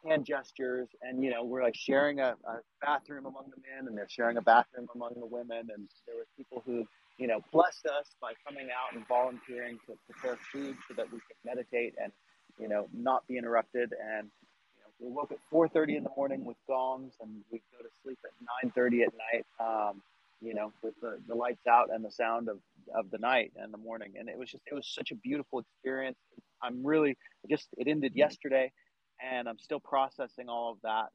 hand 0.05 0.25
gestures, 0.25 0.89
and 1.01 1.23
you 1.23 1.31
know 1.31 1.43
we're 1.43 1.63
like 1.63 1.75
sharing 1.75 2.19
a, 2.19 2.35
a 2.47 2.59
bathroom 2.81 3.25
among 3.25 3.45
the 3.49 3.61
men, 3.61 3.87
and 3.87 3.97
they're 3.97 4.09
sharing 4.09 4.37
a 4.37 4.41
bathroom 4.41 4.87
among 4.95 5.13
the 5.19 5.25
women, 5.25 5.69
and 5.73 5.87
there 6.07 6.15
were 6.15 6.27
people 6.37 6.63
who 6.65 6.85
you 7.17 7.27
know 7.27 7.41
blessed 7.51 7.85
us 7.87 8.15
by 8.21 8.33
coming 8.47 8.67
out 8.71 8.95
and 8.95 9.07
volunteering 9.07 9.79
to 9.87 9.93
prepare 10.09 10.37
food 10.51 10.75
so 10.87 10.93
that 10.95 11.05
we 11.11 11.19
could 11.19 11.37
meditate 11.45 11.93
and 12.01 12.11
you 12.59 12.67
know 12.67 12.87
not 12.93 13.25
be 13.27 13.37
interrupted 13.37 13.93
and 14.17 14.29
we 14.99 15.09
woke 15.09 15.31
at 15.31 15.39
4:30 15.51 15.97
in 15.97 16.03
the 16.03 16.11
morning 16.15 16.45
with 16.45 16.57
gongs, 16.67 17.13
and 17.21 17.29
we 17.51 17.61
go 17.71 17.83
to 17.83 17.89
sleep 18.03 18.19
at 18.25 18.71
9:30 18.75 19.03
at 19.03 19.13
night. 19.33 19.45
Um, 19.59 20.01
you 20.41 20.53
know, 20.53 20.73
with 20.83 20.93
the, 21.01 21.19
the 21.27 21.33
lights 21.33 21.65
out 21.67 21.89
and 21.93 22.03
the 22.03 22.11
sound 22.11 22.49
of, 22.49 22.57
of 22.93 23.09
the 23.11 23.17
night 23.17 23.53
and 23.55 23.73
the 23.73 23.77
morning. 23.77 24.13
And 24.19 24.27
it 24.27 24.37
was 24.37 24.51
just, 24.51 24.63
it 24.69 24.75
was 24.75 24.85
such 24.93 25.11
a 25.11 25.15
beautiful 25.15 25.59
experience. 25.59 26.17
I'm 26.61 26.85
really 26.85 27.17
just, 27.49 27.69
it 27.77 27.87
ended 27.87 28.11
yesterday 28.13 28.69
and 29.23 29.49
I'm 29.49 29.59
still 29.59 29.79
processing 29.79 30.49
all 30.49 30.71
of 30.73 30.79
that. 30.83 31.09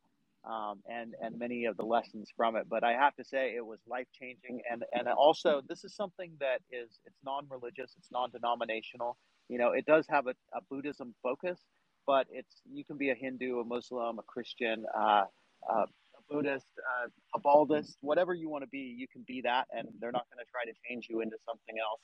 um, 0.44 0.80
and 0.88 1.14
and 1.22 1.38
many 1.38 1.66
of 1.66 1.76
the 1.76 1.84
lessons 1.84 2.30
from 2.36 2.56
it. 2.56 2.66
But 2.68 2.84
I 2.84 2.92
have 2.92 3.14
to 3.16 3.24
say, 3.24 3.54
it 3.56 3.64
was 3.66 3.80
life 3.88 4.06
changing, 4.18 4.62
and 4.70 4.84
and 4.92 5.08
also 5.08 5.62
this 5.68 5.84
is 5.84 5.94
something 5.94 6.32
that 6.40 6.60
is 6.70 7.00
it's 7.06 7.18
non 7.24 7.46
religious, 7.50 7.94
it's 7.98 8.10
non 8.12 8.30
denominational. 8.30 9.18
You 9.48 9.58
know, 9.58 9.72
it 9.72 9.86
does 9.86 10.06
have 10.10 10.26
a, 10.26 10.34
a, 10.54 10.60
Buddhism 10.70 11.14
focus, 11.22 11.58
but 12.06 12.26
it's 12.30 12.62
you 12.70 12.84
can 12.84 12.96
be 12.98 13.10
a 13.10 13.14
Hindu, 13.14 13.60
a 13.60 13.64
Muslim, 13.64 14.18
a 14.18 14.22
Christian, 14.22 14.84
uh, 14.96 15.24
uh, 15.70 15.86
a 15.86 16.22
Buddhist, 16.30 16.68
uh, 16.78 17.08
a 17.34 17.40
Baldist, 17.40 17.96
whatever 18.02 18.34
you 18.34 18.48
want 18.50 18.64
to 18.64 18.68
be, 18.70 18.94
you 18.98 19.08
can 19.12 19.24
be 19.26 19.42
that, 19.42 19.66
and 19.72 19.88
they're 20.00 20.12
not 20.12 20.26
going 20.32 20.44
to 20.44 20.50
try 20.50 20.64
to 20.64 20.76
change 20.88 21.08
you 21.10 21.20
into 21.20 21.36
something 21.46 21.76
else 21.80 22.00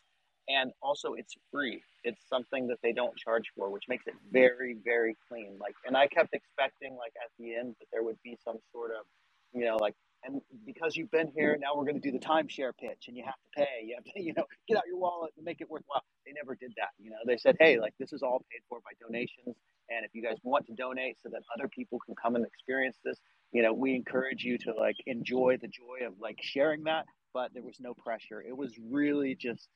and 0.48 0.72
also 0.82 1.14
it's 1.14 1.34
free. 1.50 1.82
It's 2.04 2.20
something 2.28 2.66
that 2.68 2.78
they 2.82 2.92
don't 2.92 3.16
charge 3.16 3.44
for 3.56 3.70
which 3.70 3.84
makes 3.88 4.06
it 4.06 4.14
very 4.30 4.76
very 4.84 5.16
clean. 5.28 5.56
Like 5.60 5.74
and 5.86 5.96
i 5.96 6.06
kept 6.06 6.34
expecting 6.34 6.96
like 6.96 7.12
at 7.22 7.30
the 7.38 7.54
end 7.56 7.74
that 7.80 7.86
there 7.92 8.02
would 8.02 8.18
be 8.24 8.36
some 8.44 8.58
sort 8.72 8.90
of 8.90 9.06
you 9.52 9.64
know 9.64 9.76
like 9.76 9.94
and 10.24 10.40
because 10.64 10.96
you've 10.96 11.10
been 11.10 11.30
here 11.36 11.58
now 11.60 11.76
we're 11.76 11.84
going 11.84 12.00
to 12.00 12.10
do 12.10 12.12
the 12.12 12.24
timeshare 12.24 12.72
pitch 12.80 13.04
and 13.08 13.16
you 13.16 13.24
have 13.24 13.34
to 13.34 13.64
pay. 13.64 13.84
You 13.84 13.94
have 13.96 14.04
to 14.04 14.12
you 14.22 14.34
know 14.36 14.44
get 14.68 14.76
out 14.76 14.84
your 14.86 14.98
wallet 14.98 15.32
and 15.36 15.44
make 15.44 15.60
it 15.60 15.70
worthwhile. 15.70 16.02
They 16.26 16.32
never 16.32 16.54
did 16.54 16.72
that 16.76 16.90
you 16.98 17.10
know. 17.10 17.18
They 17.26 17.36
said 17.36 17.56
hey 17.60 17.78
like 17.78 17.94
this 17.98 18.12
is 18.12 18.22
all 18.22 18.44
paid 18.50 18.62
for 18.68 18.80
by 18.80 18.92
donations. 19.00 19.56
And 19.90 20.04
if 20.04 20.12
you 20.14 20.22
guys 20.22 20.38
want 20.42 20.66
to 20.66 20.74
donate 20.74 21.18
so 21.22 21.28
that 21.30 21.42
other 21.54 21.68
people 21.68 21.98
can 22.06 22.14
come 22.16 22.36
and 22.36 22.46
experience 22.46 22.98
this 23.04 23.18
you 23.52 23.62
know 23.62 23.72
we 23.72 23.94
encourage 23.94 24.44
you 24.44 24.58
to 24.58 24.72
like 24.74 24.96
enjoy 25.06 25.58
the 25.60 25.68
joy 25.68 26.06
of 26.06 26.14
like 26.20 26.38
sharing 26.42 26.84
that. 26.84 27.06
But 27.34 27.52
there 27.52 27.64
was 27.64 27.80
no 27.80 27.94
pressure. 27.94 28.42
It 28.42 28.56
was 28.56 28.74
really 28.90 29.34
just 29.34 29.68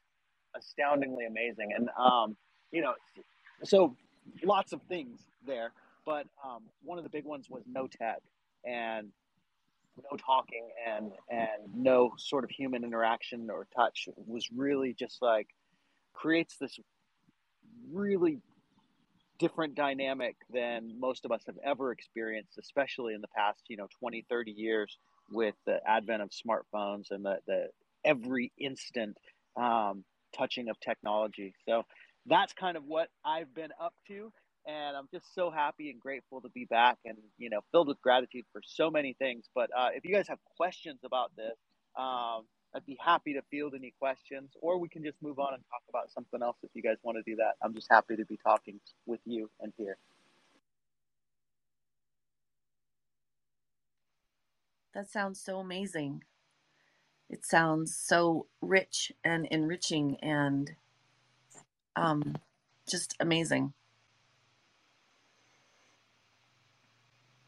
astoundingly 0.57 1.27
amazing. 1.27 1.73
And 1.77 1.89
um, 1.99 2.37
you 2.71 2.83
know, 2.83 2.95
so 3.65 3.97
lots 4.45 4.73
of 4.73 4.81
things 4.89 5.21
there, 5.47 5.73
but 6.05 6.27
um, 6.45 6.63
one 6.83 6.99
of 6.99 7.05
the 7.05 7.11
big 7.11 7.25
ones 7.25 7.49
was 7.51 7.63
no 7.71 7.87
tech 7.87 8.21
and 8.65 9.09
no 10.11 10.17
talking 10.17 10.69
and 10.87 11.13
and 11.31 11.75
no 11.75 12.13
sort 12.19 12.45
of 12.45 12.51
human 12.51 12.85
interaction 12.85 13.51
or 13.51 13.67
touch 13.75 14.09
was 14.27 14.49
really 14.55 14.95
just 14.95 15.21
like 15.21 15.49
creates 16.13 16.57
this 16.61 16.79
really 17.93 18.39
different 19.39 19.75
dynamic 19.75 20.37
than 20.53 20.93
most 20.99 21.25
of 21.25 21.33
us 21.33 21.43
have 21.47 21.59
ever 21.65 21.93
experienced 21.93 22.59
especially 22.59 23.15
in 23.15 23.21
the 23.21 23.29
past 23.37 23.63
you 23.69 23.77
know 23.77 23.89
20 23.99 24.25
30 24.29 24.51
years 24.53 24.99
with 25.31 25.55
the 25.67 25.81
advent 25.87 26.23
of 26.23 26.31
smartphones 26.31 27.11
and 27.11 27.25
the, 27.25 27.39
the 27.47 27.67
every 28.05 28.53
instant 28.59 29.17
um, 29.57 30.05
touching 30.37 30.69
of 30.69 30.79
technology. 30.81 31.55
So 31.69 31.85
that's 32.27 32.53
kind 32.53 32.77
of 32.77 32.85
what 32.85 33.09
I've 33.25 33.55
been 33.55 33.71
up 33.81 33.95
to. 34.09 34.33
And 34.67 34.97
I'm 34.97 35.09
just 35.13 35.35
so 35.35 35.51
happy 35.51 35.91
and 35.91 35.99
grateful 35.99 36.43
to 36.43 36.51
be 36.51 36.67
back 36.67 36.99
and, 37.05 37.17
you 37.39 37.49
know, 37.49 37.61
filled 37.73 37.89
with 37.89 38.01
gratitude 38.03 38.45
for 38.53 38.61
so 38.65 38.91
many 38.91 39.15
things. 39.19 39.47
But 39.55 39.71
uh, 39.77 39.89
if 39.95 40.05
you 40.05 40.15
guys 40.15 40.29
have 40.29 40.39
questions 40.57 41.01
about 41.05 41.33
this, 41.37 41.57
um, 41.99 42.45
I'd 42.75 42.85
be 42.87 42.99
happy 43.03 43.33
to 43.33 43.43
field 43.51 43.73
any 43.75 43.95
questions, 43.99 44.51
or 44.61 44.79
we 44.79 44.91
can 44.91 45.03
just 45.03 45.17
move 45.23 45.39
on 45.39 45.55
and 45.55 45.63
talk 45.71 45.83
about 45.89 46.11
something 46.13 46.43
else 46.43 46.59
if 46.63 46.71
you 46.75 46.83
guys 46.83 46.97
want 47.03 47.17
to 47.17 47.23
do 47.29 47.37
that. 47.37 47.53
I'm 47.63 47.75
just 47.75 47.89
happy 47.91 48.17
to 48.17 48.27
be 48.27 48.39
talking 48.45 48.79
with 49.07 49.21
you 49.25 49.51
and 49.61 49.73
here. 49.79 49.97
That 54.95 55.09
sounds 55.09 55.41
so 55.41 55.61
amazing 55.61 56.25
it 57.31 57.47
sounds 57.47 57.97
so 57.97 58.47
rich 58.63 59.13
and 59.25 59.47
enriching 59.47 60.17
and 60.23 60.73
um, 61.97 62.37
just 62.89 63.17
amazing. 63.21 63.75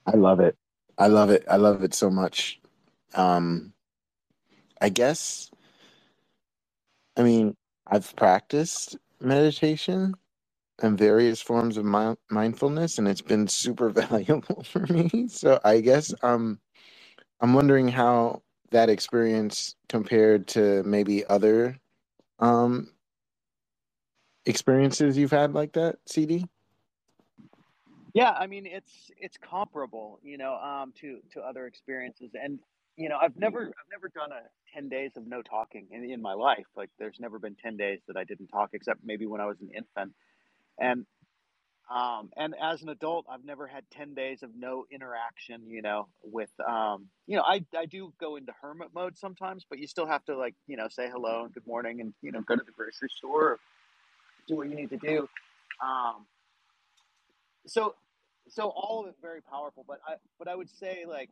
I 0.07 0.17
love 0.17 0.41
it. 0.41 0.57
I 0.99 1.09
love 1.09 1.31
it. 1.31 1.45
I 1.51 1.57
love 1.57 1.85
it 1.85 1.95
so 1.95 2.11
much. 2.11 2.61
Um, 3.15 3.75
I 4.81 4.91
guess, 4.91 5.51
I 7.17 7.23
mean, 7.25 7.57
I've 7.87 8.15
practiced 8.17 8.99
meditation 9.21 10.15
and 10.83 10.99
various 10.99 11.43
forms 11.43 11.77
of 11.79 11.85
mi- 11.87 12.17
mindfulness, 12.31 12.99
and 12.99 13.09
it's 13.09 13.23
been 13.23 13.49
super 13.49 13.91
valuable 13.91 14.65
for 14.65 14.81
me. 14.89 15.29
So 15.29 15.61
I 15.65 15.81
guess 15.81 16.15
um, 16.23 16.61
I'm 17.41 17.55
wondering 17.55 17.89
how 17.89 18.43
that 18.71 18.89
experience 18.89 19.77
compared 19.89 20.47
to 20.47 20.83
maybe 20.85 21.25
other 21.27 21.77
um 22.39 22.89
experiences 24.47 25.17
you've 25.17 25.31
had 25.31 25.53
like 25.53 25.73
that 25.73 25.97
cd 26.07 26.47
yeah 28.15 28.31
i 28.33 28.47
mean 28.47 28.67
it's 28.67 29.11
it's 29.19 29.37
comparable 29.37 30.19
you 30.23 30.39
know 30.39 30.55
um 30.55 30.93
to 30.99 31.19
to 31.33 31.41
other 31.41 31.67
experiences. 31.67 32.31
And 32.41 32.59
you 32.97 33.09
know 33.09 33.19
i've 33.21 33.37
never 33.37 33.67
i've 33.67 33.91
never 33.91 34.09
done 34.09 34.31
a 34.33 34.43
10 34.75 34.89
days 34.89 35.11
of 35.17 35.27
no 35.27 35.43
talking 35.43 35.89
in, 35.91 36.05
in 36.05 36.23
my 36.23 36.33
life. 36.33 36.67
Like 36.77 36.91
there's 36.99 37.19
never 37.19 37.39
been 37.39 37.57
10 37.57 37.77
days 37.77 38.01
that 38.07 38.17
i 38.17 38.25
didn't 38.25 38.49
talk 38.49 38.71
except 38.73 39.01
maybe 39.05 39.27
when 39.27 39.41
i 39.41 39.47
was 39.47 39.61
an 39.61 39.71
infant. 39.75 40.13
And 40.79 41.07
um, 41.91 42.31
and 42.37 42.55
as 42.63 42.83
an 42.83 42.89
adult, 42.89 43.27
I've 43.29 43.45
never 43.45 43.67
had 43.67 43.83
10 43.91 44.15
days 44.15 44.45
of 44.45 44.51
no 44.57 44.85
interaction, 44.93 45.69
you 45.69 45.83
know, 45.83 46.07
with, 46.23 46.51
um, 46.67 47.07
you 47.27 47.37
know, 47.37 47.43
I, 47.43 47.65
I 47.77 47.87
do 47.87 48.13
go 48.21 48.37
into 48.37 48.53
hermit 48.63 48.91
mode 48.95 49.19
sometimes, 49.19 49.67
but 49.69 49.81
you 49.81 49.89
still 49.89 50.07
have 50.07 50.25
to 50.27 50.37
like, 50.37 50.55
you 50.69 50.77
know, 50.77 50.87
say 50.89 51.11
hello 51.11 51.45
and 51.45 51.53
good 51.53 51.67
morning 51.67 52.01
and, 52.01 52.15
you 52.23 52.31
know, 52.31 52.43
go 52.43 52.55
to 52.55 52.63
the 52.65 52.71
grocery 52.71 53.09
store, 53.17 53.59
do 54.47 54.57
what 54.57 54.69
you 54.69 54.77
need 54.77 54.91
to 54.91 54.99
do. 54.99 55.29
Um, 55.85 56.27
so, 57.67 57.97
so 58.49 58.69
all 58.69 59.01
of 59.03 59.09
it 59.09 59.17
very 59.21 59.43
powerful, 59.43 59.85
but 59.87 59.99
I, 60.07 60.15
but 60.39 60.47
I 60.47 60.55
would 60.55 60.71
say 60.71 61.05
like, 61.09 61.31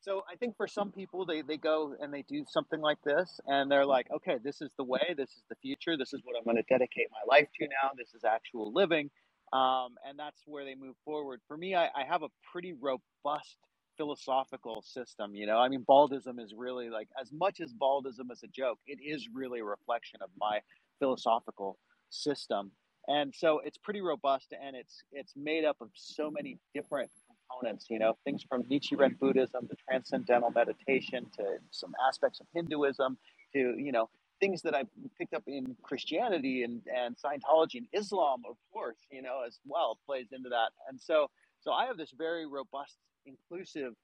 so 0.00 0.22
I 0.30 0.36
think 0.36 0.56
for 0.56 0.68
some 0.68 0.92
people, 0.92 1.26
they, 1.26 1.42
they 1.42 1.56
go 1.56 1.94
and 2.00 2.12
they 2.12 2.22
do 2.22 2.44
something 2.48 2.80
like 2.80 2.98
this, 3.04 3.40
and 3.46 3.70
they're 3.70 3.86
like, 3.86 4.06
okay, 4.14 4.36
this 4.42 4.60
is 4.60 4.72
the 4.76 4.84
way, 4.84 5.14
this 5.16 5.30
is 5.30 5.42
the 5.48 5.56
future, 5.56 5.96
this 5.96 6.12
is 6.12 6.20
what 6.24 6.36
I'm 6.38 6.44
going 6.44 6.56
to 6.56 6.62
dedicate 6.68 7.08
my 7.10 7.36
life 7.36 7.48
to 7.58 7.66
now, 7.66 7.90
this 7.96 8.14
is 8.14 8.24
actual 8.24 8.72
living. 8.72 9.10
Um, 9.52 9.96
and 10.06 10.18
that's 10.18 10.42
where 10.46 10.64
they 10.64 10.74
move 10.74 10.94
forward. 11.04 11.40
For 11.48 11.56
me, 11.56 11.74
I, 11.74 11.86
I 11.86 12.04
have 12.06 12.22
a 12.22 12.28
pretty 12.52 12.74
robust 12.74 13.56
philosophical 13.96 14.82
system. 14.82 15.34
You 15.34 15.46
know, 15.46 15.58
I 15.58 15.68
mean, 15.68 15.84
baldism 15.88 16.38
is 16.38 16.54
really 16.56 16.90
like, 16.90 17.08
as 17.20 17.32
much 17.32 17.60
as 17.60 17.72
baldism 17.72 18.30
is 18.30 18.42
a 18.42 18.48
joke, 18.48 18.78
it 18.86 18.98
is 19.02 19.28
really 19.32 19.60
a 19.60 19.64
reflection 19.64 20.20
of 20.22 20.30
my 20.38 20.60
philosophical 20.98 21.78
system. 22.10 22.72
And 23.08 23.34
so 23.34 23.60
it's 23.64 23.78
pretty 23.78 24.02
robust 24.02 24.52
and 24.62 24.76
it's 24.76 25.02
it's 25.12 25.32
made 25.34 25.64
up 25.64 25.78
of 25.80 25.88
so 25.94 26.30
many 26.30 26.58
different 26.74 27.10
components, 27.48 27.86
you 27.88 27.98
know, 27.98 28.16
things 28.24 28.44
from 28.48 28.64
Nichiren 28.64 29.18
Buddhism 29.18 29.68
to 29.68 29.76
transcendental 29.88 30.50
meditation 30.50 31.26
to 31.36 31.44
some 31.70 31.94
aspects 32.06 32.40
of 32.40 32.46
Hinduism 32.54 33.18
to, 33.54 33.74
you 33.78 33.92
know, 33.92 34.08
things 34.40 34.62
that 34.62 34.74
I've 34.74 34.88
picked 35.18 35.34
up 35.34 35.42
in 35.46 35.76
Christianity 35.82 36.62
and, 36.62 36.80
and 36.94 37.16
Scientology 37.16 37.76
and 37.76 37.86
Islam, 37.92 38.42
of 38.48 38.56
course, 38.72 38.98
you 39.10 39.22
know, 39.22 39.42
as 39.46 39.58
well 39.66 39.98
plays 40.06 40.28
into 40.32 40.48
that. 40.50 40.70
And 40.88 41.00
so, 41.00 41.28
so 41.60 41.72
I 41.72 41.86
have 41.86 41.96
this 41.96 42.12
very 42.16 42.46
robust, 42.46 42.96
inclusive 43.26 43.94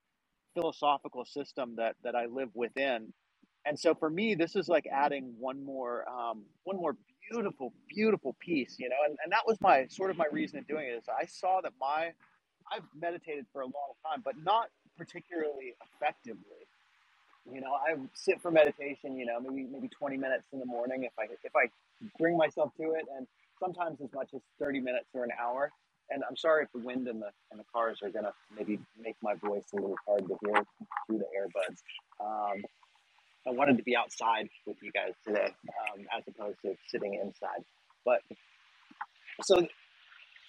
philosophical 0.54 1.24
system 1.24 1.74
that, 1.76 1.96
that 2.02 2.14
I 2.14 2.26
live 2.26 2.50
within. 2.54 3.12
And 3.66 3.78
so 3.78 3.94
for 3.94 4.10
me, 4.10 4.34
this 4.34 4.56
is 4.56 4.68
like 4.68 4.86
adding 4.92 5.34
one 5.38 5.64
more, 5.64 6.04
um, 6.08 6.42
one 6.64 6.76
more 6.76 6.96
beautiful, 7.30 7.72
beautiful 7.88 8.36
piece, 8.40 8.76
you 8.78 8.88
know, 8.88 8.96
and, 9.08 9.16
and 9.24 9.32
that 9.32 9.42
was 9.46 9.56
my 9.60 9.86
sort 9.86 10.10
of 10.10 10.16
my 10.16 10.26
reason 10.30 10.58
in 10.58 10.64
doing 10.64 10.86
it 10.86 10.92
is 10.92 11.04
I 11.08 11.26
saw 11.26 11.60
that 11.62 11.72
my 11.80 12.12
I've 12.72 12.84
meditated 12.98 13.46
for 13.52 13.62
a 13.62 13.66
long 13.66 13.92
time, 14.06 14.22
but 14.24 14.34
not 14.42 14.68
particularly 14.96 15.74
effectively. 15.82 16.66
You 17.52 17.60
know, 17.60 17.72
I 17.74 17.96
sit 18.14 18.40
for 18.40 18.50
meditation. 18.50 19.18
You 19.18 19.26
know, 19.26 19.40
maybe 19.40 19.66
maybe 19.70 19.88
twenty 19.88 20.16
minutes 20.16 20.46
in 20.52 20.60
the 20.60 20.66
morning 20.66 21.04
if 21.04 21.12
I 21.18 21.24
if 21.44 21.54
I 21.54 21.66
bring 22.18 22.36
myself 22.36 22.72
to 22.78 22.92
it, 22.92 23.06
and 23.16 23.26
sometimes 23.60 24.00
as 24.00 24.12
much 24.14 24.30
as 24.34 24.40
thirty 24.58 24.80
minutes 24.80 25.06
or 25.14 25.24
an 25.24 25.30
hour. 25.40 25.70
And 26.10 26.22
I'm 26.28 26.36
sorry 26.36 26.64
if 26.64 26.72
the 26.72 26.80
wind 26.80 27.08
and 27.08 27.20
the 27.20 27.30
and 27.50 27.58
the 27.60 27.64
cars 27.72 28.00
are 28.02 28.10
gonna 28.10 28.32
maybe 28.56 28.78
make 28.98 29.16
my 29.22 29.34
voice 29.34 29.64
a 29.72 29.76
little 29.76 29.96
hard 30.06 30.26
to 30.28 30.36
hear 30.44 30.64
through 31.06 31.18
the 31.18 31.26
earbuds. 31.38 31.78
Um, 32.20 32.62
I 33.46 33.50
wanted 33.50 33.76
to 33.76 33.82
be 33.82 33.96
outside 33.96 34.48
with 34.66 34.76
you 34.82 34.90
guys 34.92 35.12
today, 35.26 35.54
um, 35.92 36.06
as 36.16 36.24
opposed 36.28 36.60
to 36.62 36.76
sitting 36.88 37.14
inside. 37.14 37.64
But 38.04 38.22
so 39.42 39.66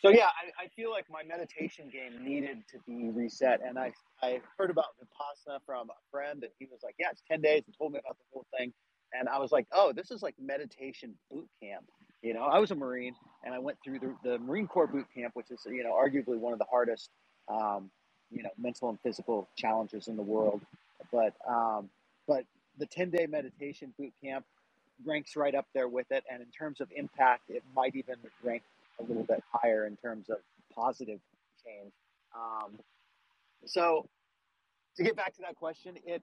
so 0.06 0.12
yeah, 0.12 0.28
I, 0.28 0.66
I 0.66 0.68
feel 0.70 0.92
like 0.92 1.06
my 1.10 1.24
meditation 1.24 1.90
game 1.92 2.24
needed 2.24 2.60
to 2.72 2.80
be 2.88 3.10
reset, 3.12 3.62
and 3.68 3.80
I 3.80 3.94
I 4.24 4.42
heard 4.58 4.70
about 4.72 4.88
Vipassana 5.02 5.60
from 5.66 5.90
a 5.90 5.96
friend, 6.12 6.44
and 6.44 6.54
he 6.60 6.68
was 6.68 6.82
like, 6.84 6.96
"Yeah, 7.00 7.08
it's 7.12 7.24
ten 7.30 7.42
days," 7.42 7.64
and 7.68 7.76
told 7.78 7.94
me 7.94 8.00
about 8.00 8.18
the 8.20 8.26
whole 8.34 8.46
thing, 8.58 8.74
and 9.14 9.30
I 9.30 9.40
was 9.40 9.52
like, 9.52 9.68
"Oh, 9.74 9.94
this 9.94 10.12
is 10.12 10.24
like 10.24 10.36
meditation 10.40 11.16
boot 11.32 11.50
camp." 11.64 11.86
You 12.24 12.36
know, 12.36 12.44
I 12.44 12.60
was 12.60 12.72
a 12.72 12.76
Marine, 12.76 13.16
and 13.46 13.54
I 13.56 13.60
went 13.60 13.80
through 13.84 14.00
the, 14.00 14.16
the 14.24 14.40
Marine 14.40 14.68
Corps 14.68 14.88
boot 14.88 15.08
camp, 15.16 15.36
which 15.36 15.52
is 15.52 15.62
you 15.66 15.84
know 15.84 15.94
arguably 15.94 16.38
one 16.40 16.54
of 16.54 16.60
the 16.60 16.68
hardest, 16.70 17.10
um, 17.50 17.92
you 18.32 18.44
know, 18.44 18.52
mental 18.60 18.90
and 18.90 19.00
physical 19.02 19.50
challenges 19.58 20.08
in 20.10 20.18
the 20.18 20.24
world, 20.24 20.62
but 21.12 21.34
um, 21.50 21.90
but 22.28 22.46
the 22.80 22.88
ten 22.88 23.12
day 23.12 23.28
meditation 23.28 23.94
boot 24.00 24.14
camp 24.24 24.46
ranks 25.06 25.36
right 25.36 25.56
up 25.56 25.68
there 25.76 25.90
with 25.90 26.12
it, 26.12 26.24
and 26.32 26.42
in 26.42 26.50
terms 26.52 26.82
of 26.82 26.90
impact, 26.96 27.50
it 27.50 27.64
might 27.76 27.96
even 27.96 28.16
rank 28.44 28.64
a 29.00 29.04
little 29.04 29.24
bit 29.24 29.42
higher 29.52 29.86
in 29.86 29.96
terms 29.98 30.30
of 30.30 30.38
positive 30.74 31.20
change. 31.66 31.94
Um, 32.36 32.80
so 33.66 34.08
to 34.98 35.04
get 35.04 35.16
back 35.16 35.34
to 35.36 35.42
that 35.42 35.56
question, 35.56 35.96
it 36.06 36.22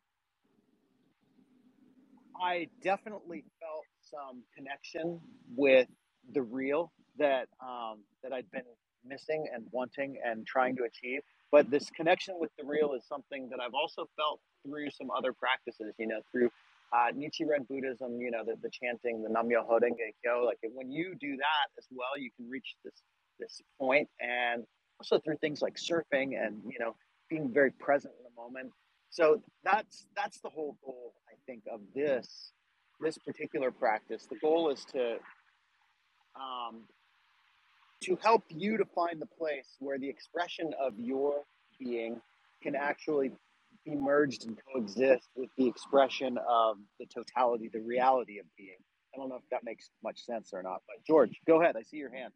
I 2.41 2.69
definitely 2.83 3.45
felt 3.61 3.85
some 4.03 4.43
connection 4.57 5.21
with 5.55 5.89
the 6.33 6.43
real 6.43 6.93
that 7.19 7.49
um, 7.61 7.99
that 8.23 8.33
I'd 8.33 8.51
been 8.51 8.63
missing 9.05 9.47
and 9.53 9.65
wanting 9.71 10.19
and 10.25 10.47
trying 10.47 10.77
to 10.77 10.85
achieve. 10.85 11.21
But 11.51 11.71
this 11.71 11.91
connection 11.91 12.37
with 12.39 12.51
the 12.59 12.65
real 12.65 12.95
is 12.95 13.05
something 13.07 13.49
that 13.51 13.61
I've 13.61 13.75
also 13.75 14.09
felt 14.17 14.41
through 14.65 14.91
some 14.91 15.11
other 15.11 15.33
practices. 15.33 15.95
You 15.99 16.07
know, 16.07 16.21
through 16.31 16.51
uh, 16.93 17.13
Nichiren 17.17 17.67
Buddhism. 17.69 18.21
You 18.21 18.31
know, 18.31 18.45
the, 18.45 18.57
the 18.63 18.71
chanting, 18.71 19.23
the 19.23 19.29
Nam 19.29 19.49
Myoho 19.49 19.81
Renge 19.81 20.13
Kyo. 20.23 20.45
Like 20.45 20.59
when 20.75 20.91
you 20.91 21.15
do 21.21 21.37
that 21.37 21.67
as 21.79 21.87
well, 21.91 22.19
you 22.19 22.31
can 22.37 22.49
reach 22.49 22.77
this 22.85 23.03
this 23.39 23.61
point, 23.79 24.09
and 24.21 24.65
also 25.01 25.19
through 25.19 25.37
things 25.41 25.63
like 25.63 25.77
surfing 25.77 26.33
and 26.41 26.61
you 26.67 26.79
know 26.79 26.95
being 27.29 27.53
very 27.53 27.71
present 27.73 28.15
in 28.19 28.25
the 28.25 28.41
moment. 28.41 28.71
So 29.11 29.43
that's 29.65 30.07
that's 30.17 30.41
the 30.41 30.49
whole 30.49 30.77
goal, 30.85 31.15
I 31.29 31.37
think, 31.47 31.63
of 31.73 31.81
this 31.95 32.53
this 33.01 33.19
particular 33.19 33.71
practice. 33.71 34.27
The 34.31 34.37
goal 34.37 34.71
is 34.71 34.85
to 34.93 35.17
um, 36.37 36.85
to 38.03 38.19
help 38.23 38.45
you 38.49 38.77
to 38.77 38.85
find 38.95 39.21
the 39.21 39.27
place 39.27 39.77
where 39.79 39.99
the 39.99 40.09
expression 40.09 40.73
of 40.81 40.95
your 40.99 41.43
being 41.79 42.21
can 42.63 42.75
actually 42.75 43.33
be 43.85 43.95
merged 43.95 44.47
and 44.47 44.57
coexist 44.73 45.29
with 45.35 45.51
the 45.57 45.67
expression 45.67 46.39
of 46.49 46.77
the 46.99 47.07
totality, 47.07 47.69
the 47.73 47.81
reality 47.81 48.39
of 48.39 48.47
being. 48.57 48.77
I 49.15 49.19
don't 49.19 49.29
know 49.29 49.37
if 49.37 49.49
that 49.51 49.65
makes 49.65 49.91
much 50.03 50.25
sense 50.25 50.51
or 50.53 50.63
not, 50.63 50.83
but 50.87 51.05
George, 51.07 51.41
go 51.47 51.61
ahead. 51.61 51.77
I 51.77 51.83
see 51.83 51.99
your 51.99 52.13
hand. 52.13 52.33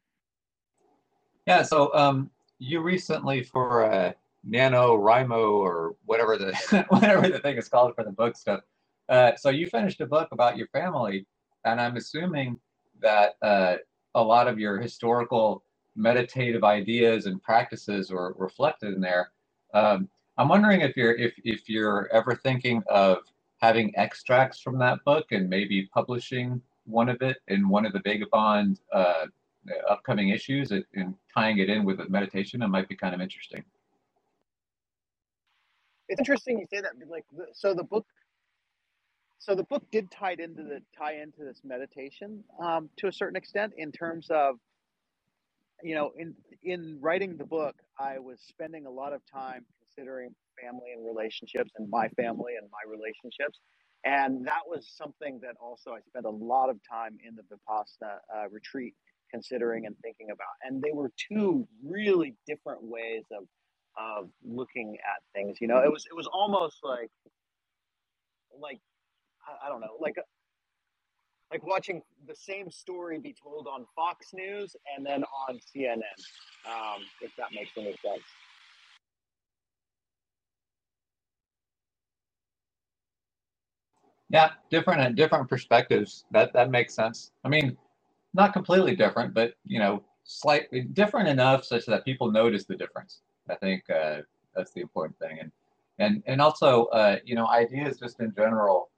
Yeah, 1.46 1.62
so 1.62 1.94
um, 1.94 2.30
you 2.58 2.80
recently 2.80 3.42
for 3.42 3.84
uh, 3.84 4.12
NaNoWriMo 4.48 5.52
or 5.52 5.96
whatever 6.04 6.36
the 6.36 6.84
whatever 6.88 7.28
the 7.28 7.38
thing 7.38 7.56
is 7.56 7.68
called 7.68 7.94
for 7.94 8.04
the 8.04 8.10
book 8.10 8.36
stuff. 8.36 8.60
Uh, 9.08 9.32
so 9.36 9.50
you 9.50 9.66
finished 9.66 10.00
a 10.00 10.06
book 10.06 10.28
about 10.32 10.56
your 10.56 10.66
family, 10.68 11.26
and 11.64 11.80
I'm 11.80 11.96
assuming 11.96 12.58
that 13.00 13.36
uh, 13.42 13.76
a 14.14 14.22
lot 14.22 14.48
of 14.48 14.58
your 14.58 14.80
historical 14.80 15.62
meditative 15.94 16.64
ideas 16.64 17.26
and 17.26 17.42
practices 17.42 18.10
were 18.10 18.34
reflected 18.38 18.94
in 18.94 19.00
there. 19.00 19.30
Um, 19.72 20.08
I'm 20.38 20.48
wondering 20.48 20.82
if 20.82 20.96
you're 20.96 21.14
if 21.14 21.34
if 21.44 21.68
you're 21.68 22.08
ever 22.12 22.34
thinking 22.34 22.82
of 22.88 23.18
having 23.58 23.96
extracts 23.96 24.60
from 24.60 24.78
that 24.78 25.02
book 25.04 25.32
and 25.32 25.48
maybe 25.48 25.88
publishing 25.94 26.60
one 26.84 27.08
of 27.08 27.22
it 27.22 27.38
in 27.48 27.68
one 27.68 27.86
of 27.86 27.92
the 27.92 28.00
Vagobond 28.00 28.78
uh, 28.92 29.26
upcoming 29.88 30.28
issues 30.28 30.70
and 30.70 31.14
tying 31.34 31.58
it 31.58 31.70
in 31.70 31.84
with 31.84 31.98
the 31.98 32.08
meditation. 32.08 32.62
It 32.62 32.68
might 32.68 32.88
be 32.88 32.94
kind 32.94 33.14
of 33.14 33.20
interesting. 33.20 33.64
It's 36.08 36.20
interesting 36.20 36.58
you 36.58 36.66
say 36.72 36.82
that. 36.82 36.92
Like, 37.08 37.24
so 37.52 37.74
the 37.74 37.82
book, 37.82 38.06
so 39.38 39.54
the 39.54 39.64
book 39.64 39.84
did 39.90 40.10
tie 40.10 40.36
into 40.38 40.62
the 40.62 40.82
tie 40.96 41.14
into 41.14 41.44
this 41.44 41.62
meditation 41.64 42.44
um, 42.60 42.90
to 42.98 43.08
a 43.08 43.12
certain 43.12 43.36
extent 43.36 43.72
in 43.76 43.90
terms 43.90 44.28
of, 44.30 44.56
you 45.82 45.94
know, 45.94 46.12
in 46.16 46.34
in 46.62 46.98
writing 47.00 47.36
the 47.36 47.44
book, 47.44 47.76
I 47.98 48.18
was 48.18 48.38
spending 48.40 48.86
a 48.86 48.90
lot 48.90 49.12
of 49.12 49.22
time 49.32 49.64
considering 49.96 50.34
family 50.62 50.92
and 50.94 51.04
relationships 51.04 51.70
and 51.76 51.88
my 51.90 52.08
family 52.10 52.54
and 52.60 52.68
my 52.70 52.84
relationships. 52.88 53.60
And 54.04 54.46
that 54.46 54.62
was 54.66 54.86
something 54.96 55.40
that 55.42 55.54
also 55.60 55.92
I 55.92 56.00
spent 56.08 56.26
a 56.26 56.30
lot 56.30 56.70
of 56.70 56.78
time 56.88 57.18
in 57.26 57.34
the 57.34 57.42
Vipassana 57.42 58.18
uh, 58.34 58.48
retreat 58.50 58.94
considering 59.30 59.86
and 59.86 59.96
thinking 60.02 60.28
about. 60.30 60.54
And 60.62 60.80
they 60.80 60.92
were 60.92 61.10
two 61.30 61.66
really 61.84 62.34
different 62.46 62.82
ways 62.82 63.24
of 63.32 63.44
of 63.98 64.28
looking 64.44 64.96
at 64.98 65.22
things. 65.34 65.56
You 65.60 65.68
know, 65.68 65.78
it 65.78 65.90
was 65.90 66.04
it 66.10 66.14
was 66.14 66.28
almost 66.32 66.76
like 66.82 67.10
like 68.60 68.78
I, 69.48 69.66
I 69.66 69.68
don't 69.68 69.80
know, 69.80 69.96
like 70.00 70.14
like 71.50 71.66
watching 71.66 72.02
the 72.26 72.34
same 72.34 72.70
story 72.70 73.18
be 73.18 73.34
told 73.42 73.66
on 73.66 73.86
Fox 73.94 74.28
News 74.34 74.74
and 74.96 75.06
then 75.06 75.24
on 75.48 75.58
CNN, 75.74 76.00
um, 76.66 77.02
if 77.22 77.30
that 77.38 77.48
makes 77.52 77.70
any 77.76 77.94
sense. 78.04 78.22
Yeah, 84.28 84.50
different 84.70 85.00
and 85.00 85.16
different 85.16 85.48
perspectives. 85.48 86.24
That 86.32 86.52
that 86.52 86.70
makes 86.70 86.94
sense. 86.94 87.30
I 87.44 87.48
mean, 87.48 87.76
not 88.34 88.52
completely 88.52 88.96
different, 88.96 89.34
but 89.34 89.54
you 89.64 89.78
know, 89.78 90.02
slightly 90.24 90.82
different 90.82 91.28
enough 91.28 91.64
such 91.64 91.86
that 91.86 92.04
people 92.04 92.30
notice 92.30 92.64
the 92.64 92.76
difference. 92.76 93.22
I 93.48 93.54
think 93.54 93.88
uh, 93.90 94.22
that's 94.54 94.72
the 94.72 94.80
important 94.80 95.18
thing, 95.18 95.38
and 95.40 95.52
and 95.98 96.22
and 96.26 96.40
also, 96.40 96.86
uh, 96.86 97.18
you 97.24 97.34
know, 97.36 97.46
ideas 97.48 97.98
just 97.98 98.20
in 98.20 98.34
general, 98.34 98.90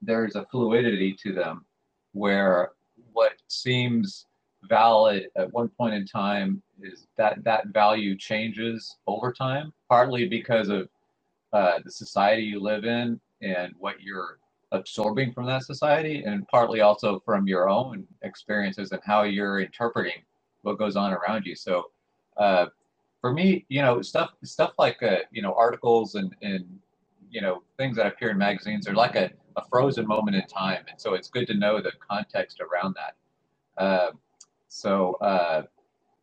there's 0.00 0.36
a 0.36 0.46
fluidity 0.46 1.12
to 1.24 1.32
them, 1.32 1.64
where 2.12 2.70
what 3.12 3.32
seems 3.48 4.26
valid 4.68 5.28
at 5.36 5.52
one 5.52 5.68
point 5.68 5.94
in 5.94 6.06
time 6.06 6.62
is 6.82 7.06
that 7.16 7.42
that 7.44 7.68
value 7.68 8.16
changes 8.16 8.96
over 9.06 9.32
time, 9.32 9.72
partly 9.88 10.28
because 10.28 10.68
of 10.68 10.88
uh, 11.52 11.78
the 11.84 11.90
society 11.90 12.42
you 12.42 12.60
live 12.60 12.84
in 12.84 13.20
and 13.42 13.72
what 13.78 14.00
you're 14.00 14.38
absorbing 14.72 15.32
from 15.32 15.46
that 15.46 15.64
society, 15.64 16.22
and 16.24 16.46
partly 16.48 16.80
also 16.80 17.20
from 17.20 17.46
your 17.46 17.68
own 17.68 18.06
experiences 18.22 18.92
and 18.92 19.00
how 19.04 19.22
you're 19.22 19.60
interpreting 19.60 20.22
what 20.62 20.78
goes 20.78 20.96
on 20.96 21.12
around 21.12 21.46
you. 21.46 21.54
So, 21.54 21.84
uh, 22.36 22.66
for 23.20 23.32
me, 23.32 23.64
you 23.68 23.82
know, 23.82 24.02
stuff 24.02 24.30
stuff 24.44 24.72
like 24.78 25.02
uh, 25.02 25.18
you 25.30 25.42
know 25.42 25.54
articles 25.54 26.14
and 26.14 26.34
and 26.42 26.64
you 27.30 27.40
know 27.40 27.62
things 27.76 27.96
that 27.96 28.06
appear 28.06 28.30
in 28.30 28.38
magazines 28.38 28.86
are 28.88 28.94
like 28.94 29.16
a, 29.16 29.30
a 29.56 29.64
frozen 29.68 30.06
moment 30.06 30.36
in 30.36 30.46
time, 30.46 30.84
and 30.88 31.00
so 31.00 31.14
it's 31.14 31.28
good 31.28 31.46
to 31.48 31.54
know 31.54 31.80
the 31.80 31.92
context 32.06 32.60
around 32.60 32.94
that. 32.96 33.82
Uh, 33.82 34.10
so 34.68 35.14
uh, 35.20 35.62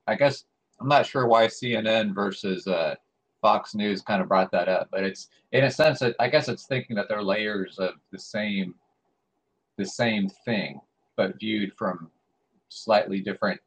I 0.08 0.16
guess 0.16 0.46
I'm 0.80 0.88
not 0.88 1.06
sure 1.06 1.28
why 1.28 1.48
CNN 1.48 2.14
versus 2.14 2.68
uh, 2.68 2.96
Fox 3.42 3.76
News 3.76 4.02
kind 4.02 4.22
of 4.22 4.28
brought 4.28 4.52
that 4.52 4.68
up, 4.68 4.90
but 4.92 5.04
it's 5.04 5.30
in 5.52 5.64
a 5.66 5.72
sense 5.72 6.02
I 6.20 6.28
guess 6.30 6.50
it's 6.50 6.66
thinking 6.66 6.96
that 6.96 7.08
they're 7.10 7.24
layers 7.24 7.78
of 7.80 7.92
the 8.12 8.20
same 8.20 8.76
the 9.78 9.86
same 9.86 10.30
thing, 10.30 10.80
but 11.16 11.40
viewed 11.40 11.74
from 11.78 12.10
slightly 12.70 13.20
different 13.20 13.60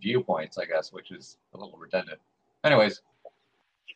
viewpoints, 0.00 0.58
I 0.58 0.64
guess, 0.64 0.92
which 0.92 1.10
is 1.10 1.36
a 1.54 1.58
little 1.58 1.76
redundant. 1.78 2.18
Anyways. 2.64 3.02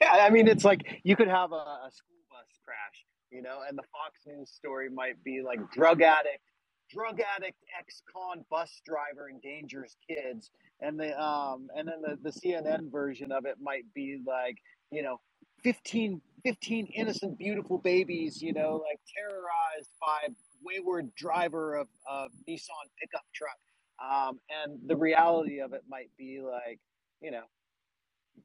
Yeah, 0.01 0.11
I 0.13 0.31
mean, 0.31 0.49
it's 0.49 0.65
like 0.65 1.01
you 1.05 1.17
could 1.17 1.29
have 1.29 1.53
a, 1.53 1.55
a 1.55 1.89
school 1.91 2.17
bus 2.31 2.59
crash, 2.65 3.07
you 3.31 3.43
know, 3.43 3.61
and 3.69 3.79
the 3.79 3.83
Fox 3.83 4.21
News 4.27 4.51
story 4.51 4.91
might 4.91 5.23
be 5.25 5.43
like 5.43 5.71
drug 5.73 6.03
addict, 6.03 6.43
drug 6.91 7.21
addict 7.37 7.59
ex-con 7.79 8.45
bus 8.51 8.81
driver 8.85 9.29
endangers 9.31 9.97
kids, 10.09 10.51
and 10.81 10.99
the 10.99 11.21
um, 11.21 11.69
and 11.77 11.89
then 11.89 12.03
the, 12.03 12.19
the 12.23 12.31
CNN 12.31 12.91
version 12.91 13.33
of 13.33 13.47
it 13.47 13.57
might 13.61 13.85
be 13.95 14.19
like, 14.27 14.57
you 14.91 15.03
know, 15.03 15.21
15, 15.63 16.21
15 16.45 16.87
innocent, 16.95 17.39
beautiful 17.39 17.79
babies, 17.79 18.43
you 18.43 18.53
know, 18.53 18.83
like 18.89 19.01
terrorized 19.17 19.91
by 20.01 20.35
wayward 20.65 21.15
driver 21.15 21.77
of, 21.77 21.89
of 22.09 22.31
Nissan 22.49 22.89
pickup 23.01 23.25
truck 23.35 23.57
um, 24.03 24.41
and 24.51 24.79
the 24.87 24.97
reality 24.97 25.61
of 25.61 25.73
it 25.73 25.83
might 25.89 26.11
be 26.19 26.41
like, 26.43 26.81
you 27.21 27.31
know, 27.31 27.45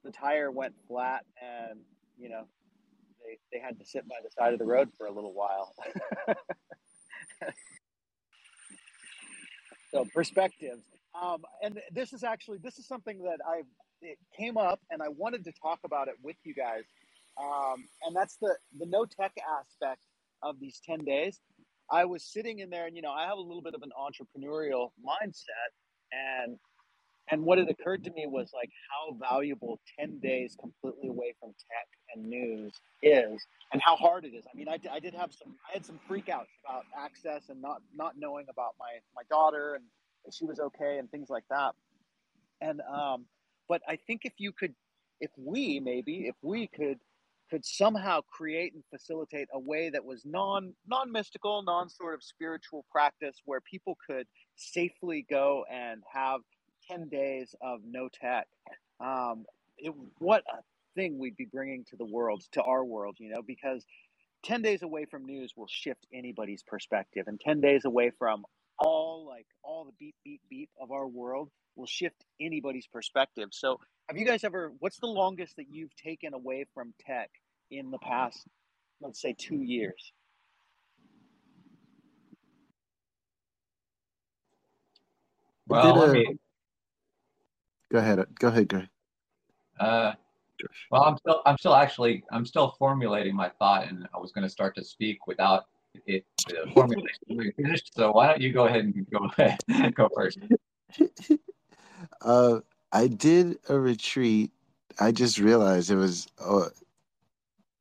the 0.04 0.12
tire 0.12 0.52
went 0.52 0.74
flat 0.88 1.26
and, 1.42 1.80
you 2.18 2.30
know, 2.30 2.44
they, 3.26 3.38
they 3.52 3.64
had 3.64 3.80
to 3.80 3.86
sit 3.86 4.08
by 4.08 4.16
the 4.24 4.30
side 4.32 4.54
of 4.54 4.60
the 4.60 4.66
road 4.66 4.90
for 4.98 5.08
a 5.08 5.12
little 5.12 5.34
while. 5.34 5.74
so 9.92 10.06
perspectives. 10.14 10.84
Um, 11.20 11.44
and 11.64 11.80
this 11.92 12.14
is 12.14 12.24
actually, 12.24 12.60
this 12.64 12.78
is 12.80 12.88
something 12.88 13.20
that 13.24 13.40
I, 13.46 13.62
it 14.02 14.18
came 14.38 14.58
up 14.58 14.80
and 14.92 15.02
I 15.02 15.10
wanted 15.10 15.44
to 15.46 15.52
talk 15.62 15.80
about 15.84 16.08
it 16.08 16.16
with 16.24 16.38
you 16.44 16.54
guys. 16.54 16.84
Um, 17.42 17.86
and 18.06 18.16
that's 18.16 18.38
the, 18.42 18.56
the 18.78 18.86
no 18.86 19.06
tech 19.06 19.34
aspect 19.60 20.02
of 20.44 20.60
these 20.60 20.82
10 20.86 21.06
days. 21.06 21.40
I 21.92 22.06
was 22.06 22.24
sitting 22.24 22.60
in 22.60 22.70
there 22.70 22.86
and 22.86 22.96
you 22.96 23.02
know 23.02 23.12
I 23.12 23.26
have 23.26 23.38
a 23.38 23.42
little 23.42 23.64
bit 23.64 23.74
of 23.74 23.82
an 23.82 23.90
entrepreneurial 23.98 24.90
mindset 25.04 25.72
and 26.12 26.58
and 27.32 27.44
what 27.44 27.58
had 27.58 27.70
occurred 27.70 28.04
to 28.06 28.12
me 28.12 28.26
was 28.28 28.52
like 28.54 28.70
how 28.90 29.16
valuable 29.30 29.80
10 30.00 30.20
days 30.20 30.56
completely 30.60 31.10
away 31.10 31.36
from 31.40 31.50
tech 31.50 31.88
and 32.16 32.26
news 32.26 32.74
is 33.04 33.46
and 33.72 33.82
how 33.82 33.96
hard 33.96 34.26
it 34.26 34.34
is. 34.34 34.46
I 34.52 34.58
mean 34.58 34.68
I, 34.68 34.80
I 34.92 35.00
did 35.00 35.14
have 35.14 35.32
some 35.34 35.56
I 35.70 35.74
had 35.74 35.86
some 35.86 36.00
freakouts 36.10 36.52
about 36.66 36.84
access 36.98 37.50
and 37.50 37.62
not 37.62 37.82
not 37.96 38.14
knowing 38.18 38.46
about 38.50 38.74
my 38.80 39.00
my 39.16 39.24
daughter 39.30 39.76
and 39.76 39.84
if 40.26 40.34
she 40.34 40.46
was 40.46 40.60
okay 40.60 40.98
and 40.98 41.10
things 41.12 41.30
like 41.30 41.46
that. 41.50 41.74
And 42.62 42.82
um 42.82 43.26
but 43.68 43.82
I 43.88 43.98
think 44.08 44.22
if 44.26 44.34
you 44.38 44.52
could 44.52 44.74
if 45.22 45.32
we 45.38 45.80
maybe 45.80 46.28
if 46.28 46.36
we 46.42 46.68
could 46.68 47.00
could 47.50 47.66
somehow 47.66 48.22
create 48.22 48.74
and 48.74 48.84
facilitate 48.92 49.48
a 49.54 49.60
way 49.60 49.90
that 49.90 50.06
was 50.06 50.24
non 50.26 50.74
non 50.88 51.12
mystical, 51.12 51.64
non 51.64 51.90
sort 51.90 52.14
of 52.14 52.24
spiritual 52.24 52.86
practice 52.92 53.42
where 53.46 53.60
people 53.62 53.98
could 54.08 54.28
safely 54.56 55.26
go 55.30 55.66
and 55.72 56.04
have 56.14 56.42
ten 56.90 57.10
days 57.10 57.56
of 57.62 57.82
no 57.86 58.10
tech. 58.10 58.48
Um, 59.00 59.46
it, 59.78 59.94
what 60.20 60.44
a 60.52 60.62
thing 60.96 61.20
we'd 61.20 61.38
be 61.38 61.46
bringing 61.46 61.86
to 61.92 61.98
the 61.98 62.06
world, 62.06 62.44
to 62.54 62.64
our 62.64 62.84
world, 62.86 63.18
you 63.20 63.30
know, 63.32 63.42
because 63.44 63.86
10 64.44 64.62
days 64.62 64.82
away 64.84 65.06
from 65.06 65.26
news 65.26 65.54
will 65.56 65.68
shift 65.70 66.06
anybody's 66.14 66.64
perspective 66.64 67.26
and 67.28 67.40
10 67.40 67.62
days 67.62 67.86
away 67.86 68.12
from 68.18 68.46
all 68.80 69.28
like 69.28 69.46
all 69.64 69.86
the 69.86 69.92
beep 70.00 70.16
beep 70.24 70.42
beep 70.50 70.70
of 70.82 70.92
our 70.92 71.08
world 71.08 71.50
will 71.76 71.86
shift 71.88 72.26
anybody's 72.40 72.88
perspective 72.88 73.50
so 73.52 73.78
have 74.08 74.18
you 74.18 74.26
guys 74.26 74.46
ever 74.46 74.72
what's 74.80 75.00
the 75.00 75.08
longest 75.08 75.58
that 75.58 75.66
you've 75.70 75.94
taken 75.98 76.34
away 76.34 76.66
from 76.74 76.94
tech 77.06 77.30
in 77.72 77.92
the 77.92 78.00
past 78.00 78.48
let's 79.02 79.22
say 79.22 79.36
two 79.38 79.62
years 79.62 80.14
Well, 85.68 85.96
let 85.98 86.10
a- 86.10 86.12
me. 86.12 86.38
Go 87.92 88.00
ahead. 88.00 88.26
Go 88.40 88.48
ahead, 88.50 88.68
Greg. 88.68 88.90
Uh, 89.80 90.14
well, 90.92 91.04
I'm 91.04 91.18
still, 91.18 91.42
I'm 91.46 91.58
still 91.58 91.76
actually, 91.76 92.24
I'm 92.32 92.46
still 92.46 92.76
formulating 92.78 93.36
my 93.36 93.50
thought, 93.60 93.88
and 93.88 94.08
I 94.14 94.20
was 94.20 94.32
going 94.32 94.44
to 94.44 94.50
start 94.50 94.76
to 94.76 94.84
speak 94.84 95.26
without 95.28 95.66
it 96.06 96.24
the 96.48 96.68
formulation 96.74 97.20
being 97.28 97.52
finished. 97.56 97.92
So 97.96 98.12
why 98.12 98.28
don't 98.28 98.42
you 98.42 98.54
go 98.54 98.68
ahead 98.68 98.86
and 98.86 99.08
go 99.10 99.28
ahead, 99.38 99.58
go 99.96 100.10
first? 100.14 100.38
uh, 102.22 102.60
I 102.92 103.08
did 103.08 103.58
a 103.70 103.80
retreat. 103.80 104.52
I 105.00 105.12
just 105.12 105.40
realized 105.40 105.90
it 105.92 105.96
was 105.96 106.28
uh, 106.44 106.70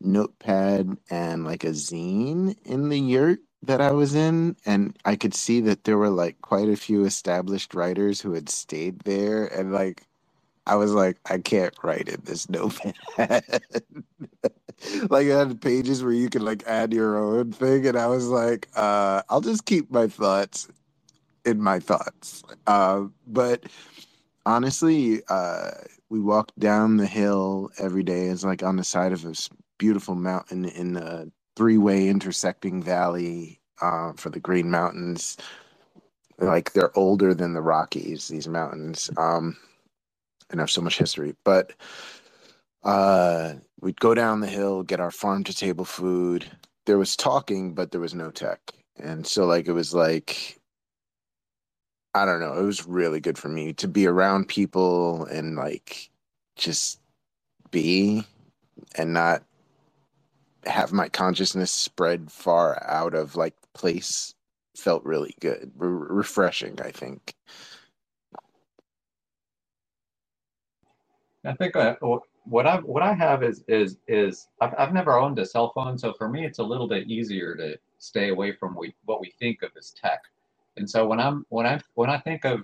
notepad 0.00 0.96
and 1.10 1.44
like 1.44 1.64
a 1.64 1.68
zine 1.70 2.56
in 2.64 2.88
the 2.90 3.00
yurt 3.00 3.40
that 3.64 3.80
I 3.80 3.90
was 3.92 4.14
in, 4.14 4.56
and 4.66 4.96
I 5.04 5.16
could 5.16 5.34
see 5.34 5.60
that 5.62 5.84
there 5.84 5.96
were 5.98 6.10
like 6.10 6.40
quite 6.42 6.68
a 6.68 6.76
few 6.76 7.04
established 7.04 7.74
writers 7.74 8.20
who 8.20 8.32
had 8.34 8.48
stayed 8.50 9.00
there, 9.00 9.46
and 9.46 9.72
like 9.72 10.02
I 10.66 10.74
was 10.76 10.92
like, 10.92 11.18
I 11.30 11.38
can't 11.38 11.74
write 11.84 12.08
in 12.08 12.20
this 12.24 12.48
notepad. 12.50 12.94
like 13.18 13.62
I 15.28 15.38
had 15.38 15.62
pages 15.62 16.04
where 16.04 16.12
you 16.12 16.30
could 16.30 16.42
like 16.42 16.64
add 16.66 16.94
your 16.94 17.18
own 17.18 17.52
thing, 17.52 17.86
and 17.86 17.98
I 17.98 18.08
was 18.08 18.28
like, 18.28 18.68
uh, 18.76 19.22
I'll 19.30 19.42
just 19.42 19.66
keep 19.66 19.92
my 19.92 20.08
thoughts 20.08 20.68
in 21.56 21.62
my 21.62 21.80
thoughts. 21.80 22.42
Uh, 22.66 23.04
but 23.26 23.64
honestly, 24.46 25.22
uh, 25.28 25.70
we 26.08 26.20
walked 26.20 26.58
down 26.58 26.96
the 26.96 27.06
hill 27.06 27.70
every 27.78 28.02
day. 28.02 28.26
It's 28.26 28.44
like 28.44 28.62
on 28.62 28.76
the 28.76 28.84
side 28.84 29.12
of 29.12 29.24
a 29.24 29.34
beautiful 29.78 30.14
mountain 30.14 30.64
in 30.64 30.96
a 30.96 31.26
three-way 31.56 32.08
intersecting 32.08 32.82
valley 32.82 33.60
uh, 33.80 34.12
for 34.14 34.30
the 34.30 34.40
Green 34.40 34.70
Mountains. 34.70 35.36
Like 36.38 36.72
they're 36.72 36.96
older 36.96 37.34
than 37.34 37.52
the 37.52 37.60
Rockies, 37.60 38.28
these 38.28 38.48
mountains, 38.48 39.10
um, 39.16 39.56
and 40.50 40.60
have 40.60 40.70
so 40.70 40.80
much 40.80 40.98
history. 40.98 41.34
But 41.44 41.74
uh, 42.82 43.54
we'd 43.80 44.00
go 44.00 44.14
down 44.14 44.40
the 44.40 44.46
hill, 44.46 44.82
get 44.82 45.00
our 45.00 45.10
farm 45.10 45.44
to 45.44 45.54
table 45.54 45.84
food. 45.84 46.46
There 46.86 46.98
was 46.98 47.14
talking, 47.14 47.74
but 47.74 47.90
there 47.90 48.00
was 48.00 48.14
no 48.14 48.30
tech, 48.30 48.60
and 48.98 49.26
so 49.26 49.44
like 49.44 49.68
it 49.68 49.72
was 49.72 49.92
like 49.94 50.59
I 52.14 52.24
don't 52.24 52.40
know. 52.40 52.58
It 52.58 52.64
was 52.64 52.86
really 52.86 53.20
good 53.20 53.38
for 53.38 53.48
me 53.48 53.72
to 53.74 53.88
be 53.88 54.06
around 54.06 54.48
people 54.48 55.24
and 55.26 55.56
like 55.56 56.10
just 56.56 57.00
be 57.70 58.24
and 58.96 59.12
not 59.12 59.44
have 60.66 60.92
my 60.92 61.08
consciousness 61.08 61.70
spread 61.70 62.30
far 62.30 62.84
out 62.86 63.14
of 63.14 63.36
like 63.36 63.54
place 63.74 64.34
felt 64.76 65.04
really 65.04 65.34
good. 65.40 65.70
Re- 65.76 66.06
refreshing, 66.10 66.80
I 66.82 66.90
think. 66.90 67.34
I 71.44 71.54
think 71.54 71.76
uh, 71.76 71.96
what 72.44 72.66
I 72.66 72.76
what 72.78 73.02
I 73.02 73.14
have 73.14 73.42
is 73.42 73.64
is 73.68 73.98
is 74.08 74.48
I've, 74.60 74.74
I've 74.76 74.92
never 74.92 75.18
owned 75.18 75.38
a 75.38 75.46
cell 75.46 75.72
phone, 75.74 75.96
so 75.96 76.12
for 76.12 76.28
me 76.28 76.44
it's 76.44 76.58
a 76.58 76.64
little 76.64 76.88
bit 76.88 77.08
easier 77.08 77.54
to 77.56 77.78
stay 77.98 78.28
away 78.28 78.52
from 78.52 78.74
we, 78.74 78.94
what 79.04 79.20
we 79.20 79.32
think 79.38 79.62
of 79.62 79.70
as 79.78 79.92
tech. 79.92 80.20
And 80.76 80.88
so 80.88 81.06
when 81.06 81.20
I'm 81.20 81.44
when 81.48 81.66
I 81.66 81.80
when 81.94 82.10
I 82.10 82.18
think 82.18 82.44
of 82.44 82.62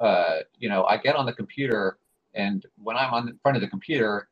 uh, 0.00 0.38
you 0.58 0.68
know 0.68 0.84
I 0.84 0.96
get 0.96 1.16
on 1.16 1.26
the 1.26 1.32
computer 1.32 1.98
and 2.34 2.64
when 2.76 2.96
I'm 2.96 3.12
on 3.12 3.26
the 3.26 3.36
front 3.42 3.56
of 3.56 3.62
the 3.62 3.68
computer, 3.68 4.28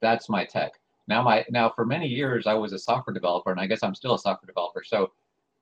that's 0.00 0.28
my 0.28 0.44
tech. 0.44 0.72
Now 1.08 1.22
my 1.22 1.44
now 1.50 1.70
for 1.70 1.84
many 1.84 2.06
years 2.06 2.46
I 2.46 2.54
was 2.54 2.72
a 2.72 2.78
software 2.78 3.14
developer 3.14 3.50
and 3.50 3.60
I 3.60 3.66
guess 3.66 3.82
I'm 3.82 3.94
still 3.94 4.14
a 4.14 4.18
software 4.18 4.46
developer. 4.46 4.82
So 4.84 5.12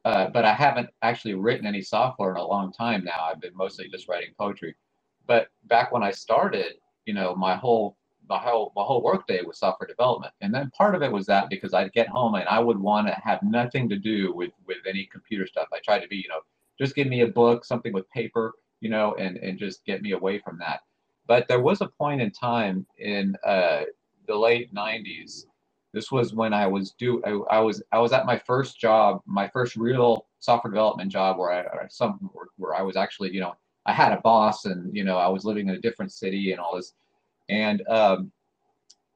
uh, 0.05 0.29
but 0.31 0.45
I 0.45 0.55
haven't 0.55 0.89
actually 1.03 1.35
written 1.35 1.67
any 1.67 1.83
software 1.83 2.31
in 2.31 2.37
a 2.37 2.47
long 2.47 2.73
time 2.73 3.05
now. 3.05 3.29
I've 3.31 3.41
been 3.41 3.55
mostly 3.55 3.89
just 3.89 4.09
writing 4.09 4.31
poetry. 4.39 4.75
But 5.27 5.49
back 5.65 5.93
when 5.93 6.03
I 6.03 6.11
started, 6.11 6.75
you 7.05 7.15
know, 7.15 7.35
my 7.35 7.55
whole 7.55 7.97
my 8.29 8.39
whole 8.39 8.73
my 8.77 8.83
whole 8.83 9.03
workday 9.03 9.43
was 9.43 9.59
software 9.59 9.87
development. 9.87 10.33
And 10.41 10.55
then 10.55 10.71
part 10.71 10.95
of 10.95 11.03
it 11.03 11.13
was 11.13 11.27
that 11.27 11.51
because 11.51 11.75
I'd 11.75 11.93
get 11.93 12.09
home 12.09 12.35
and 12.37 12.49
I 12.49 12.61
would 12.61 12.79
want 12.79 13.09
to 13.09 13.15
have 13.15 13.43
nothing 13.43 13.89
to 13.91 13.97
do 13.97 14.33
with 14.35 14.53
with 14.67 14.79
any 14.89 15.07
computer 15.13 15.47
stuff. 15.47 15.69
I 15.73 15.81
tried 15.85 16.01
to 16.01 16.09
be, 16.09 16.17
you 16.17 16.29
know, 16.29 16.41
just 16.81 16.95
give 16.95 17.07
me 17.07 17.21
a 17.21 17.27
book, 17.27 17.65
something 17.65 17.93
with 17.93 18.11
paper, 18.11 18.55
you 18.81 18.89
know, 18.89 19.15
and 19.19 19.37
and 19.37 19.59
just 19.59 19.85
get 19.85 20.03
me 20.03 20.13
away 20.13 20.39
from 20.39 20.59
that. 20.59 20.81
But 21.27 21.47
there 21.47 21.61
was 21.61 21.81
a 21.81 21.87
point 21.87 22.23
in 22.23 22.31
time 22.31 22.87
in 22.99 23.37
uh, 23.45 23.83
the 24.27 24.37
late 24.37 24.75
'90s. 24.75 25.45
This 25.93 26.11
was 26.11 26.35
when 26.35 26.55
I 26.55 26.67
was 26.67 26.93
do 26.93 27.23
I, 27.25 27.57
I 27.57 27.61
was 27.61 27.83
I 27.93 27.99
was 27.99 28.13
at 28.13 28.27
my 28.27 28.39
first 28.39 28.81
job, 28.81 29.21
my 29.27 29.49
first 29.49 29.77
real 29.77 30.27
software 30.39 30.71
development 30.71 31.13
job, 31.13 31.39
where 31.39 31.53
I 31.53 31.87
some 31.89 32.31
where 32.57 32.75
I 32.75 32.83
was 32.83 32.97
actually, 32.97 33.33
you 33.35 33.41
know, 33.41 33.55
I 33.87 33.93
had 33.93 34.13
a 34.13 34.21
boss, 34.23 34.65
and 34.65 34.95
you 34.97 35.05
know, 35.05 35.19
I 35.19 35.29
was 35.29 35.45
living 35.45 35.69
in 35.69 35.75
a 35.75 35.81
different 35.81 36.13
city 36.13 36.53
and 36.53 36.61
all 36.61 36.77
this. 36.77 36.95
And 37.51 37.87
um, 37.89 38.33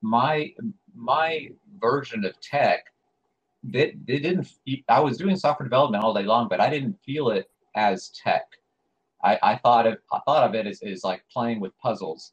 my 0.02 0.52
my 0.94 1.48
version 1.80 2.24
of 2.24 2.38
tech, 2.40 2.84
they, 3.62 3.96
they 4.06 4.18
didn't. 4.18 4.48
I 4.88 5.00
was 5.00 5.16
doing 5.16 5.36
software 5.36 5.66
development 5.66 6.04
all 6.04 6.12
day 6.12 6.24
long, 6.24 6.48
but 6.48 6.60
I 6.60 6.68
didn't 6.68 6.98
feel 7.04 7.30
it 7.30 7.48
as 7.74 8.10
tech. 8.10 8.46
I, 9.22 9.38
I 9.42 9.56
thought 9.56 9.86
of 9.86 9.98
I 10.12 10.20
thought 10.26 10.48
of 10.48 10.54
it 10.54 10.66
as, 10.66 10.82
as 10.82 11.04
like 11.04 11.24
playing 11.32 11.60
with 11.60 11.76
puzzles. 11.78 12.32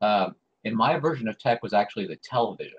Um, 0.00 0.34
and 0.64 0.74
my 0.76 0.98
version 0.98 1.28
of 1.28 1.38
tech 1.38 1.62
was 1.62 1.72
actually 1.72 2.06
the 2.06 2.16
television. 2.16 2.78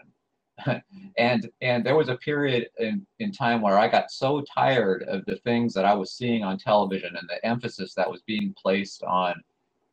and 1.17 1.49
and 1.61 1.83
there 1.85 1.95
was 1.95 2.09
a 2.09 2.15
period 2.17 2.69
in, 2.79 3.05
in 3.19 3.31
time 3.31 3.61
where 3.61 3.77
I 3.77 3.87
got 3.87 4.11
so 4.11 4.43
tired 4.53 5.03
of 5.03 5.25
the 5.25 5.37
things 5.37 5.73
that 5.73 5.85
I 5.85 5.93
was 5.93 6.11
seeing 6.11 6.43
on 6.43 6.57
television 6.57 7.15
and 7.15 7.27
the 7.29 7.43
emphasis 7.45 7.93
that 7.95 8.09
was 8.09 8.21
being 8.23 8.53
placed 8.61 9.03
on 9.03 9.35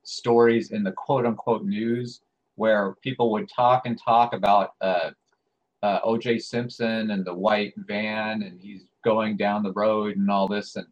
stories 0.05 0.73
in 0.73 0.83
the 0.83 0.93
quote 0.93 1.27
unquote 1.27 1.65
news 1.65 2.21
where 2.57 2.95
people 3.03 3.31
would 3.33 3.49
talk 3.49 3.87
and 3.87 4.01
talk 4.01 4.33
about 4.33 4.73
uh, 4.81 5.11
uh, 5.83 6.01
OJ 6.01 6.43
Simpson 6.43 7.13
and 7.13 7.25
the 7.25 7.35
white 7.35 7.75
van 7.77 8.43
and 8.43 8.61
he's 8.61 8.85
going 9.05 9.37
down 9.37 9.63
the 9.63 9.73
road 9.73 10.17
and 10.17 10.31
all 10.31 10.49
this 10.49 10.77
and 10.77 10.87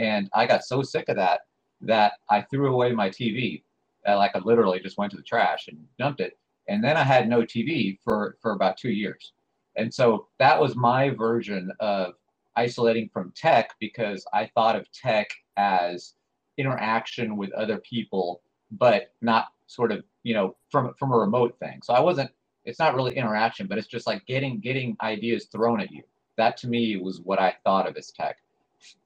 and 0.00 0.30
I 0.34 0.46
got 0.46 0.64
so 0.64 0.82
sick 0.82 1.08
of 1.10 1.16
that 1.16 1.42
that 1.82 2.14
I 2.30 2.42
threw 2.42 2.72
away 2.72 2.92
my 2.92 3.10
TV. 3.10 3.62
Uh, 4.08 4.16
like 4.16 4.34
I 4.34 4.38
literally 4.38 4.80
just 4.80 4.96
went 4.96 5.10
to 5.12 5.18
the 5.18 5.22
trash 5.22 5.68
and 5.68 5.78
dumped 5.98 6.20
it. 6.20 6.38
And 6.68 6.82
then 6.82 6.96
I 6.96 7.04
had 7.04 7.28
no 7.28 7.42
TV 7.42 7.98
for, 8.02 8.38
for 8.40 8.52
about 8.52 8.78
two 8.78 8.90
years. 8.90 9.32
And 9.76 9.92
so 9.92 10.28
that 10.38 10.58
was 10.58 10.74
my 10.74 11.10
version 11.10 11.70
of 11.80 12.14
isolating 12.56 13.10
from 13.12 13.32
tech 13.36 13.74
because 13.78 14.26
I 14.32 14.50
thought 14.54 14.76
of 14.76 14.90
tech 14.92 15.28
as 15.58 16.14
interaction 16.56 17.36
with 17.36 17.52
other 17.52 17.78
people, 17.78 18.42
but 18.72 19.12
not 19.20 19.48
sort 19.66 19.92
of, 19.92 20.02
you 20.22 20.34
know, 20.34 20.56
from 20.70 20.94
from 20.98 21.12
a 21.12 21.18
remote 21.18 21.58
thing. 21.60 21.80
So 21.82 21.94
I 21.94 22.00
wasn't 22.00 22.30
it's 22.64 22.78
not 22.78 22.94
really 22.94 23.16
interaction, 23.16 23.66
but 23.66 23.78
it's 23.78 23.86
just 23.86 24.06
like 24.06 24.26
getting 24.26 24.60
getting 24.60 24.96
ideas 25.02 25.46
thrown 25.52 25.80
at 25.80 25.90
you. 25.92 26.02
That 26.36 26.56
to 26.58 26.68
me 26.68 26.96
was 26.96 27.20
what 27.20 27.38
I 27.38 27.54
thought 27.64 27.88
of 27.88 27.96
as 27.96 28.10
tech. 28.10 28.38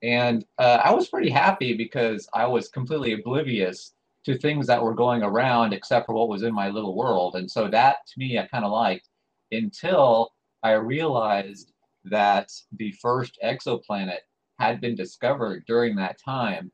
And 0.03 0.45
uh, 0.59 0.81
I 0.85 0.93
was 0.93 1.09
pretty 1.09 1.31
happy 1.31 1.75
because 1.75 2.29
I 2.35 2.47
was 2.47 2.68
completely 2.68 3.12
oblivious 3.14 3.95
to 4.25 4.39
things 4.39 4.66
that 4.66 4.83
were 4.83 4.95
going 4.95 5.22
around 5.22 5.72
except 5.72 6.07
for 6.07 6.14
what 6.14 6.29
was 6.29 6.43
in 6.43 6.55
my 6.55 6.68
little 6.68 6.97
world. 6.97 7.37
And 7.37 7.51
so 7.51 7.68
that 7.68 8.07
to 8.07 8.18
me, 8.18 8.39
I 8.39 8.47
kind 8.47 8.64
of 8.64 8.72
liked 8.72 9.09
until 9.53 10.33
I 10.62 10.72
realized 10.72 11.72
that 12.05 12.51
the 12.72 12.93
first 12.93 13.39
exoplanet 13.45 14.20
had 14.59 14.81
been 14.81 14.95
discovered 14.95 15.64
during 15.66 15.97
that 15.97 16.18
time. 16.22 16.70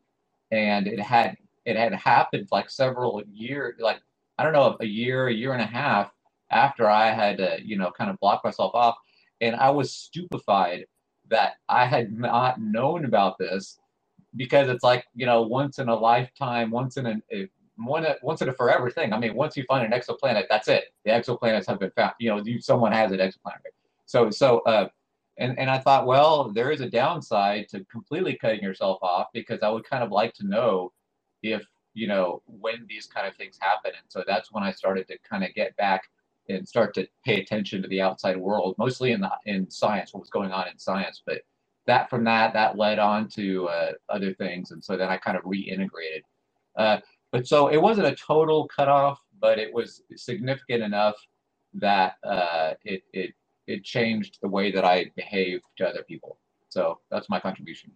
And 0.52 0.86
it 0.86 1.00
had 1.00 1.36
it 1.64 1.76
had 1.76 1.92
happened 1.94 2.48
like 2.50 2.70
several 2.70 3.22
years, 3.32 3.76
like 3.80 4.00
I 4.38 4.44
don't 4.44 4.52
know, 4.52 4.76
a 4.80 4.86
year, 4.86 5.28
a 5.28 5.34
year 5.34 5.52
and 5.52 5.62
a 5.62 5.66
half 5.66 6.10
after 6.50 6.88
I 6.88 7.12
had, 7.12 7.40
uh, 7.40 7.56
you 7.62 7.76
know, 7.76 7.90
kind 7.90 8.10
of 8.10 8.18
blocked 8.20 8.44
myself 8.44 8.74
off. 8.74 8.96
And 9.40 9.54
I 9.56 9.70
was 9.70 9.92
stupefied 9.92 10.86
that 11.30 11.54
I 11.68 11.86
had 11.86 12.12
not 12.12 12.60
known 12.60 13.04
about 13.04 13.38
this 13.38 13.78
because 14.36 14.68
it's 14.68 14.84
like 14.84 15.04
you 15.14 15.26
know 15.26 15.42
once 15.42 15.78
in 15.78 15.88
a 15.88 15.94
lifetime, 15.94 16.70
once 16.70 16.96
in 16.96 17.06
a, 17.06 17.48
one 17.76 18.06
once 18.22 18.42
in 18.42 18.48
a 18.48 18.54
forever 18.54 18.90
thing. 18.90 19.12
I 19.12 19.18
mean, 19.18 19.34
once 19.34 19.56
you 19.56 19.64
find 19.64 19.90
an 19.90 19.98
exoplanet, 19.98 20.44
that's 20.48 20.68
it. 20.68 20.84
The 21.04 21.10
exoplanets 21.10 21.66
have 21.66 21.80
been 21.80 21.90
found. 21.92 22.12
You 22.18 22.30
know, 22.30 22.42
you, 22.44 22.60
someone 22.60 22.92
has 22.92 23.12
an 23.12 23.18
exoplanet. 23.18 23.72
So 24.06 24.30
so 24.30 24.60
uh, 24.60 24.88
and 25.38 25.58
and 25.58 25.70
I 25.70 25.78
thought, 25.78 26.06
well, 26.06 26.50
there 26.52 26.70
is 26.70 26.80
a 26.80 26.90
downside 26.90 27.68
to 27.70 27.84
completely 27.86 28.36
cutting 28.36 28.60
yourself 28.60 28.98
off 29.02 29.28
because 29.32 29.60
I 29.62 29.70
would 29.70 29.84
kind 29.84 30.04
of 30.04 30.10
like 30.10 30.34
to 30.34 30.46
know 30.46 30.92
if 31.42 31.62
you 31.94 32.06
know 32.06 32.42
when 32.46 32.86
these 32.88 33.06
kind 33.06 33.26
of 33.26 33.34
things 33.36 33.56
happen. 33.60 33.92
And 33.96 34.06
so 34.08 34.22
that's 34.26 34.52
when 34.52 34.62
I 34.62 34.72
started 34.72 35.08
to 35.08 35.18
kind 35.28 35.44
of 35.44 35.54
get 35.54 35.76
back 35.76 36.02
and 36.48 36.66
start 36.66 36.94
to 36.94 37.06
pay 37.24 37.40
attention 37.40 37.82
to 37.82 37.88
the 37.88 38.00
outside 38.00 38.36
world, 38.36 38.74
mostly 38.78 39.12
in 39.12 39.20
the 39.20 39.30
in 39.46 39.70
science, 39.70 40.12
what 40.12 40.20
was 40.20 40.30
going 40.30 40.52
on 40.52 40.68
in 40.68 40.78
science, 40.78 41.22
but 41.26 41.42
that 41.86 42.10
from 42.10 42.24
that 42.24 42.52
that 42.52 42.76
led 42.76 42.98
on 42.98 43.28
to 43.28 43.68
uh, 43.68 43.92
other 44.08 44.34
things. 44.34 44.70
And 44.70 44.82
so 44.82 44.96
then 44.96 45.08
i 45.08 45.16
kind 45.16 45.36
of 45.36 45.44
reintegrated. 45.44 46.22
Uh, 46.76 46.98
but 47.32 47.46
so 47.46 47.68
it 47.68 47.80
wasn't 47.80 48.06
a 48.06 48.14
total 48.14 48.68
cutoff 48.68 49.20
but 49.40 49.58
it 49.58 49.72
was 49.72 50.02
significant 50.16 50.82
enough 50.82 51.16
that 51.74 52.14
uh, 52.24 52.74
it, 52.84 53.02
it 53.12 53.34
it 53.66 53.84
changed 53.84 54.38
the 54.42 54.48
way 54.48 54.72
that 54.72 54.84
i 54.84 55.10
behave 55.16 55.60
to 55.76 55.88
other 55.88 56.02
people. 56.02 56.38
So 56.68 57.00
that's 57.10 57.28
my 57.28 57.40
contribution. 57.40 57.92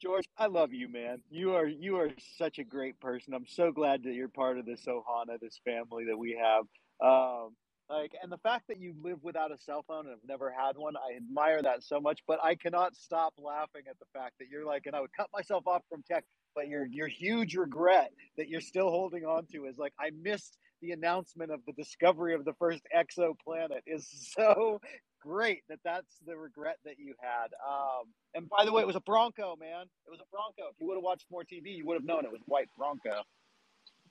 George 0.00 0.26
i 0.38 0.46
love 0.46 0.72
you 0.72 0.88
man. 0.88 1.20
You 1.30 1.54
are 1.54 1.66
you 1.66 1.96
are 1.96 2.10
such 2.36 2.58
a 2.58 2.64
great 2.64 2.98
person. 3.00 3.34
I'm 3.34 3.46
so 3.46 3.72
glad 3.72 4.02
that 4.04 4.14
you're 4.14 4.28
part 4.28 4.58
of 4.58 4.66
this 4.66 4.86
ohana 4.86 5.40
this 5.40 5.60
family 5.64 6.04
that 6.04 6.16
we 6.16 6.38
have. 6.40 6.64
Um, 7.00 7.54
like, 7.88 8.12
and 8.22 8.30
the 8.30 8.38
fact 8.38 8.68
that 8.68 8.80
you 8.80 8.94
live 9.02 9.18
without 9.22 9.52
a 9.52 9.58
cell 9.58 9.84
phone 9.86 10.06
and 10.06 10.10
have 10.10 10.28
never 10.28 10.50
had 10.50 10.76
one, 10.76 10.94
I 10.96 11.16
admire 11.16 11.62
that 11.62 11.84
so 11.84 12.00
much. 12.00 12.20
But 12.26 12.42
I 12.42 12.54
cannot 12.54 12.96
stop 12.96 13.34
laughing 13.38 13.82
at 13.88 13.98
the 13.98 14.06
fact 14.12 14.34
that 14.40 14.48
you're 14.50 14.64
like, 14.66 14.86
and 14.86 14.96
I 14.96 15.00
would 15.00 15.12
cut 15.16 15.28
myself 15.32 15.66
off 15.66 15.82
from 15.88 16.02
tech, 16.02 16.24
but 16.54 16.68
your 16.68 16.86
your 16.86 17.06
huge 17.06 17.54
regret 17.54 18.10
that 18.36 18.48
you're 18.48 18.60
still 18.60 18.90
holding 18.90 19.24
on 19.24 19.46
to 19.52 19.66
is 19.66 19.78
like, 19.78 19.92
I 20.00 20.10
missed 20.20 20.58
the 20.82 20.90
announcement 20.92 21.50
of 21.50 21.60
the 21.66 21.72
discovery 21.72 22.34
of 22.34 22.44
the 22.44 22.52
first 22.54 22.82
exoplanet 22.94 23.80
is 23.86 24.08
so 24.36 24.80
great 25.20 25.62
that 25.68 25.78
that's 25.84 26.18
the 26.26 26.36
regret 26.36 26.76
that 26.84 26.98
you 26.98 27.14
had. 27.20 27.48
Um, 27.66 28.12
and 28.34 28.48
by 28.48 28.64
the 28.64 28.72
way, 28.72 28.82
it 28.82 28.86
was 28.86 28.96
a 28.96 29.00
Bronco, 29.00 29.56
man. 29.56 29.86
It 30.06 30.10
was 30.10 30.20
a 30.20 30.28
Bronco. 30.30 30.70
If 30.70 30.80
you 30.80 30.86
would 30.88 30.96
have 30.96 31.02
watched 31.02 31.26
more 31.30 31.42
TV, 31.42 31.76
you 31.76 31.86
would 31.86 31.94
have 31.94 32.04
known 32.04 32.24
it 32.24 32.32
was 32.32 32.42
white 32.46 32.68
Bronco. 32.76 33.22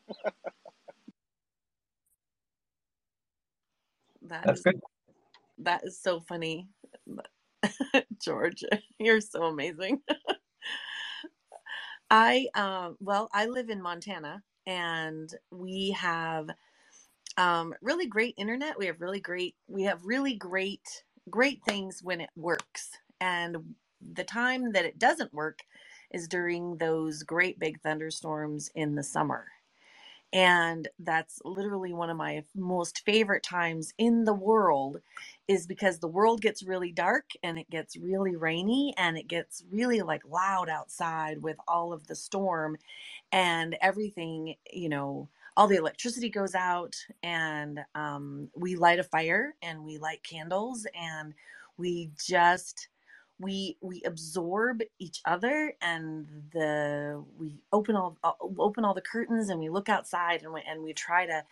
That 4.25 4.45
that's 4.45 4.61
is 4.61 4.63
good 4.63 4.81
that 5.59 5.81
is 5.85 5.99
so 6.01 6.21
funny. 6.21 6.69
George, 8.23 8.63
you're 8.99 9.21
so 9.21 9.43
amazing. 9.45 10.01
I 12.11 12.47
um 12.55 12.97
well, 13.01 13.29
I 13.33 13.47
live 13.47 13.69
in 13.69 13.81
Montana 13.81 14.43
and 14.67 15.29
we 15.51 15.91
have 15.99 16.49
um 17.37 17.73
really 17.81 18.07
great 18.07 18.35
internet. 18.37 18.77
We 18.79 18.87
have 18.87 19.01
really 19.01 19.21
great 19.21 19.55
we 19.67 19.83
have 19.83 20.05
really 20.05 20.35
great 20.35 21.03
great 21.29 21.61
things 21.65 22.01
when 22.03 22.21
it 22.21 22.31
works. 22.37 22.91
And 23.21 23.75
the 24.01 24.25
time 24.25 24.73
that 24.73 24.85
it 24.85 24.99
doesn't 24.99 25.33
work 25.33 25.59
is 26.11 26.27
during 26.27 26.77
those 26.77 27.23
great 27.23 27.59
big 27.59 27.81
thunderstorms 27.81 28.69
in 28.75 28.95
the 28.95 29.03
summer. 29.03 29.47
And 30.33 30.87
that's 30.99 31.39
literally 31.45 31.93
one 31.93 32.09
of 32.09 32.17
my 32.17 32.43
most 32.55 33.03
favorite 33.05 33.43
times 33.43 33.93
in 33.97 34.25
the 34.25 34.33
world 34.33 35.01
is 35.47 35.65
because 35.67 35.99
the 35.99 36.07
world 36.07 36.41
gets 36.41 36.63
really 36.63 36.91
dark 36.91 37.31
and 37.43 37.57
it 37.57 37.69
gets 37.69 37.95
really 37.97 38.35
rainy 38.35 38.93
and 38.97 39.17
it 39.17 39.27
gets 39.27 39.63
really 39.71 40.01
like 40.01 40.23
loud 40.27 40.69
outside 40.69 41.41
with 41.41 41.57
all 41.67 41.93
of 41.93 42.07
the 42.07 42.15
storm 42.15 42.77
and 43.31 43.77
everything, 43.81 44.55
you 44.71 44.89
know, 44.89 45.29
all 45.57 45.67
the 45.67 45.77
electricity 45.77 46.29
goes 46.29 46.55
out 46.55 46.95
and 47.23 47.79
um, 47.95 48.49
we 48.55 48.75
light 48.75 48.99
a 48.99 49.03
fire 49.03 49.55
and 49.61 49.83
we 49.85 49.97
light 49.97 50.23
candles 50.23 50.87
and 50.95 51.33
we 51.77 52.11
just 52.25 52.89
we 53.39 53.77
we 53.81 54.01
absorb 54.05 54.81
each 54.99 55.21
other 55.25 55.73
and 55.81 56.27
the 56.53 57.23
we 57.39 57.57
open 57.73 57.95
all 57.95 58.17
uh, 58.23 58.33
open 58.59 58.85
all 58.85 58.93
the 58.93 59.01
curtains 59.01 59.49
and 59.49 59.59
we 59.59 59.69
look 59.69 59.89
outside 59.89 60.43
and 60.43 60.53
we, 60.53 60.61
and 60.67 60.83
we 60.83 60.93
try 60.93 61.25
to 61.25 61.43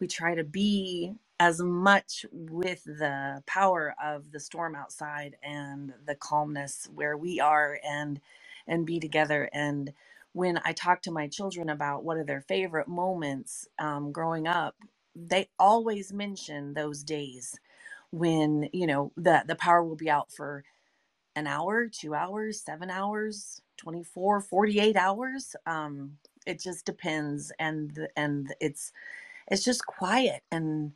we 0.00 0.06
try 0.08 0.34
to 0.34 0.44
be 0.44 1.14
as 1.40 1.60
much 1.60 2.26
with 2.32 2.84
the 2.84 3.42
power 3.46 3.94
of 4.04 4.32
the 4.32 4.40
storm 4.40 4.74
outside 4.76 5.36
and 5.42 5.94
the 6.06 6.14
calmness 6.16 6.88
where 6.94 7.16
we 7.16 7.40
are 7.40 7.78
and 7.88 8.20
and 8.68 8.86
be 8.86 9.00
together. 9.00 9.48
And 9.52 9.92
when 10.34 10.60
i 10.64 10.72
talk 10.72 11.02
to 11.02 11.12
my 11.12 11.28
children 11.28 11.70
about 11.70 12.04
what 12.04 12.18
are 12.18 12.24
their 12.24 12.42
favorite 12.42 12.88
moments 12.88 13.68
um, 13.80 14.12
growing 14.12 14.48
up 14.48 14.76
they 15.16 15.48
always 15.58 16.14
mention 16.14 16.74
those 16.74 17.04
days 17.04 17.58
when 18.12 18.68
you 18.72 18.86
know 18.86 19.12
the 19.18 19.44
the 19.48 19.56
power 19.56 19.84
will 19.84 19.96
be 19.96 20.10
out 20.10 20.32
for 20.32 20.64
an 21.36 21.46
hour, 21.46 21.88
two 21.88 22.14
hours, 22.14 22.62
seven 22.62 22.90
hours, 22.90 23.62
24, 23.78 24.40
48 24.40 24.96
hours. 24.96 25.56
Um, 25.66 26.18
it 26.46 26.60
just 26.60 26.84
depends. 26.86 27.52
And, 27.58 28.08
and 28.16 28.54
it's, 28.60 28.92
it's 29.50 29.64
just 29.64 29.86
quiet 29.86 30.42
and, 30.52 30.92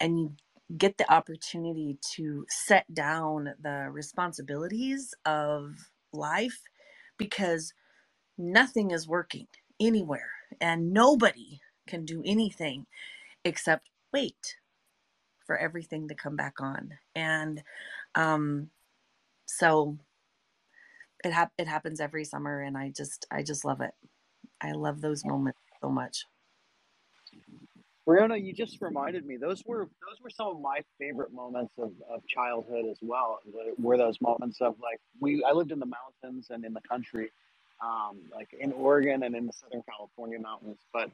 and 0.00 0.18
you 0.18 0.32
get 0.78 0.98
the 0.98 1.12
opportunity 1.12 1.98
to 2.16 2.46
set 2.50 2.92
down 2.94 3.54
the 3.60 3.88
responsibilities 3.92 5.14
of 5.26 5.90
life 6.12 6.60
because 7.18 7.74
nothing 8.38 8.90
is 8.92 9.08
working 9.08 9.48
anywhere 9.80 10.30
and 10.60 10.92
nobody 10.92 11.60
can 11.88 12.04
do 12.04 12.22
anything 12.26 12.86
except 13.44 13.88
wait 14.12 14.56
for 15.46 15.56
everything 15.58 16.08
to 16.08 16.14
come 16.14 16.36
back 16.36 16.60
on. 16.60 16.92
And, 17.14 17.62
um, 18.14 18.70
so 19.48 19.98
it 21.24 21.32
hap- 21.32 21.52
it 21.58 21.66
happens 21.66 22.00
every 22.00 22.24
summer 22.24 22.60
and 22.60 22.76
i 22.76 22.92
just 22.96 23.26
i 23.30 23.42
just 23.42 23.64
love 23.64 23.80
it 23.80 23.92
i 24.60 24.72
love 24.72 25.00
those 25.00 25.24
moments 25.24 25.58
so 25.82 25.88
much 25.88 26.24
Brianna, 28.08 28.42
you 28.42 28.54
just 28.54 28.80
reminded 28.80 29.26
me. 29.26 29.36
Those 29.36 29.62
were 29.66 29.80
those 29.80 30.18
were 30.22 30.30
some 30.30 30.46
of 30.46 30.60
my 30.62 30.80
favorite 30.98 31.30
moments 31.30 31.74
of, 31.76 31.92
of 32.10 32.26
childhood 32.26 32.86
as 32.90 32.96
well. 33.02 33.40
Were 33.78 33.98
those 33.98 34.18
moments 34.22 34.62
of 34.62 34.76
like 34.82 34.98
we 35.20 35.44
I 35.44 35.52
lived 35.52 35.72
in 35.72 35.78
the 35.78 35.86
mountains 35.86 36.46
and 36.48 36.64
in 36.64 36.72
the 36.72 36.80
country, 36.88 37.30
um, 37.84 38.16
like 38.34 38.48
in 38.58 38.72
Oregon 38.72 39.24
and 39.24 39.34
in 39.36 39.46
the 39.46 39.52
Southern 39.52 39.82
California 39.82 40.38
mountains. 40.38 40.78
But 40.90 41.10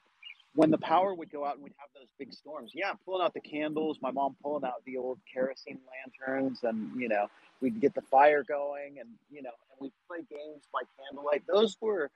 when 0.55 0.71
the 0.71 0.79
power 0.79 1.15
would 1.15 1.31
go 1.31 1.45
out 1.45 1.55
and 1.55 1.65
we'd 1.65 1.75
have 1.79 1.91
those 1.95 2.09
big 2.19 2.33
storms, 2.33 2.73
yeah, 2.75 2.93
pulling 3.05 3.25
out 3.25 3.35
the 3.35 3.41
candles, 3.41 3.99
my 4.01 4.11
mom 4.11 4.37
pulling 4.43 4.65
out 4.65 4.85
the 4.87 4.97
old 4.97 5.19
kerosene 5.33 5.81
lanterns, 5.91 6.61
and 6.63 6.91
you 7.01 7.09
know 7.09 7.27
we'd 7.61 7.81
get 7.81 7.95
the 7.95 8.03
fire 8.03 8.45
going, 8.45 8.97
and 9.01 9.09
you 9.31 9.43
know, 9.43 9.51
and 9.71 9.79
we'd 9.81 9.93
play 10.09 10.19
games 10.31 10.65
by 10.73 10.81
candlelight. 10.99 11.43
Those 11.53 11.77
were 11.81 12.11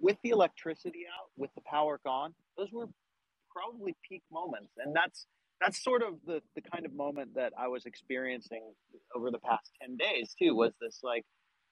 with 0.00 0.16
the 0.22 0.30
electricity 0.30 1.04
out, 1.06 1.30
with 1.36 1.50
the 1.54 1.60
power 1.62 2.00
gone. 2.04 2.34
Those 2.56 2.72
were 2.72 2.88
probably 3.54 3.94
peak 4.08 4.22
moments, 4.32 4.72
and 4.78 4.96
that's 4.96 5.26
that's 5.60 5.82
sort 5.82 6.02
of 6.02 6.14
the 6.26 6.40
the 6.54 6.62
kind 6.62 6.86
of 6.86 6.94
moment 6.94 7.34
that 7.34 7.52
I 7.58 7.68
was 7.68 7.84
experiencing 7.84 8.62
over 9.14 9.30
the 9.30 9.38
past 9.40 9.70
ten 9.80 9.96
days 9.96 10.34
too. 10.38 10.54
Was 10.54 10.72
this 10.80 11.00
like 11.02 11.26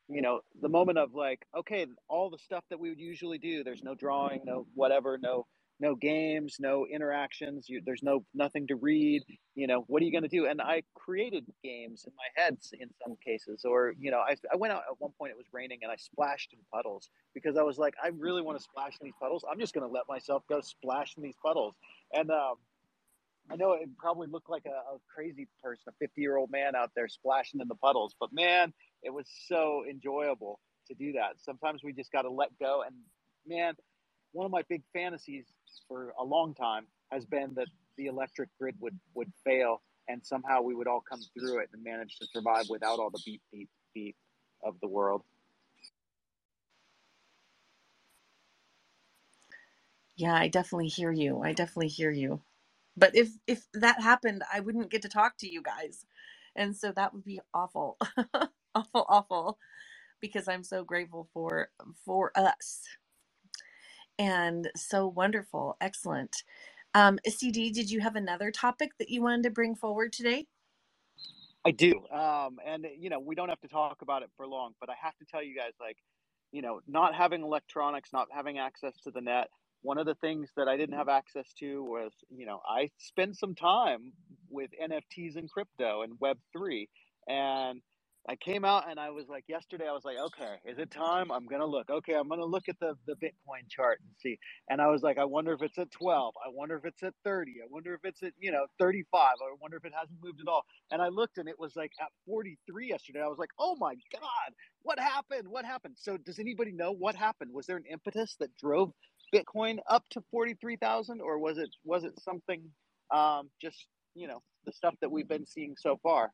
you 0.08 0.20
know 0.20 0.40
the 0.60 0.68
moment 0.68 0.98
of 0.98 1.14
like 1.14 1.46
okay 1.56 1.86
all 2.08 2.28
the 2.28 2.38
stuff 2.38 2.64
that 2.70 2.78
we 2.78 2.90
would 2.90 3.00
usually 3.00 3.38
do 3.38 3.64
there's 3.64 3.82
no 3.82 3.92
drawing 3.94 4.40
no 4.44 4.64
whatever 4.74 5.18
no 5.20 5.46
no 5.78 5.94
games, 5.94 6.56
no 6.58 6.86
interactions. 6.86 7.68
You, 7.68 7.82
there's 7.84 8.02
no 8.02 8.24
nothing 8.34 8.66
to 8.68 8.76
read. 8.76 9.22
You 9.54 9.66
know, 9.66 9.84
what 9.88 10.02
are 10.02 10.04
you 10.04 10.12
going 10.12 10.22
to 10.22 10.28
do? 10.28 10.46
And 10.46 10.60
I 10.60 10.82
created 10.94 11.44
games 11.62 12.04
in 12.06 12.12
my 12.16 12.42
head 12.42 12.56
in 12.80 12.88
some 13.04 13.16
cases, 13.24 13.64
or 13.64 13.92
you 13.98 14.10
know, 14.10 14.18
I, 14.18 14.36
I 14.52 14.56
went 14.56 14.72
out 14.72 14.82
at 14.90 14.98
one 14.98 15.12
point. 15.18 15.32
It 15.32 15.36
was 15.36 15.46
raining, 15.52 15.80
and 15.82 15.92
I 15.92 15.96
splashed 15.96 16.52
in 16.52 16.58
puddles 16.72 17.10
because 17.34 17.56
I 17.56 17.62
was 17.62 17.78
like, 17.78 17.94
I 18.02 18.08
really 18.08 18.42
want 18.42 18.58
to 18.58 18.64
splash 18.64 18.94
in 19.00 19.04
these 19.04 19.14
puddles. 19.20 19.44
I'm 19.50 19.58
just 19.58 19.74
going 19.74 19.86
to 19.86 19.92
let 19.92 20.04
myself 20.08 20.42
go 20.48 20.60
splash 20.60 21.14
in 21.16 21.22
these 21.22 21.36
puddles. 21.44 21.74
And 22.12 22.30
um, 22.30 22.54
I 23.50 23.56
know 23.56 23.72
it 23.72 23.88
probably 23.98 24.28
looked 24.28 24.50
like 24.50 24.64
a, 24.66 24.94
a 24.94 24.98
crazy 25.14 25.46
person, 25.62 25.84
a 25.88 25.92
50 26.00 26.20
year 26.20 26.36
old 26.36 26.50
man 26.50 26.74
out 26.74 26.90
there 26.96 27.08
splashing 27.08 27.60
in 27.60 27.68
the 27.68 27.74
puddles, 27.74 28.14
but 28.18 28.30
man, 28.32 28.72
it 29.02 29.12
was 29.12 29.26
so 29.46 29.84
enjoyable 29.88 30.58
to 30.88 30.94
do 30.94 31.12
that. 31.12 31.34
Sometimes 31.38 31.82
we 31.84 31.92
just 31.92 32.12
got 32.12 32.22
to 32.22 32.30
let 32.30 32.48
go 32.58 32.82
and 32.86 32.94
man 33.46 33.74
one 34.32 34.44
of 34.44 34.52
my 34.52 34.62
big 34.68 34.82
fantasies 34.92 35.46
for 35.88 36.12
a 36.20 36.24
long 36.24 36.54
time 36.54 36.86
has 37.12 37.24
been 37.26 37.54
that 37.56 37.68
the 37.96 38.06
electric 38.06 38.50
grid 38.60 38.76
would 38.80 38.98
would 39.14 39.32
fail 39.44 39.82
and 40.08 40.24
somehow 40.26 40.62
we 40.62 40.74
would 40.74 40.88
all 40.88 41.02
come 41.08 41.20
through 41.38 41.60
it 41.60 41.70
and 41.72 41.84
manage 41.84 42.18
to 42.18 42.26
survive 42.26 42.66
without 42.68 42.98
all 43.00 43.10
the 43.10 43.20
beep 43.26 43.42
beep 43.52 43.70
beep 43.94 44.16
of 44.64 44.76
the 44.82 44.88
world. 44.88 45.22
yeah 50.16 50.34
i 50.34 50.48
definitely 50.48 50.88
hear 50.88 51.12
you. 51.12 51.42
I 51.42 51.52
definitely 51.54 51.88
hear 51.88 52.10
you. 52.10 52.42
But 52.96 53.16
if 53.16 53.30
if 53.46 53.66
that 53.74 54.02
happened 54.02 54.42
i 54.52 54.60
wouldn't 54.60 54.90
get 54.90 55.02
to 55.02 55.08
talk 55.10 55.38
to 55.38 55.48
you 55.52 55.62
guys. 55.62 56.06
And 56.56 56.76
so 56.76 56.92
that 56.92 57.14
would 57.14 57.24
be 57.24 57.40
awful. 57.54 57.98
Awful 58.74 59.06
awful. 59.08 59.58
Because 60.20 60.48
i'm 60.48 60.64
so 60.64 60.84
grateful 60.84 61.28
for 61.34 61.70
for 62.06 62.32
us 62.36 62.82
and 64.18 64.70
so 64.76 65.06
wonderful. 65.06 65.76
Excellent. 65.80 66.42
Um, 66.94 67.18
CD, 67.26 67.70
did 67.70 67.90
you 67.90 68.00
have 68.00 68.16
another 68.16 68.50
topic 68.50 68.92
that 68.98 69.10
you 69.10 69.22
wanted 69.22 69.42
to 69.44 69.50
bring 69.50 69.74
forward 69.74 70.12
today? 70.12 70.46
I 71.66 71.72
do. 71.72 71.92
Um, 72.12 72.58
and 72.64 72.86
you 72.98 73.10
know, 73.10 73.18
we 73.18 73.34
don't 73.34 73.48
have 73.48 73.60
to 73.60 73.68
talk 73.68 74.00
about 74.00 74.22
it 74.22 74.30
for 74.36 74.46
long, 74.46 74.72
but 74.80 74.88
I 74.88 74.94
have 75.02 75.16
to 75.18 75.24
tell 75.24 75.42
you 75.42 75.54
guys, 75.54 75.72
like, 75.80 75.98
you 76.52 76.62
know, 76.62 76.80
not 76.86 77.14
having 77.14 77.42
electronics, 77.42 78.10
not 78.12 78.28
having 78.32 78.58
access 78.58 78.94
to 79.02 79.10
the 79.10 79.20
net. 79.20 79.48
One 79.82 79.98
of 79.98 80.06
the 80.06 80.14
things 80.14 80.48
that 80.56 80.68
I 80.68 80.76
didn't 80.76 80.96
have 80.96 81.08
access 81.08 81.52
to 81.58 81.82
was, 81.82 82.12
you 82.30 82.46
know, 82.46 82.60
I 82.66 82.90
spent 82.98 83.36
some 83.36 83.54
time 83.54 84.12
with 84.48 84.70
NFTs 84.82 85.36
and 85.36 85.50
crypto 85.50 86.02
and 86.02 86.14
Web 86.20 86.38
three, 86.52 86.88
and 87.26 87.82
I 88.28 88.36
came 88.36 88.64
out 88.64 88.90
and 88.90 89.00
I 89.00 89.10
was 89.10 89.28
like 89.28 89.44
yesterday 89.48 89.86
I 89.88 89.92
was 89.92 90.04
like 90.04 90.18
okay 90.18 90.56
is 90.64 90.78
it 90.78 90.90
time? 90.90 91.30
I'm 91.32 91.46
gonna 91.46 91.66
look. 91.66 91.90
Okay 91.90 92.14
I'm 92.14 92.28
gonna 92.28 92.44
look 92.44 92.68
at 92.68 92.78
the 92.80 92.94
the 93.06 93.14
Bitcoin 93.14 93.68
chart 93.68 94.00
and 94.02 94.10
see. 94.18 94.38
And 94.70 94.80
I 94.80 94.88
was 94.88 95.02
like 95.02 95.18
I 95.18 95.24
wonder 95.24 95.52
if 95.52 95.62
it's 95.62 95.78
at 95.78 95.90
12 95.92 96.34
I 96.44 96.50
wonder 96.50 96.76
if 96.76 96.84
it's 96.84 97.02
at 97.02 97.14
30 97.24 97.56
I 97.62 97.66
wonder 97.70 97.94
if 97.94 98.00
it's 98.04 98.22
at 98.22 98.32
you 98.38 98.52
know 98.52 98.66
35 98.80 99.20
I 99.22 99.54
wonder 99.60 99.76
if 99.76 99.84
it 99.84 99.92
hasn't 99.98 100.18
moved 100.22 100.40
at 100.40 100.48
all. 100.48 100.64
And 100.90 101.02
I 101.02 101.08
looked 101.08 101.38
and 101.38 101.48
it 101.48 101.58
was 101.58 101.76
like 101.76 101.92
at 102.00 102.08
43 102.26 102.88
yesterday. 102.88 103.22
I 103.22 103.28
was 103.28 103.38
like 103.38 103.50
oh 103.58 103.76
my 103.78 103.94
god 104.12 104.52
what 104.82 104.98
happened? 104.98 105.48
What 105.48 105.64
happened? 105.64 105.96
So 105.98 106.16
does 106.16 106.38
anybody 106.38 106.72
know 106.72 106.92
what 106.92 107.14
happened? 107.16 107.52
Was 107.52 107.66
there 107.66 107.76
an 107.76 107.84
impetus 107.90 108.36
that 108.40 108.56
drove 108.56 108.92
Bitcoin 109.34 109.78
up 109.90 110.04
to 110.10 110.22
43,000 110.30 111.20
or 111.20 111.38
was 111.38 111.58
it 111.58 111.70
was 111.84 112.04
it 112.04 112.12
something 112.20 112.62
um, 113.14 113.50
just 113.60 113.86
you 114.14 114.28
know 114.28 114.42
the 114.64 114.72
stuff 114.72 114.94
that 115.00 115.10
we've 115.10 115.28
been 115.28 115.46
seeing 115.46 115.74
so 115.78 115.98
far 116.02 116.30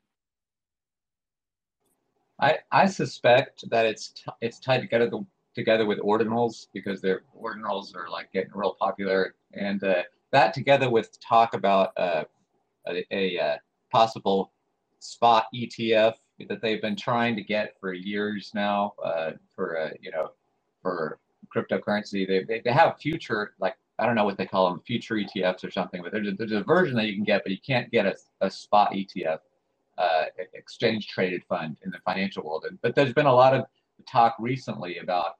I, 2.43 2.57
I 2.71 2.85
suspect 2.87 3.69
that 3.69 3.85
it's 3.85 4.13
it's 4.41 4.59
tied 4.59 4.81
together 4.81 5.09
the, 5.09 5.25
together 5.55 5.85
with 5.85 5.99
ordinals 5.99 6.67
because 6.73 6.99
their 6.99 7.21
ordinals 7.41 7.95
are 7.95 8.09
like 8.09 8.33
getting 8.33 8.51
real 8.53 8.75
popular, 8.77 9.35
and 9.53 9.81
uh, 9.83 10.03
that 10.33 10.53
together 10.53 10.89
with 10.89 11.17
talk 11.21 11.53
about 11.53 11.93
uh, 11.97 12.25
a, 12.87 13.05
a, 13.11 13.39
uh, 13.39 13.57
possible 13.91 14.51
spot 14.99 15.45
ETF 15.55 16.15
that 16.49 16.61
they've 16.61 16.81
been 16.81 16.97
trying 16.97 17.35
to 17.37 17.43
get 17.43 17.79
for 17.79 17.93
years 17.93 18.51
now 18.53 18.93
uh, 19.03 19.31
for 19.55 19.79
uh, 19.79 19.91
you 20.01 20.11
know 20.11 20.31
for 20.81 21.19
cryptocurrency. 21.55 22.27
They, 22.27 22.43
they, 22.43 22.61
they 22.65 22.73
have 22.73 22.97
future 22.99 23.53
like 23.59 23.77
I 23.99 24.05
don't 24.05 24.15
know 24.15 24.25
what 24.25 24.37
they 24.37 24.47
call 24.47 24.69
them 24.69 24.81
future 24.81 25.15
ETFs 25.15 25.63
or 25.63 25.71
something, 25.71 26.01
but 26.01 26.11
there's 26.11 26.27
a, 26.27 26.31
there's 26.31 26.51
a 26.51 26.63
version 26.63 26.97
that 26.97 27.05
you 27.05 27.15
can 27.15 27.23
get, 27.23 27.43
but 27.43 27.53
you 27.53 27.59
can't 27.65 27.89
get 27.89 28.05
a, 28.05 28.15
a 28.41 28.51
spot 28.51 28.91
ETF 28.91 29.39
uh, 29.97 30.25
exchange 30.53 31.07
traded 31.07 31.43
fund 31.45 31.77
in 31.83 31.91
the 31.91 31.99
financial 32.05 32.43
world. 32.43 32.65
And, 32.67 32.79
but 32.81 32.95
there's 32.95 33.13
been 33.13 33.25
a 33.25 33.33
lot 33.33 33.53
of 33.53 33.65
talk 34.09 34.35
recently 34.39 34.97
about, 34.99 35.35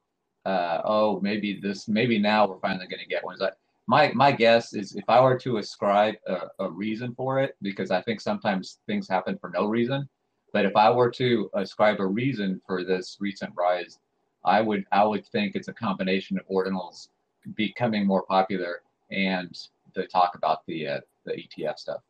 uh, 0.45 0.81
oh, 0.83 1.19
maybe 1.21 1.59
this, 1.61 1.87
maybe 1.87 2.19
now 2.19 2.47
we're 2.47 2.59
finally 2.59 2.87
going 2.87 3.01
to 3.01 3.07
get 3.07 3.23
one. 3.23 3.37
My 3.85 4.13
my 4.13 4.31
guess 4.31 4.73
is 4.73 4.95
if 4.95 5.03
I 5.09 5.19
were 5.19 5.37
to 5.39 5.57
ascribe 5.57 6.15
a, 6.25 6.47
a, 6.59 6.71
reason 6.71 7.13
for 7.15 7.39
it, 7.39 7.57
because 7.61 7.91
I 7.91 8.01
think 8.01 8.21
sometimes 8.21 8.79
things 8.87 9.09
happen 9.09 9.37
for 9.37 9.49
no 9.49 9.65
reason. 9.65 10.07
But 10.53 10.65
if 10.65 10.75
I 10.77 10.89
were 10.89 11.11
to 11.11 11.49
ascribe 11.53 11.99
a 11.99 12.05
reason 12.05 12.61
for 12.65 12.85
this 12.85 13.17
recent 13.19 13.51
rise, 13.57 13.99
I 14.45 14.61
would 14.61 14.85
I 14.93 15.03
would 15.03 15.25
think 15.27 15.55
it's 15.55 15.67
a 15.67 15.73
combination 15.73 16.37
of 16.37 16.47
ordinals 16.47 17.09
becoming 17.55 18.05
more 18.05 18.23
popular 18.23 18.83
and 19.11 19.57
the 19.95 20.05
talk 20.07 20.35
about 20.35 20.65
the 20.65 20.87
uh, 20.87 20.99
the 21.25 21.33
ETF 21.33 21.77
stuff. 21.77 22.01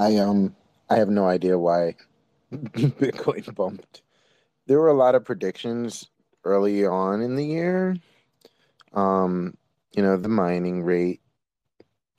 I 0.00 0.16
um 0.16 0.56
I 0.88 0.96
have 0.96 1.10
no 1.10 1.26
idea 1.26 1.58
why 1.58 1.94
Bitcoin 2.52 3.54
bumped. 3.54 4.00
There 4.66 4.80
were 4.80 4.88
a 4.88 4.94
lot 4.94 5.14
of 5.14 5.26
predictions 5.26 6.08
early 6.44 6.86
on 6.86 7.20
in 7.20 7.36
the 7.36 7.44
year. 7.44 7.96
Um, 8.94 9.56
you 9.94 10.02
know, 10.02 10.16
the 10.16 10.28
mining 10.28 10.82
rate 10.82 11.20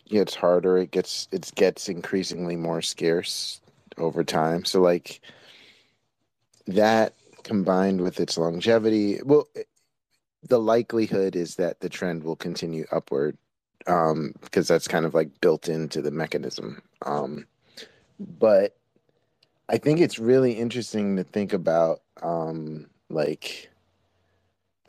gets 0.08 0.36
harder, 0.36 0.78
it 0.78 0.92
gets 0.92 1.28
it 1.32 1.52
gets 1.56 1.90
increasingly 1.90 2.56
more 2.56 2.84
scarce 2.84 3.62
over 3.98 4.24
time. 4.24 4.64
So 4.64 4.80
like 4.80 5.20
that 6.68 7.16
combined 7.44 8.02
with 8.02 8.20
its 8.20 8.38
longevity, 8.38 9.20
well 9.26 9.48
the 10.48 10.60
likelihood 10.60 11.36
is 11.36 11.56
that 11.56 11.80
the 11.80 11.90
trend 11.90 12.24
will 12.24 12.36
continue 12.36 12.86
upward 12.92 13.38
um 13.88 14.34
because 14.42 14.68
that's 14.68 14.88
kind 14.88 15.06
of 15.06 15.16
like 15.16 15.42
built 15.42 15.68
into 15.68 16.00
the 16.04 16.12
mechanism. 16.12 16.80
Um 17.04 17.48
but 18.38 18.78
I 19.70 19.78
think 19.78 20.00
it's 20.00 20.20
really 20.20 20.54
interesting 20.54 21.16
to 21.16 21.24
think 21.24 21.54
about 21.54 22.02
um, 22.22 22.88
like 23.10 23.70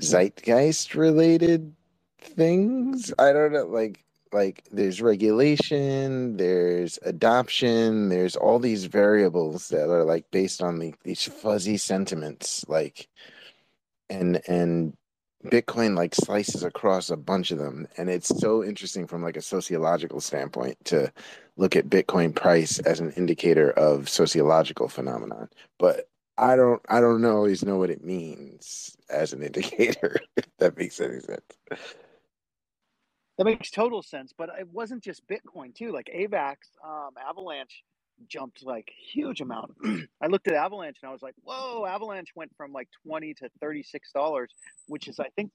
zeitgeist 0.00 0.94
related 0.94 1.74
things. 2.20 3.12
I 3.18 3.32
don't 3.32 3.52
know, 3.52 3.66
like 3.66 4.04
like 4.32 4.64
there's 4.72 5.02
regulation, 5.02 6.36
there's 6.36 6.98
adoption, 7.02 8.08
there's 8.08 8.34
all 8.34 8.58
these 8.58 8.86
variables 8.86 9.68
that 9.68 9.90
are 9.90 10.04
like 10.04 10.30
based 10.30 10.62
on 10.62 10.78
the, 10.78 10.94
these 11.04 11.24
fuzzy 11.24 11.76
sentiments, 11.76 12.64
like 12.68 13.08
and 14.10 14.40
and 14.48 14.96
Bitcoin 15.44 15.96
like 15.96 16.14
slices 16.14 16.62
across 16.62 17.10
a 17.10 17.16
bunch 17.16 17.50
of 17.50 17.58
them, 17.58 17.88
and 17.96 18.08
it's 18.08 18.28
so 18.40 18.62
interesting 18.62 19.06
from 19.06 19.22
like 19.22 19.36
a 19.36 19.42
sociological 19.42 20.20
standpoint 20.20 20.76
to 20.86 21.12
look 21.56 21.76
at 21.76 21.88
Bitcoin 21.88 22.34
price 22.34 22.78
as 22.80 23.00
an 23.00 23.12
indicator 23.12 23.70
of 23.72 24.08
sociological 24.08 24.88
phenomenon. 24.88 25.48
But 25.78 26.08
I 26.38 26.56
don't 26.56 26.80
I 26.88 27.00
don't 27.00 27.24
always 27.24 27.64
know 27.64 27.76
what 27.76 27.90
it 27.90 28.04
means 28.04 28.96
as 29.10 29.32
an 29.32 29.42
indicator, 29.44 30.18
if 30.36 30.46
that 30.58 30.76
makes 30.76 31.00
any 31.00 31.20
sense. 31.20 31.42
That 33.38 33.44
makes 33.44 33.70
total 33.70 34.02
sense, 34.02 34.32
but 34.36 34.50
it 34.58 34.68
wasn't 34.68 35.02
just 35.02 35.26
Bitcoin 35.26 35.74
too. 35.74 35.90
Like 35.90 36.10
AVAX, 36.14 36.56
um, 36.84 37.14
Avalanche 37.28 37.82
jumped 38.28 38.62
like 38.64 38.90
huge 39.12 39.40
amount. 39.40 39.72
I 40.22 40.26
looked 40.26 40.48
at 40.48 40.54
Avalanche 40.54 40.98
and 41.02 41.08
I 41.08 41.12
was 41.12 41.22
like, 41.22 41.34
"Whoa!" 41.42 41.86
Avalanche 41.86 42.30
went 42.34 42.52
from 42.56 42.72
like 42.72 42.88
twenty 43.06 43.34
to 43.34 43.48
thirty 43.60 43.82
six 43.82 44.12
dollars, 44.12 44.50
which 44.86 45.08
is 45.08 45.18
I 45.18 45.28
think 45.36 45.50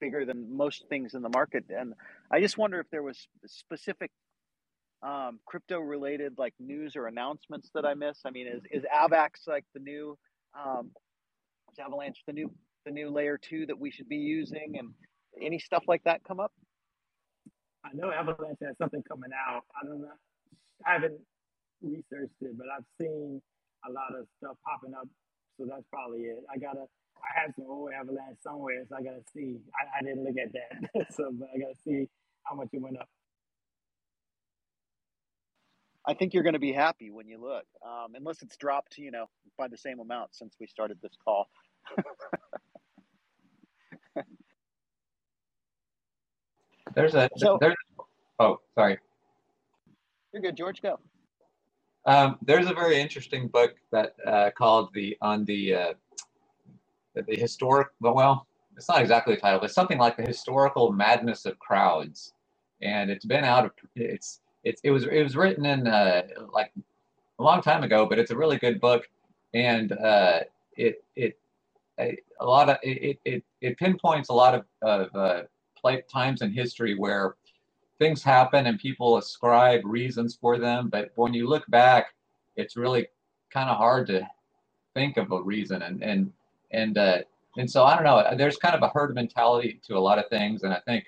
bigger 0.00 0.24
than 0.24 0.56
most 0.56 0.84
things 0.88 1.14
in 1.14 1.22
the 1.22 1.28
market. 1.28 1.64
And 1.68 1.94
I 2.30 2.40
just 2.40 2.58
wonder 2.58 2.80
if 2.80 2.86
there 2.90 3.02
was 3.02 3.26
specific 3.46 4.10
um, 5.02 5.38
crypto 5.46 5.78
related 5.78 6.34
like 6.38 6.54
news 6.58 6.96
or 6.96 7.06
announcements 7.06 7.70
that 7.74 7.84
I 7.84 7.94
missed. 7.94 8.22
I 8.24 8.30
mean, 8.30 8.46
is 8.48 8.62
is 8.70 8.84
Avax 8.84 9.46
like 9.46 9.64
the 9.74 9.80
new 9.80 10.18
um, 10.58 10.90
Avalanche 11.78 12.22
the 12.26 12.32
new 12.32 12.50
the 12.84 12.90
new 12.90 13.10
layer 13.10 13.38
two 13.38 13.66
that 13.66 13.78
we 13.78 13.90
should 13.90 14.08
be 14.08 14.16
using, 14.16 14.76
and 14.78 14.90
any 15.40 15.58
stuff 15.58 15.84
like 15.86 16.02
that 16.04 16.22
come 16.24 16.40
up? 16.40 16.52
I 17.84 17.90
know 17.94 18.10
Avalanche 18.10 18.58
has 18.62 18.76
something 18.78 19.02
coming 19.08 19.30
out. 19.48 19.62
I 19.80 19.86
don't 19.86 20.00
know. 20.00 20.08
I 20.86 20.94
haven't 20.94 21.20
researched 21.84 22.40
it, 22.40 22.56
but 22.56 22.66
I've 22.74 22.84
seen 23.00 23.40
a 23.88 23.92
lot 23.92 24.18
of 24.18 24.26
stuff 24.38 24.56
popping 24.64 24.94
up. 24.94 25.08
So 25.58 25.66
that's 25.68 25.84
probably 25.92 26.20
it. 26.22 26.42
I 26.52 26.58
gotta. 26.58 26.84
I 27.14 27.40
had 27.40 27.54
some 27.54 27.66
old 27.68 27.90
Avalanche 27.92 28.36
somewhere, 28.42 28.84
so 28.88 28.96
I 28.96 29.02
gotta 29.02 29.22
see. 29.32 29.58
I, 29.72 29.98
I 29.98 30.02
didn't 30.02 30.24
look 30.24 30.34
at 30.36 30.52
that, 30.52 31.12
so 31.14 31.30
but 31.32 31.48
I 31.54 31.58
gotta 31.58 31.78
see 31.84 32.08
how 32.42 32.56
much 32.56 32.68
it 32.72 32.82
went 32.82 32.98
up. 32.98 33.08
I 36.06 36.14
think 36.14 36.34
you're 36.34 36.42
going 36.42 36.54
to 36.54 36.58
be 36.58 36.72
happy 36.72 37.10
when 37.10 37.26
you 37.26 37.40
look, 37.40 37.64
um, 37.84 38.12
unless 38.14 38.42
it's 38.42 38.58
dropped, 38.58 38.98
you 38.98 39.10
know, 39.10 39.26
by 39.56 39.68
the 39.68 39.78
same 39.78 40.00
amount 40.00 40.34
since 40.34 40.54
we 40.60 40.66
started 40.66 40.98
this 41.02 41.14
call. 41.24 41.46
there's 46.94 47.14
a 47.14 47.30
so, 47.36 47.56
there's 47.60 47.74
oh 48.38 48.60
sorry. 48.74 48.98
You're 50.32 50.42
good, 50.42 50.56
George. 50.56 50.82
Go. 50.82 50.98
Um, 52.06 52.38
there's 52.42 52.66
a 52.68 52.74
very 52.74 53.00
interesting 53.00 53.48
book 53.48 53.74
that 53.90 54.14
uh, 54.26 54.50
called 54.56 54.90
the 54.92 55.16
on 55.22 55.44
the 55.44 55.74
uh, 55.74 55.92
the 57.14 57.36
historic. 57.36 57.88
Well, 58.00 58.46
it's 58.76 58.88
not 58.88 59.00
exactly 59.00 59.34
the 59.34 59.40
title, 59.40 59.60
but 59.60 59.70
something 59.70 59.98
like 59.98 60.16
the 60.16 60.24
historical 60.24 60.92
madness 60.92 61.46
of 61.46 61.58
crowds, 61.58 62.34
and 62.82 63.10
it's 63.10 63.24
been 63.24 63.44
out 63.44 63.64
of 63.64 63.72
it's 63.96 64.40
it's 64.64 64.80
it 64.84 64.90
was 64.90 65.04
it 65.06 65.22
was 65.22 65.36
written 65.36 65.64
in 65.64 65.86
uh, 65.86 66.22
like 66.52 66.72
a 67.38 67.42
long 67.42 67.62
time 67.62 67.82
ago, 67.82 68.06
but 68.06 68.18
it's 68.18 68.30
a 68.30 68.36
really 68.36 68.58
good 68.58 68.80
book, 68.80 69.08
and 69.54 69.92
uh, 69.92 70.40
it 70.76 71.04
it 71.16 71.38
a, 71.98 72.16
lot 72.42 72.68
of 72.68 72.76
it, 72.82 73.18
it 73.24 73.44
it 73.60 73.78
pinpoints 73.78 74.28
a 74.28 74.32
lot 74.32 74.54
of 74.54 74.64
of 74.82 75.14
uh, 75.14 75.42
times 76.12 76.42
in 76.42 76.52
history 76.52 76.94
where 76.96 77.36
things 77.98 78.22
happen 78.22 78.66
and 78.66 78.78
people 78.78 79.16
ascribe 79.18 79.80
reasons 79.84 80.36
for 80.40 80.58
them, 80.58 80.88
but 80.88 81.10
when 81.14 81.32
you 81.32 81.48
look 81.48 81.64
back, 81.68 82.14
it's 82.56 82.76
really 82.76 83.06
kind 83.52 83.70
of 83.70 83.76
hard 83.76 84.06
to 84.08 84.26
think 84.94 85.16
of 85.16 85.30
a 85.32 85.42
reason 85.42 85.82
and 85.82 86.02
and 86.02 86.32
and 86.70 86.98
uh, 86.98 87.18
and 87.56 87.70
so 87.70 87.84
I 87.84 87.94
don't 87.94 88.04
know. 88.04 88.36
There's 88.36 88.56
kind 88.56 88.74
of 88.74 88.82
a 88.82 88.88
herd 88.88 89.14
mentality 89.14 89.80
to 89.86 89.96
a 89.96 90.00
lot 90.00 90.18
of 90.18 90.28
things, 90.28 90.64
and 90.64 90.72
I 90.72 90.80
think 90.86 91.04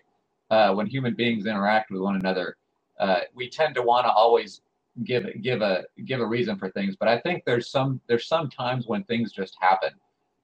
uh, 0.51 0.73
when 0.75 0.87
human 0.87 1.15
beings 1.15 1.47
interact 1.47 1.91
with 1.91 2.01
one 2.01 2.17
another, 2.17 2.57
uh, 3.01 3.21
we 3.35 3.49
tend 3.49 3.75
to 3.75 3.83
want 3.83 4.07
to 4.07 4.13
always 4.13 4.61
give 5.05 5.27
give 5.43 5.63
a 5.63 5.85
give 6.05 6.21
a 6.21 6.27
reason 6.27 6.57
for 6.57 6.71
things. 6.71 6.97
But 6.97 7.09
I 7.09 7.19
think 7.21 7.45
there's 7.45 7.69
some 7.69 8.01
there's 8.07 8.27
some 8.27 8.49
times 8.49 8.87
when 8.87 9.03
things 9.05 9.33
just 9.33 9.57
happen, 9.61 9.91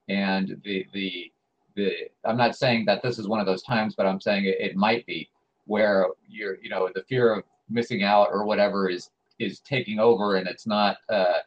and 0.09 0.61
the 0.65 0.87
the 0.93 1.33
the 1.77 1.93
I'm 2.25 2.37
not 2.37 2.57
saying 2.57 2.85
that 2.87 3.03
this 3.03 3.19
is 3.19 3.29
one 3.29 3.41
of 3.41 3.47
those 3.47 3.63
times, 3.63 3.95
but 3.95 4.07
I'm 4.07 4.21
saying 4.21 4.45
it, 4.45 4.57
it 4.61 4.77
might 4.77 5.07
be 5.07 5.31
where 5.67 6.07
you're 6.29 6.59
you 6.63 6.69
know 6.69 6.89
the 6.95 7.03
fear 7.03 7.33
of 7.35 7.45
missing 7.69 8.03
out 8.03 8.29
or 8.31 8.45
whatever 8.45 8.89
is 8.89 9.11
is 9.39 9.61
taking 9.61 9.99
over, 9.99 10.37
and 10.37 10.47
it's 10.47 10.67
not 10.67 10.97
uh, 11.09 11.39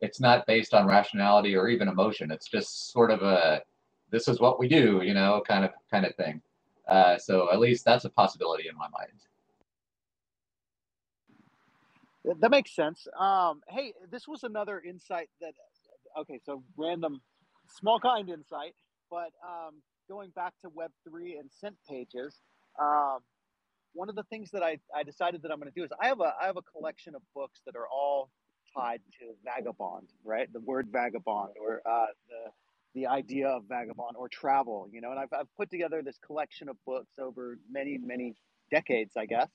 it's 0.00 0.20
not 0.20 0.46
based 0.46 0.74
on 0.74 0.86
rationality 0.86 1.56
or 1.56 1.68
even 1.68 1.88
emotion. 1.88 2.30
It's 2.30 2.48
just 2.48 2.92
sort 2.92 3.10
of 3.10 3.22
a 3.22 3.62
this 4.10 4.28
is 4.28 4.40
what 4.40 4.58
we 4.58 4.68
do, 4.68 5.00
you 5.02 5.14
know, 5.14 5.42
kind 5.46 5.64
of 5.64 5.70
kind 5.90 6.06
of 6.06 6.14
thing. 6.16 6.40
Uh, 6.88 7.16
so 7.18 7.50
at 7.52 7.60
least 7.60 7.84
that's 7.84 8.04
a 8.04 8.10
possibility 8.10 8.68
in 8.68 8.76
my 8.76 8.88
mind. 8.96 9.12
That 12.40 12.50
makes 12.50 12.74
sense. 12.74 13.06
Um, 13.18 13.60
hey, 13.68 13.92
this 14.10 14.26
was 14.26 14.44
another 14.44 14.80
insight 14.80 15.28
that, 15.42 15.52
okay, 16.18 16.40
so 16.44 16.62
random, 16.76 17.20
small 17.68 18.00
kind 18.00 18.30
insight, 18.30 18.74
but 19.10 19.32
um, 19.46 19.82
going 20.08 20.30
back 20.30 20.54
to 20.62 20.68
Web3 20.70 21.38
and 21.38 21.50
Cent 21.50 21.76
pages, 21.88 22.40
um, 22.80 23.18
one 23.94 24.08
of 24.08 24.16
the 24.16 24.24
things 24.24 24.50
that 24.52 24.62
I, 24.62 24.78
I 24.94 25.02
decided 25.02 25.42
that 25.42 25.52
I'm 25.52 25.58
going 25.58 25.72
to 25.72 25.78
do 25.78 25.84
is 25.84 25.90
I 26.00 26.08
have 26.08 26.20
a 26.20 26.34
I 26.40 26.46
have 26.46 26.56
a 26.56 26.62
collection 26.62 27.14
of 27.14 27.22
books 27.34 27.60
that 27.66 27.76
are 27.76 27.88
all 27.88 28.30
tied 28.76 29.00
to 29.20 29.34
vagabond, 29.44 30.08
right? 30.24 30.52
The 30.52 30.60
word 30.60 30.88
vagabond 30.92 31.54
or 31.60 31.80
uh, 31.86 32.06
the 32.28 32.52
the 32.94 33.06
idea 33.06 33.48
of 33.48 33.64
vagabond 33.68 34.16
or 34.16 34.28
travel, 34.28 34.88
you 34.92 35.00
know. 35.00 35.10
And 35.10 35.18
I've 35.18 35.32
I've 35.32 35.54
put 35.56 35.70
together 35.70 36.02
this 36.02 36.18
collection 36.24 36.68
of 36.68 36.76
books 36.86 37.14
over 37.18 37.58
many 37.70 37.98
many 37.98 38.34
decades, 38.70 39.16
I 39.16 39.26
guess, 39.26 39.48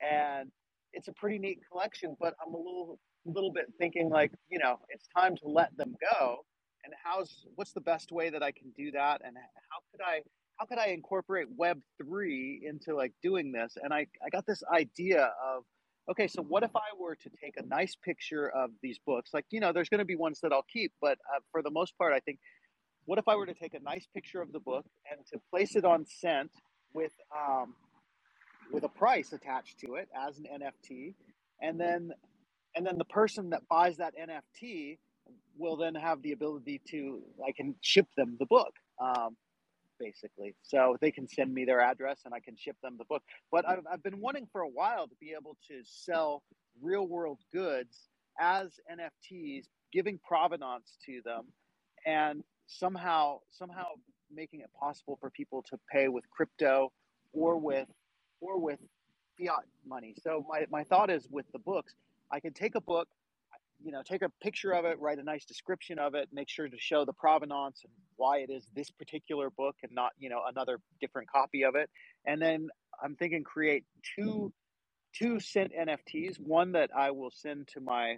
and 0.00 0.50
it's 0.92 1.08
a 1.08 1.12
pretty 1.12 1.38
neat 1.38 1.60
collection. 1.70 2.16
But 2.20 2.34
I'm 2.44 2.54
a 2.54 2.58
little 2.58 2.98
little 3.24 3.52
bit 3.52 3.66
thinking 3.78 4.10
like, 4.10 4.32
you 4.50 4.58
know, 4.58 4.78
it's 4.90 5.08
time 5.16 5.36
to 5.36 5.48
let 5.48 5.76
them 5.76 5.94
go. 6.12 6.44
And 6.84 6.92
how's 7.02 7.46
what's 7.54 7.72
the 7.72 7.80
best 7.80 8.12
way 8.12 8.30
that 8.30 8.42
I 8.42 8.52
can 8.52 8.70
do 8.76 8.90
that? 8.92 9.22
And 9.24 9.36
how 9.36 9.78
could 9.90 10.00
I 10.04 10.20
how 10.58 10.66
could 10.66 10.78
I 10.78 10.86
incorporate 10.88 11.48
Web 11.56 11.80
three 11.98 12.62
into 12.64 12.94
like 12.94 13.12
doing 13.22 13.52
this? 13.52 13.76
And 13.82 13.92
I 13.92 14.06
I 14.24 14.30
got 14.30 14.46
this 14.46 14.62
idea 14.72 15.32
of 15.44 15.64
okay, 16.10 16.28
so 16.28 16.42
what 16.42 16.62
if 16.62 16.74
I 16.76 16.96
were 16.98 17.16
to 17.16 17.30
take 17.42 17.56
a 17.56 17.66
nice 17.66 17.96
picture 17.96 18.50
of 18.50 18.70
these 18.82 18.98
books? 19.06 19.30
Like, 19.32 19.46
you 19.50 19.60
know, 19.60 19.72
there's 19.72 19.88
going 19.88 20.00
to 20.00 20.04
be 20.04 20.16
ones 20.16 20.40
that 20.42 20.52
I'll 20.52 20.66
keep, 20.70 20.92
but 21.00 21.18
uh, 21.34 21.40
for 21.50 21.62
the 21.62 21.70
most 21.70 21.96
part, 21.96 22.12
I 22.12 22.20
think, 22.20 22.38
what 23.06 23.18
if 23.18 23.26
I 23.26 23.36
were 23.36 23.46
to 23.46 23.54
take 23.54 23.74
a 23.74 23.80
nice 23.80 24.06
picture 24.14 24.40
of 24.40 24.52
the 24.52 24.60
book 24.60 24.84
and 25.10 25.20
to 25.32 25.40
place 25.50 25.76
it 25.76 25.84
on 25.84 26.04
Cent 26.06 26.50
with 26.92 27.12
um, 27.36 27.74
with 28.72 28.84
a 28.84 28.88
price 28.88 29.32
attached 29.32 29.78
to 29.80 29.94
it 29.94 30.08
as 30.28 30.38
an 30.38 30.46
NFT, 30.60 31.14
and 31.60 31.78
then 31.78 32.12
and 32.74 32.86
then 32.86 32.96
the 32.96 33.04
person 33.04 33.50
that 33.50 33.62
buys 33.68 33.96
that 33.98 34.14
NFT 34.16 34.98
will 35.56 35.76
then 35.76 35.94
have 35.94 36.22
the 36.22 36.32
ability 36.32 36.80
to 36.88 37.22
I 37.46 37.52
can 37.52 37.74
ship 37.82 38.06
them 38.16 38.36
the 38.38 38.46
book. 38.46 38.72
Um, 39.02 39.36
basically. 40.04 40.54
So 40.62 40.96
they 41.00 41.10
can 41.10 41.26
send 41.26 41.52
me 41.52 41.64
their 41.64 41.80
address 41.80 42.20
and 42.24 42.34
I 42.34 42.40
can 42.40 42.56
ship 42.56 42.76
them 42.82 42.96
the 42.98 43.04
book. 43.04 43.22
But 43.50 43.66
I've, 43.68 43.80
I've 43.90 44.02
been 44.02 44.20
wanting 44.20 44.46
for 44.52 44.60
a 44.60 44.68
while 44.68 45.08
to 45.08 45.14
be 45.20 45.32
able 45.38 45.56
to 45.68 45.80
sell 45.84 46.42
real 46.82 47.06
world 47.06 47.38
goods 47.52 48.08
as 48.38 48.68
NFTs, 48.92 49.64
giving 49.92 50.18
provenance 50.26 50.98
to 51.06 51.20
them, 51.24 51.46
and 52.06 52.42
somehow 52.66 53.38
somehow 53.50 53.84
making 54.32 54.60
it 54.60 54.70
possible 54.78 55.16
for 55.20 55.30
people 55.30 55.62
to 55.70 55.78
pay 55.90 56.08
with 56.08 56.24
crypto 56.30 56.92
or 57.32 57.56
with 57.56 57.88
or 58.40 58.58
with 58.58 58.78
fiat 59.38 59.64
money. 59.86 60.14
So 60.22 60.44
my, 60.48 60.66
my 60.70 60.84
thought 60.84 61.10
is 61.10 61.26
with 61.30 61.46
the 61.52 61.58
books, 61.58 61.94
I 62.30 62.40
can 62.40 62.52
take 62.52 62.74
a 62.74 62.80
book, 62.80 63.08
you 63.84 63.92
know, 63.92 64.02
take 64.02 64.22
a 64.22 64.30
picture 64.42 64.72
of 64.72 64.86
it, 64.86 64.98
write 64.98 65.18
a 65.18 65.22
nice 65.22 65.44
description 65.44 65.98
of 65.98 66.14
it, 66.14 66.28
make 66.32 66.48
sure 66.48 66.66
to 66.66 66.78
show 66.78 67.04
the 67.04 67.12
provenance 67.12 67.82
and 67.84 67.92
why 68.16 68.38
it 68.38 68.50
is 68.50 68.66
this 68.74 68.90
particular 68.90 69.50
book 69.50 69.76
and 69.82 69.92
not, 69.92 70.12
you 70.18 70.30
know, 70.30 70.40
another 70.48 70.78
different 71.00 71.30
copy 71.30 71.64
of 71.64 71.74
it. 71.74 71.90
And 72.26 72.40
then 72.40 72.68
I'm 73.02 73.14
thinking 73.14 73.44
create 73.44 73.84
two 74.16 74.52
two 75.14 75.38
Cent 75.38 75.72
NFTs, 75.78 76.40
one 76.40 76.72
that 76.72 76.90
I 76.96 77.12
will 77.12 77.30
send 77.30 77.68
to 77.74 77.80
my 77.80 78.16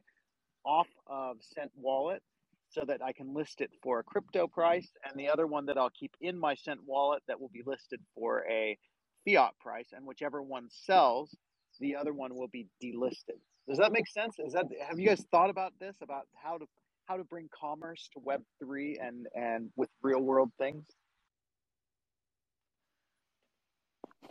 off 0.65 0.89
of 1.07 1.37
Cent 1.43 1.71
wallet 1.77 2.23
so 2.71 2.83
that 2.87 3.03
I 3.03 3.13
can 3.13 3.35
list 3.35 3.61
it 3.61 3.71
for 3.83 3.99
a 3.99 4.05
crypto 4.05 4.47
price, 4.47 4.89
and 5.05 5.19
the 5.19 5.29
other 5.29 5.47
one 5.47 5.67
that 5.67 5.77
I'll 5.77 5.91
keep 5.91 6.13
in 6.21 6.39
my 6.39 6.55
Cent 6.55 6.81
wallet 6.87 7.23
that 7.29 7.41
will 7.41 7.51
be 7.53 7.63
listed 7.67 8.01
for 8.15 8.45
a 8.49 8.79
fiat 9.27 9.53
price, 9.61 9.89
and 9.93 10.07
whichever 10.07 10.43
one 10.43 10.69
sells, 10.71 11.35
the 11.81 11.97
other 11.97 12.13
one 12.13 12.35
will 12.35 12.49
be 12.49 12.69
delisted. 12.83 13.41
Does 13.69 13.79
that 13.79 13.93
make 13.93 14.09
sense? 14.09 14.39
Is 14.39 14.53
that 14.53 14.67
have 14.89 14.99
you 14.99 15.09
guys 15.09 15.25
thought 15.31 15.51
about 15.51 15.73
this 15.81 15.97
about 16.03 16.27
how 16.35 16.59
to 16.59 16.67
how 17.07 17.17
to 17.17 17.25
bring 17.25 17.49
commerce 17.59 18.09
to 18.13 18.21
Web 18.21 18.43
three 18.61 18.99
and 18.99 19.27
and 19.35 19.71
with 19.77 19.89
real 20.03 20.21
world 20.21 20.51
things? 20.59 20.85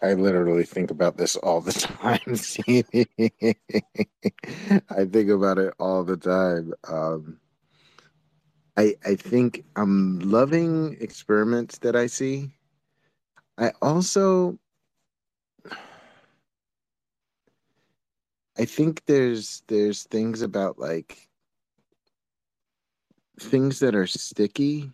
I 0.02 0.14
literally 0.14 0.66
think 0.66 0.92
about 0.92 1.18
this 1.18 1.36
all 1.38 1.62
the 1.62 1.72
time. 1.74 2.20
I 4.90 5.06
think 5.06 5.30
about 5.30 5.58
it 5.58 5.74
all 5.80 6.04
the 6.04 6.18
time. 6.18 6.74
Um, 6.88 7.40
I 8.78 8.96
I 9.06 9.16
think 9.16 9.64
I'm 9.76 10.20
loving 10.20 10.98
experiments 11.00 11.78
that 11.80 11.96
I 11.96 12.08
see. 12.08 12.52
I 13.58 13.72
also 13.82 14.60
I 18.58 18.66
think 18.66 19.04
there's 19.08 19.64
there's 19.68 20.04
things 20.04 20.42
about 20.42 20.80
like 20.80 21.30
things 23.40 23.80
that 23.82 23.96
are 23.96 24.08
sticky 24.08 24.92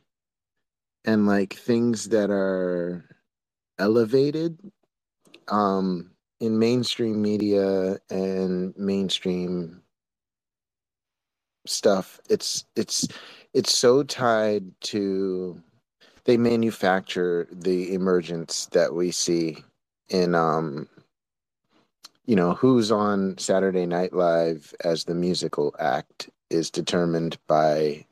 and 1.05 1.27
like 1.27 1.53
things 1.53 2.09
that 2.09 2.31
are 2.31 3.05
elevated 3.79 4.59
um 5.49 6.11
in 6.41 6.59
mainstream 6.59 7.21
media 7.21 7.99
and 8.11 8.77
mainstream 8.77 9.81
stuff. 11.67 12.19
It's 12.29 12.65
it's 12.75 13.07
it's 13.53 13.77
so 13.77 14.03
tied 14.03 14.65
to 14.83 15.61
they 16.25 16.37
manufacture 16.37 17.47
the 17.51 17.93
emergence 17.93 18.67
that 18.67 18.93
we 18.93 19.11
see 19.11 19.63
in 20.09 20.35
um 20.35 20.87
you 22.25 22.35
know 22.35 22.53
who's 22.53 22.91
on 22.91 23.37
Saturday 23.37 23.85
Night 23.85 24.13
Live 24.13 24.73
as 24.83 25.03
the 25.03 25.15
musical 25.15 25.75
act 25.79 26.29
is 26.49 26.69
determined 26.69 27.37
by 27.47 28.05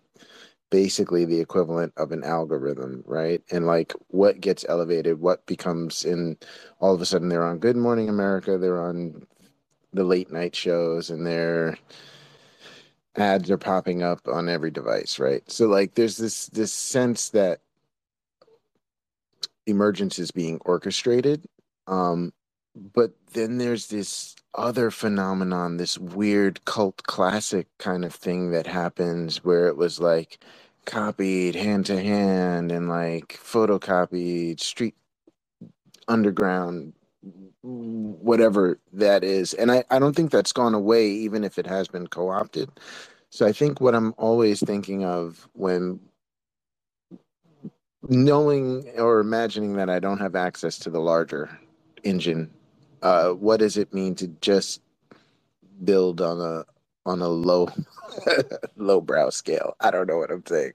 basically 0.69 1.25
the 1.25 1.39
equivalent 1.39 1.93
of 1.97 2.11
an 2.11 2.23
algorithm, 2.23 3.03
right? 3.05 3.41
And 3.51 3.65
like 3.65 3.93
what 4.07 4.39
gets 4.39 4.65
elevated, 4.69 5.19
what 5.19 5.45
becomes 5.45 6.05
in 6.05 6.37
all 6.79 6.93
of 6.93 7.01
a 7.01 7.05
sudden 7.05 7.29
they're 7.29 7.45
on 7.45 7.59
Good 7.59 7.75
Morning 7.75 8.09
America, 8.09 8.57
they're 8.57 8.81
on 8.81 9.25
the 9.93 10.03
late 10.03 10.31
night 10.31 10.55
shows 10.55 11.09
and 11.09 11.25
their 11.25 11.77
ads 13.15 13.49
are 13.49 13.57
popping 13.57 14.03
up 14.03 14.27
on 14.27 14.47
every 14.47 14.71
device, 14.71 15.19
right? 15.19 15.49
So 15.49 15.67
like 15.67 15.95
there's 15.95 16.17
this 16.17 16.47
this 16.47 16.71
sense 16.73 17.29
that 17.29 17.61
emergence 19.65 20.19
is 20.19 20.31
being 20.31 20.59
orchestrated. 20.65 21.45
Um 21.87 22.31
but 22.93 23.13
then 23.33 23.59
there's 23.59 23.87
this 23.87 24.35
other 24.55 24.91
phenomenon, 24.91 25.77
this 25.77 25.97
weird 25.99 26.65
cult 26.65 27.03
classic 27.03 27.67
kind 27.79 28.05
of 28.05 28.15
thing 28.15 28.51
that 28.51 28.67
happens 28.67 29.43
where 29.45 29.67
it 29.69 29.77
was 29.77 29.99
like 30.01 30.39
copied 30.85 31.55
hand 31.55 31.85
to 31.87 32.01
hand 32.01 32.71
and 32.71 32.89
like 32.89 33.39
photocopied 33.43 34.59
street 34.61 34.95
underground 36.07 36.93
whatever 37.63 38.79
that 38.93 39.23
is. 39.23 39.53
And 39.55 39.71
I, 39.71 39.83
I 39.91 39.99
don't 39.99 40.15
think 40.15 40.31
that's 40.31 40.53
gone 40.53 40.75
away 40.75 41.09
even 41.09 41.43
if 41.43 41.59
it 41.59 41.67
has 41.67 41.87
been 41.89 42.07
co-opted. 42.07 42.69
So 43.31 43.47
i 43.47 43.53
think 43.53 43.81
what 43.81 43.95
i'm 43.95 44.13
always 44.17 44.61
thinking 44.61 45.05
of 45.05 45.49
when 45.53 45.99
knowing 48.09 48.89
or 48.97 49.19
imagining 49.19 49.75
that 49.75 49.89
i 49.89 49.99
don't 49.99 50.19
have 50.19 50.35
access 50.35 50.79
to 50.79 50.89
the 50.91 51.01
larger 51.01 51.49
engine 52.03 52.51
uh, 53.01 53.31
what 53.31 53.59
does 53.59 53.77
it 53.77 53.93
mean 53.93 54.15
to 54.15 54.27
just 54.41 54.81
build 55.83 56.21
on 56.21 56.41
a 56.41 56.65
on 57.05 57.21
a 57.21 57.27
low 57.27 57.69
low 58.75 59.01
brow 59.01 59.29
scale? 59.29 59.75
I 59.79 59.91
don't 59.91 60.07
know 60.07 60.17
what 60.17 60.31
I'm 60.31 60.45
saying. 60.45 60.73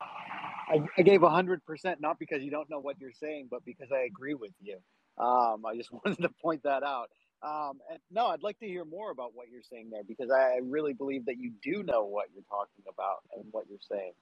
I, 0.00 0.80
I 0.98 1.02
gave 1.02 1.22
hundred 1.22 1.64
percent 1.64 2.00
not 2.00 2.18
because 2.18 2.42
you 2.42 2.50
don't 2.50 2.68
know 2.70 2.80
what 2.80 3.00
you're 3.00 3.12
saying, 3.12 3.48
but 3.50 3.64
because 3.64 3.90
I 3.92 4.00
agree 4.00 4.34
with 4.34 4.52
you. 4.60 4.76
Um, 5.18 5.64
I 5.66 5.76
just 5.76 5.92
wanted 6.04 6.22
to 6.22 6.30
point 6.42 6.62
that 6.64 6.82
out. 6.82 7.10
Um, 7.40 7.78
and 7.90 8.00
no, 8.10 8.26
I'd 8.26 8.42
like 8.42 8.58
to 8.58 8.66
hear 8.66 8.84
more 8.84 9.10
about 9.10 9.30
what 9.34 9.46
you're 9.48 9.62
saying 9.62 9.90
there 9.90 10.02
because 10.02 10.30
I 10.30 10.58
really 10.62 10.92
believe 10.92 11.26
that 11.26 11.38
you 11.38 11.52
do 11.62 11.84
know 11.84 12.04
what 12.04 12.26
you're 12.34 12.42
talking 12.50 12.84
about 12.92 13.18
and 13.36 13.44
what 13.52 13.66
you're 13.68 13.78
saying. 13.88 14.12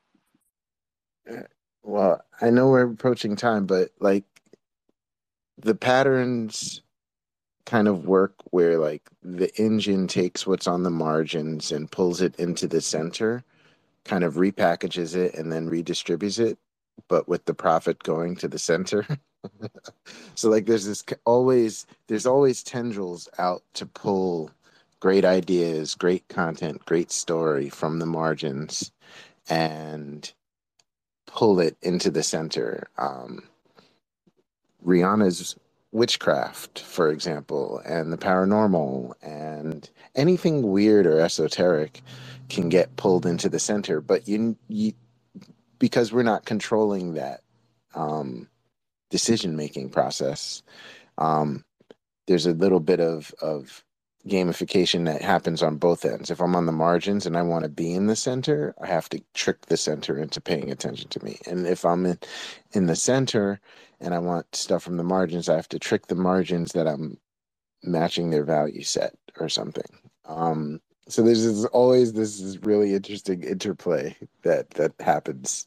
Well, 1.83 2.22
I 2.41 2.51
know 2.51 2.68
we're 2.68 2.91
approaching 2.91 3.37
time, 3.37 3.64
but 3.66 3.91
like 4.01 4.24
the 5.59 5.75
patterns 5.75 6.83
kind 7.65 7.89
of 7.89 8.07
work 8.07 8.35
where 8.51 8.79
like 8.79 9.03
the 9.23 9.55
engine 9.61 10.07
takes 10.07 10.47
what's 10.47 10.67
on 10.67 10.83
the 10.83 10.91
margins 10.91 11.73
and 11.73 11.91
pulls 11.91 12.21
it 12.21 12.37
into 12.37 12.69
the 12.69 12.81
center 12.81 13.45
kind 14.07 14.25
of 14.25 14.35
repackages 14.35 15.15
it 15.15 15.35
and 15.35 15.53
then 15.53 15.69
redistributes 15.69 16.39
it, 16.39 16.59
but 17.09 17.29
with 17.29 17.45
the 17.45 17.55
profit 17.55 18.03
going 18.03 18.37
to 18.37 18.49
the 18.49 18.59
center. 18.59 19.07
so 20.35 20.49
like 20.49 20.67
there's 20.67 20.87
this 20.87 21.05
always 21.25 21.87
there's 22.07 22.27
always 22.27 22.63
tendrils 22.63 23.29
out 23.39 23.63
to 23.75 23.85
pull 23.85 24.51
great 25.01 25.25
ideas, 25.25 25.95
great 25.95 26.27
content, 26.29 26.85
great 26.85 27.11
story 27.11 27.69
from 27.69 27.99
the 27.99 28.07
margins 28.07 28.93
and 29.49 30.33
pull 31.27 31.61
it 31.61 31.77
into 31.83 32.11
the 32.11 32.23
center. 32.23 32.89
Um, 32.97 33.43
Rihanna's 34.87 35.57
witchcraft, 35.93 36.80
for 36.80 37.11
example, 37.11 37.80
and 37.84 38.12
the 38.12 38.18
paranormal 38.18 39.14
and 39.22 39.89
anything 40.14 40.70
weird 40.70 41.07
or 41.07 41.20
esoteric 41.20 42.03
can 42.49 42.68
get 42.68 42.97
pulled 42.97 43.26
into 43.26 43.49
the 43.49 43.59
center. 43.59 44.01
But 44.01 44.28
you, 44.28 44.57
you 44.68 44.93
because 45.78 46.12
we're 46.12 46.22
not 46.22 46.47
controlling 46.47 47.14
that 47.14 47.41
um, 47.95 48.49
decision 49.11 49.57
making 49.57 49.91
process, 49.91 50.62
um, 51.18 51.64
there's 52.26 52.47
a 52.47 52.53
little 52.53 52.80
bit 52.80 53.01
of 53.01 53.34
of 53.41 53.82
gamification 54.28 55.05
that 55.07 55.22
happens 55.22 55.62
on 55.62 55.76
both 55.76 56.05
ends. 56.05 56.30
If 56.30 56.41
I'm 56.41 56.57
on 56.57 56.66
the 56.66 56.72
margins 56.72 57.26
and 57.26 57.37
I 57.37 57.43
want 57.43 57.62
to 57.62 57.68
be 57.68 57.95
in 57.95 58.07
the 58.07 58.16
center, 58.16 58.74
I 58.82 58.87
have 58.87 59.09
to 59.11 59.22
trick 59.34 59.66
the 59.66 59.76
center 59.76 60.18
into 60.18 60.41
paying 60.41 60.70
attention 60.70 61.09
to 61.11 61.24
me. 61.24 61.39
And 61.47 61.66
if 61.66 61.84
I'm 61.84 62.05
in, 62.07 62.18
in 62.72 62.87
the 62.87 62.97
center 62.97 63.61
and 64.01 64.15
I 64.15 64.19
want 64.19 64.55
stuff 64.55 64.83
from 64.83 64.97
the 64.97 65.05
margins, 65.05 65.49
I 65.49 65.57
have 65.57 65.69
to 65.71 65.79
trick 65.79 66.07
the 66.07 66.15
margins 66.15 66.73
that 66.73 66.87
I'm 66.87 67.19
matching 67.83 68.31
their 68.31 68.45
value 68.45 68.83
set 68.83 69.15
or 69.39 69.49
something. 69.49 69.99
Um, 70.25 70.81
so 71.09 71.23
there's 71.23 71.45
this, 71.45 71.65
always 71.67 72.13
this 72.13 72.41
is 72.41 72.63
really 72.63 72.95
interesting 72.95 73.43
interplay 73.43 74.17
that 74.43 74.71
that 74.71 74.93
happens. 75.01 75.67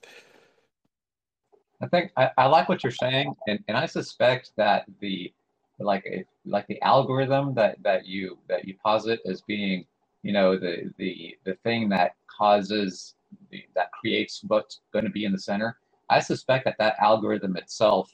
I 1.82 1.88
think 1.88 2.12
I, 2.18 2.32
I 2.38 2.46
like 2.48 2.68
what 2.68 2.84
you're 2.84 2.92
saying, 2.92 3.34
and, 3.48 3.64
and 3.68 3.78
I 3.78 3.86
suspect 3.86 4.52
that 4.58 4.86
the 5.00 5.34
like 5.80 6.28
like 6.46 6.68
the 6.68 6.82
algorithm 6.82 7.54
that 7.56 7.82
that 7.84 8.06
you 8.06 8.38
that 8.50 8.68
you 8.68 8.76
posit 8.84 9.22
as 9.26 9.42
being 9.42 9.86
you 10.24 10.34
know 10.34 10.58
the 10.58 10.92
the 10.98 11.38
the 11.46 11.56
thing 11.64 11.88
that 11.90 12.16
causes 12.28 13.16
the, 13.50 13.64
that 13.76 13.92
creates 13.94 14.42
what's 14.48 14.82
going 14.92 15.06
to 15.06 15.12
be 15.12 15.24
in 15.24 15.32
the 15.32 15.40
center. 15.40 15.78
I 16.10 16.20
suspect 16.20 16.66
that 16.66 16.78
that 16.80 16.96
algorithm 17.00 17.58
itself 17.58 18.14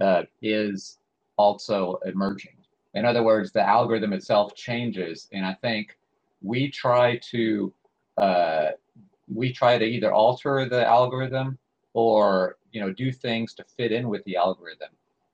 uh, 0.00 0.22
is 0.42 0.98
also 1.36 1.98
emerging. 2.04 2.56
In 2.94 3.04
other 3.04 3.22
words, 3.22 3.52
the 3.52 3.62
algorithm 3.62 4.12
itself 4.12 4.54
changes, 4.54 5.28
and 5.32 5.44
I 5.46 5.54
think 5.54 5.96
we 6.42 6.70
try 6.70 7.18
to 7.30 7.72
uh, 8.16 8.70
we 9.32 9.52
try 9.52 9.78
to 9.78 9.84
either 9.84 10.12
alter 10.12 10.68
the 10.68 10.86
algorithm 10.86 11.58
or 11.94 12.56
you 12.72 12.80
know 12.80 12.92
do 12.92 13.12
things 13.12 13.54
to 13.54 13.64
fit 13.76 13.92
in 13.92 14.08
with 14.08 14.24
the 14.24 14.36
algorithm 14.36 14.90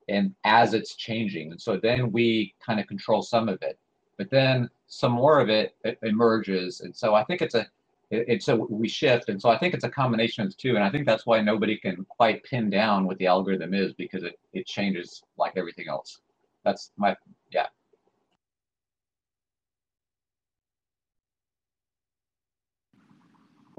and 0.09 0.34
as 0.44 0.74
it's 0.74 0.94
changing 0.96 1.50
and 1.50 1.61
so 1.61 1.76
then 1.76 2.12
we 2.12 2.55
kind 2.64 2.80
of 2.80 2.86
control 2.86 3.22
some 3.22 3.48
of 3.48 3.61
it 3.62 3.78
but 4.18 4.30
then 4.30 4.68
some 4.86 5.12
more 5.12 5.40
of 5.40 5.48
it, 5.48 5.74
it 5.84 5.98
emerges 6.02 6.80
and 6.80 6.94
so 6.94 7.14
i 7.14 7.24
think 7.24 7.42
it's 7.42 7.55
a 7.55 7.66
it's 8.14 8.48
a 8.48 8.56
we 8.56 8.88
shift 8.88 9.28
and 9.28 9.40
so 9.40 9.48
i 9.48 9.58
think 9.58 9.74
it's 9.74 9.84
a 9.84 9.90
combination 9.90 10.46
of 10.46 10.56
two 10.56 10.74
and 10.76 10.84
i 10.84 10.90
think 10.90 11.06
that's 11.06 11.26
why 11.26 11.40
nobody 11.40 11.76
can 11.76 12.04
quite 12.08 12.42
pin 12.44 12.70
down 12.70 13.06
what 13.06 13.18
the 13.18 13.26
algorithm 13.26 13.74
is 13.74 13.92
because 13.94 14.22
it, 14.22 14.38
it 14.52 14.66
changes 14.66 15.22
like 15.36 15.52
everything 15.56 15.88
else. 15.88 16.20
That's 16.64 16.92
my 16.96 17.16
yeah. 17.50 17.66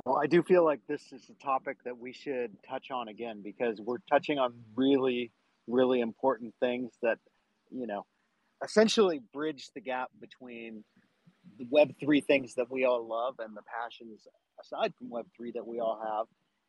Well, 0.05 0.19
I 0.21 0.27
do 0.27 0.43
feel 0.43 0.63
like 0.63 0.81
this 0.87 1.11
is 1.11 1.29
a 1.31 1.43
topic 1.43 1.77
that 1.83 1.97
we 1.97 2.13
should 2.13 2.51
touch 2.67 2.91
on 2.91 3.07
again 3.07 3.41
because 3.43 3.81
we're 3.81 4.03
touching 4.07 4.37
on 4.37 4.53
really, 4.75 5.31
really 5.67 5.99
important 5.99 6.53
things 6.59 6.91
that, 7.01 7.17
you 7.71 7.87
know, 7.87 8.05
essentially 8.63 9.21
bridge 9.33 9.69
the 9.73 9.81
gap 9.81 10.11
between 10.21 10.83
the 11.57 11.65
Web3 11.65 12.25
things 12.25 12.55
that 12.55 12.69
we 12.71 12.85
all 12.85 13.07
love 13.07 13.35
and 13.39 13.55
the 13.55 13.61
passions 13.63 14.27
aside 14.61 14.93
from 14.97 15.09
Web3 15.09 15.53
that 15.53 15.65
we 15.65 15.79
all 15.79 15.99
have, 16.03 16.25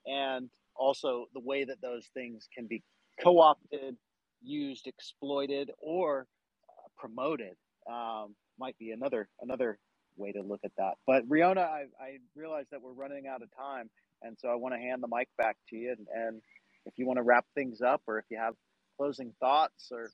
and 0.07 0.49
also 0.75 1.27
the 1.35 1.41
way 1.41 1.65
that 1.65 1.81
those 1.81 2.07
things 2.15 2.49
can 2.55 2.67
be 2.67 2.83
co 3.23 3.41
opted, 3.41 3.97
used, 4.43 4.87
exploited, 4.87 5.71
or 5.79 6.27
uh, 6.69 6.89
promoted. 6.99 7.55
Um, 7.91 8.35
might 8.59 8.77
be 8.79 8.91
another 8.91 9.29
another 9.41 9.79
way 10.17 10.33
to 10.33 10.43
look 10.43 10.61
at 10.65 10.73
that. 10.79 10.95
But 11.07 11.29
Riona, 11.29 11.59
I, 11.59 11.85
I 12.01 12.19
realize 12.35 12.67
that 12.71 12.81
we're 12.83 12.93
running 12.93 13.27
out 13.27 13.43
of 13.43 13.49
time, 13.57 13.91
and 14.23 14.37
so 14.39 14.49
I 14.49 14.55
want 14.55 14.75
to 14.75 14.81
hand 14.81 15.03
the 15.03 15.09
mic 15.09 15.29
back 15.37 15.57
to 15.71 15.77
you. 15.77 15.95
And, 15.97 16.07
and 16.15 16.43
if 16.87 16.95
you 16.97 17.07
want 17.07 17.19
to 17.19 17.23
wrap 17.23 17.45
things 17.55 17.81
up, 17.81 18.03
or 18.07 18.19
if 18.19 18.25
you 18.31 18.39
have 18.39 18.55
closing 18.97 19.33
thoughts, 19.41 19.89
or 19.93 20.11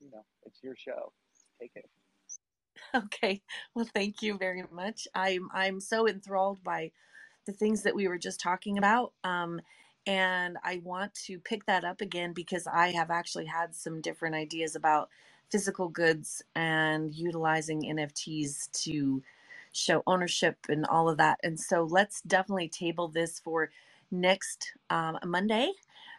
you 0.00 0.10
know, 0.10 0.24
it's 0.44 0.58
your 0.62 0.76
show. 0.76 1.12
Take 1.60 1.72
it. 1.74 1.88
Okay. 2.96 3.42
Well, 3.74 3.84
thank 3.84 4.22
you 4.22 4.38
very 4.38 4.64
much. 4.72 5.06
I'm 5.14 5.48
I'm 5.52 5.80
so 5.80 6.08
enthralled 6.08 6.62
by 6.64 6.92
the 7.46 7.52
things 7.52 7.82
that 7.84 7.94
we 7.96 8.08
were 8.08 8.18
just 8.18 8.40
talking 8.40 8.78
about. 8.78 9.12
Um, 9.24 9.60
and 10.06 10.58
I 10.64 10.80
want 10.84 11.14
to 11.26 11.40
pick 11.40 11.66
that 11.66 11.84
up 11.84 12.00
again 12.02 12.32
because 12.34 12.66
I 12.66 12.88
have 12.92 13.10
actually 13.10 13.46
had 13.46 13.74
some 13.74 14.00
different 14.02 14.36
ideas 14.36 14.76
about 14.76 15.10
physical 15.50 15.88
goods 15.90 16.42
and 16.56 17.14
utilizing 17.14 17.82
NFTs 17.82 18.70
to 18.84 19.22
show 19.72 20.02
ownership 20.06 20.56
and 20.68 20.86
all 20.86 21.08
of 21.08 21.18
that. 21.18 21.38
And 21.44 21.60
so 21.60 21.84
let's 21.84 22.22
definitely 22.22 22.68
table 22.68 23.08
this 23.08 23.40
for 23.40 23.70
next 24.10 24.72
um, 24.90 25.18
Monday. 25.26 25.72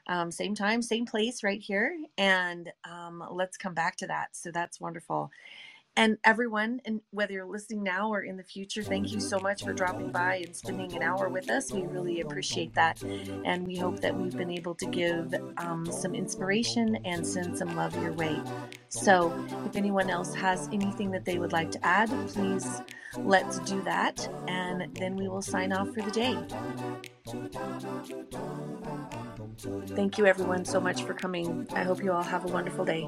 Um, 0.08 0.32
same 0.32 0.56
time, 0.56 0.82
same 0.82 1.06
place, 1.06 1.44
right 1.44 1.62
here. 1.62 1.98
And 2.18 2.72
um, 2.90 3.24
let's 3.32 3.58
come 3.58 3.74
back 3.76 3.98
to 3.98 4.08
that. 4.08 4.36
So 4.36 4.52
that's 4.52 4.82
wonderful. 4.82 5.32
And 5.98 6.20
everyone, 6.24 6.80
and 6.86 7.02
whether 7.10 7.34
you're 7.34 7.48
listening 7.48 7.82
now 7.82 8.14
or 8.14 8.22
in 8.22 8.38
the 8.38 8.44
future, 8.44 8.84
thank 8.84 9.12
you 9.12 9.20
so 9.20 9.40
much 9.40 9.64
for 9.64 9.74
dropping 9.74 10.12
by 10.12 10.44
and 10.46 10.56
spending 10.56 10.96
an 10.96 11.02
hour 11.02 11.28
with 11.28 11.50
us. 11.50 11.72
We 11.74 11.82
really 11.88 12.22
appreciate 12.22 12.76
that. 12.76 13.02
And 13.46 13.66
we 13.66 13.78
hope 13.78 14.00
that 14.02 14.16
we've 14.16 14.38
been 14.38 14.52
able 14.52 14.76
to 14.76 14.86
give 14.86 15.34
um, 15.58 15.88
some 15.92 16.14
inspiration 16.14 17.00
and 17.04 17.26
send 17.26 17.58
some 17.58 17.76
love 17.76 18.00
your 18.00 18.14
way. 18.14 18.40
So, 18.90 19.34
if 19.66 19.76
anyone 19.76 20.12
else 20.12 20.36
has 20.36 20.70
anything 20.72 21.10
that 21.12 21.26
they 21.26 21.40
would 21.40 21.52
like 21.52 21.72
to 21.72 21.84
add, 21.84 22.10
please 22.28 22.80
let's 23.18 23.58
do 23.60 23.82
that. 23.82 24.30
And 24.48 24.96
then 24.98 25.16
we 25.16 25.28
will 25.28 25.42
sign 25.42 25.74
off 25.74 25.90
for 25.96 26.02
the 26.02 26.12
day. 26.12 26.38
Thank 29.60 30.18
you, 30.18 30.26
everyone, 30.26 30.66
so 30.66 30.80
much 30.80 31.04
for 31.04 31.14
coming. 31.14 31.68
I 31.74 31.84
hope 31.84 32.04
you 32.04 32.12
all 32.12 32.24
have 32.24 32.46
a 32.46 32.48
wonderful 32.48 32.86
day. 32.86 33.08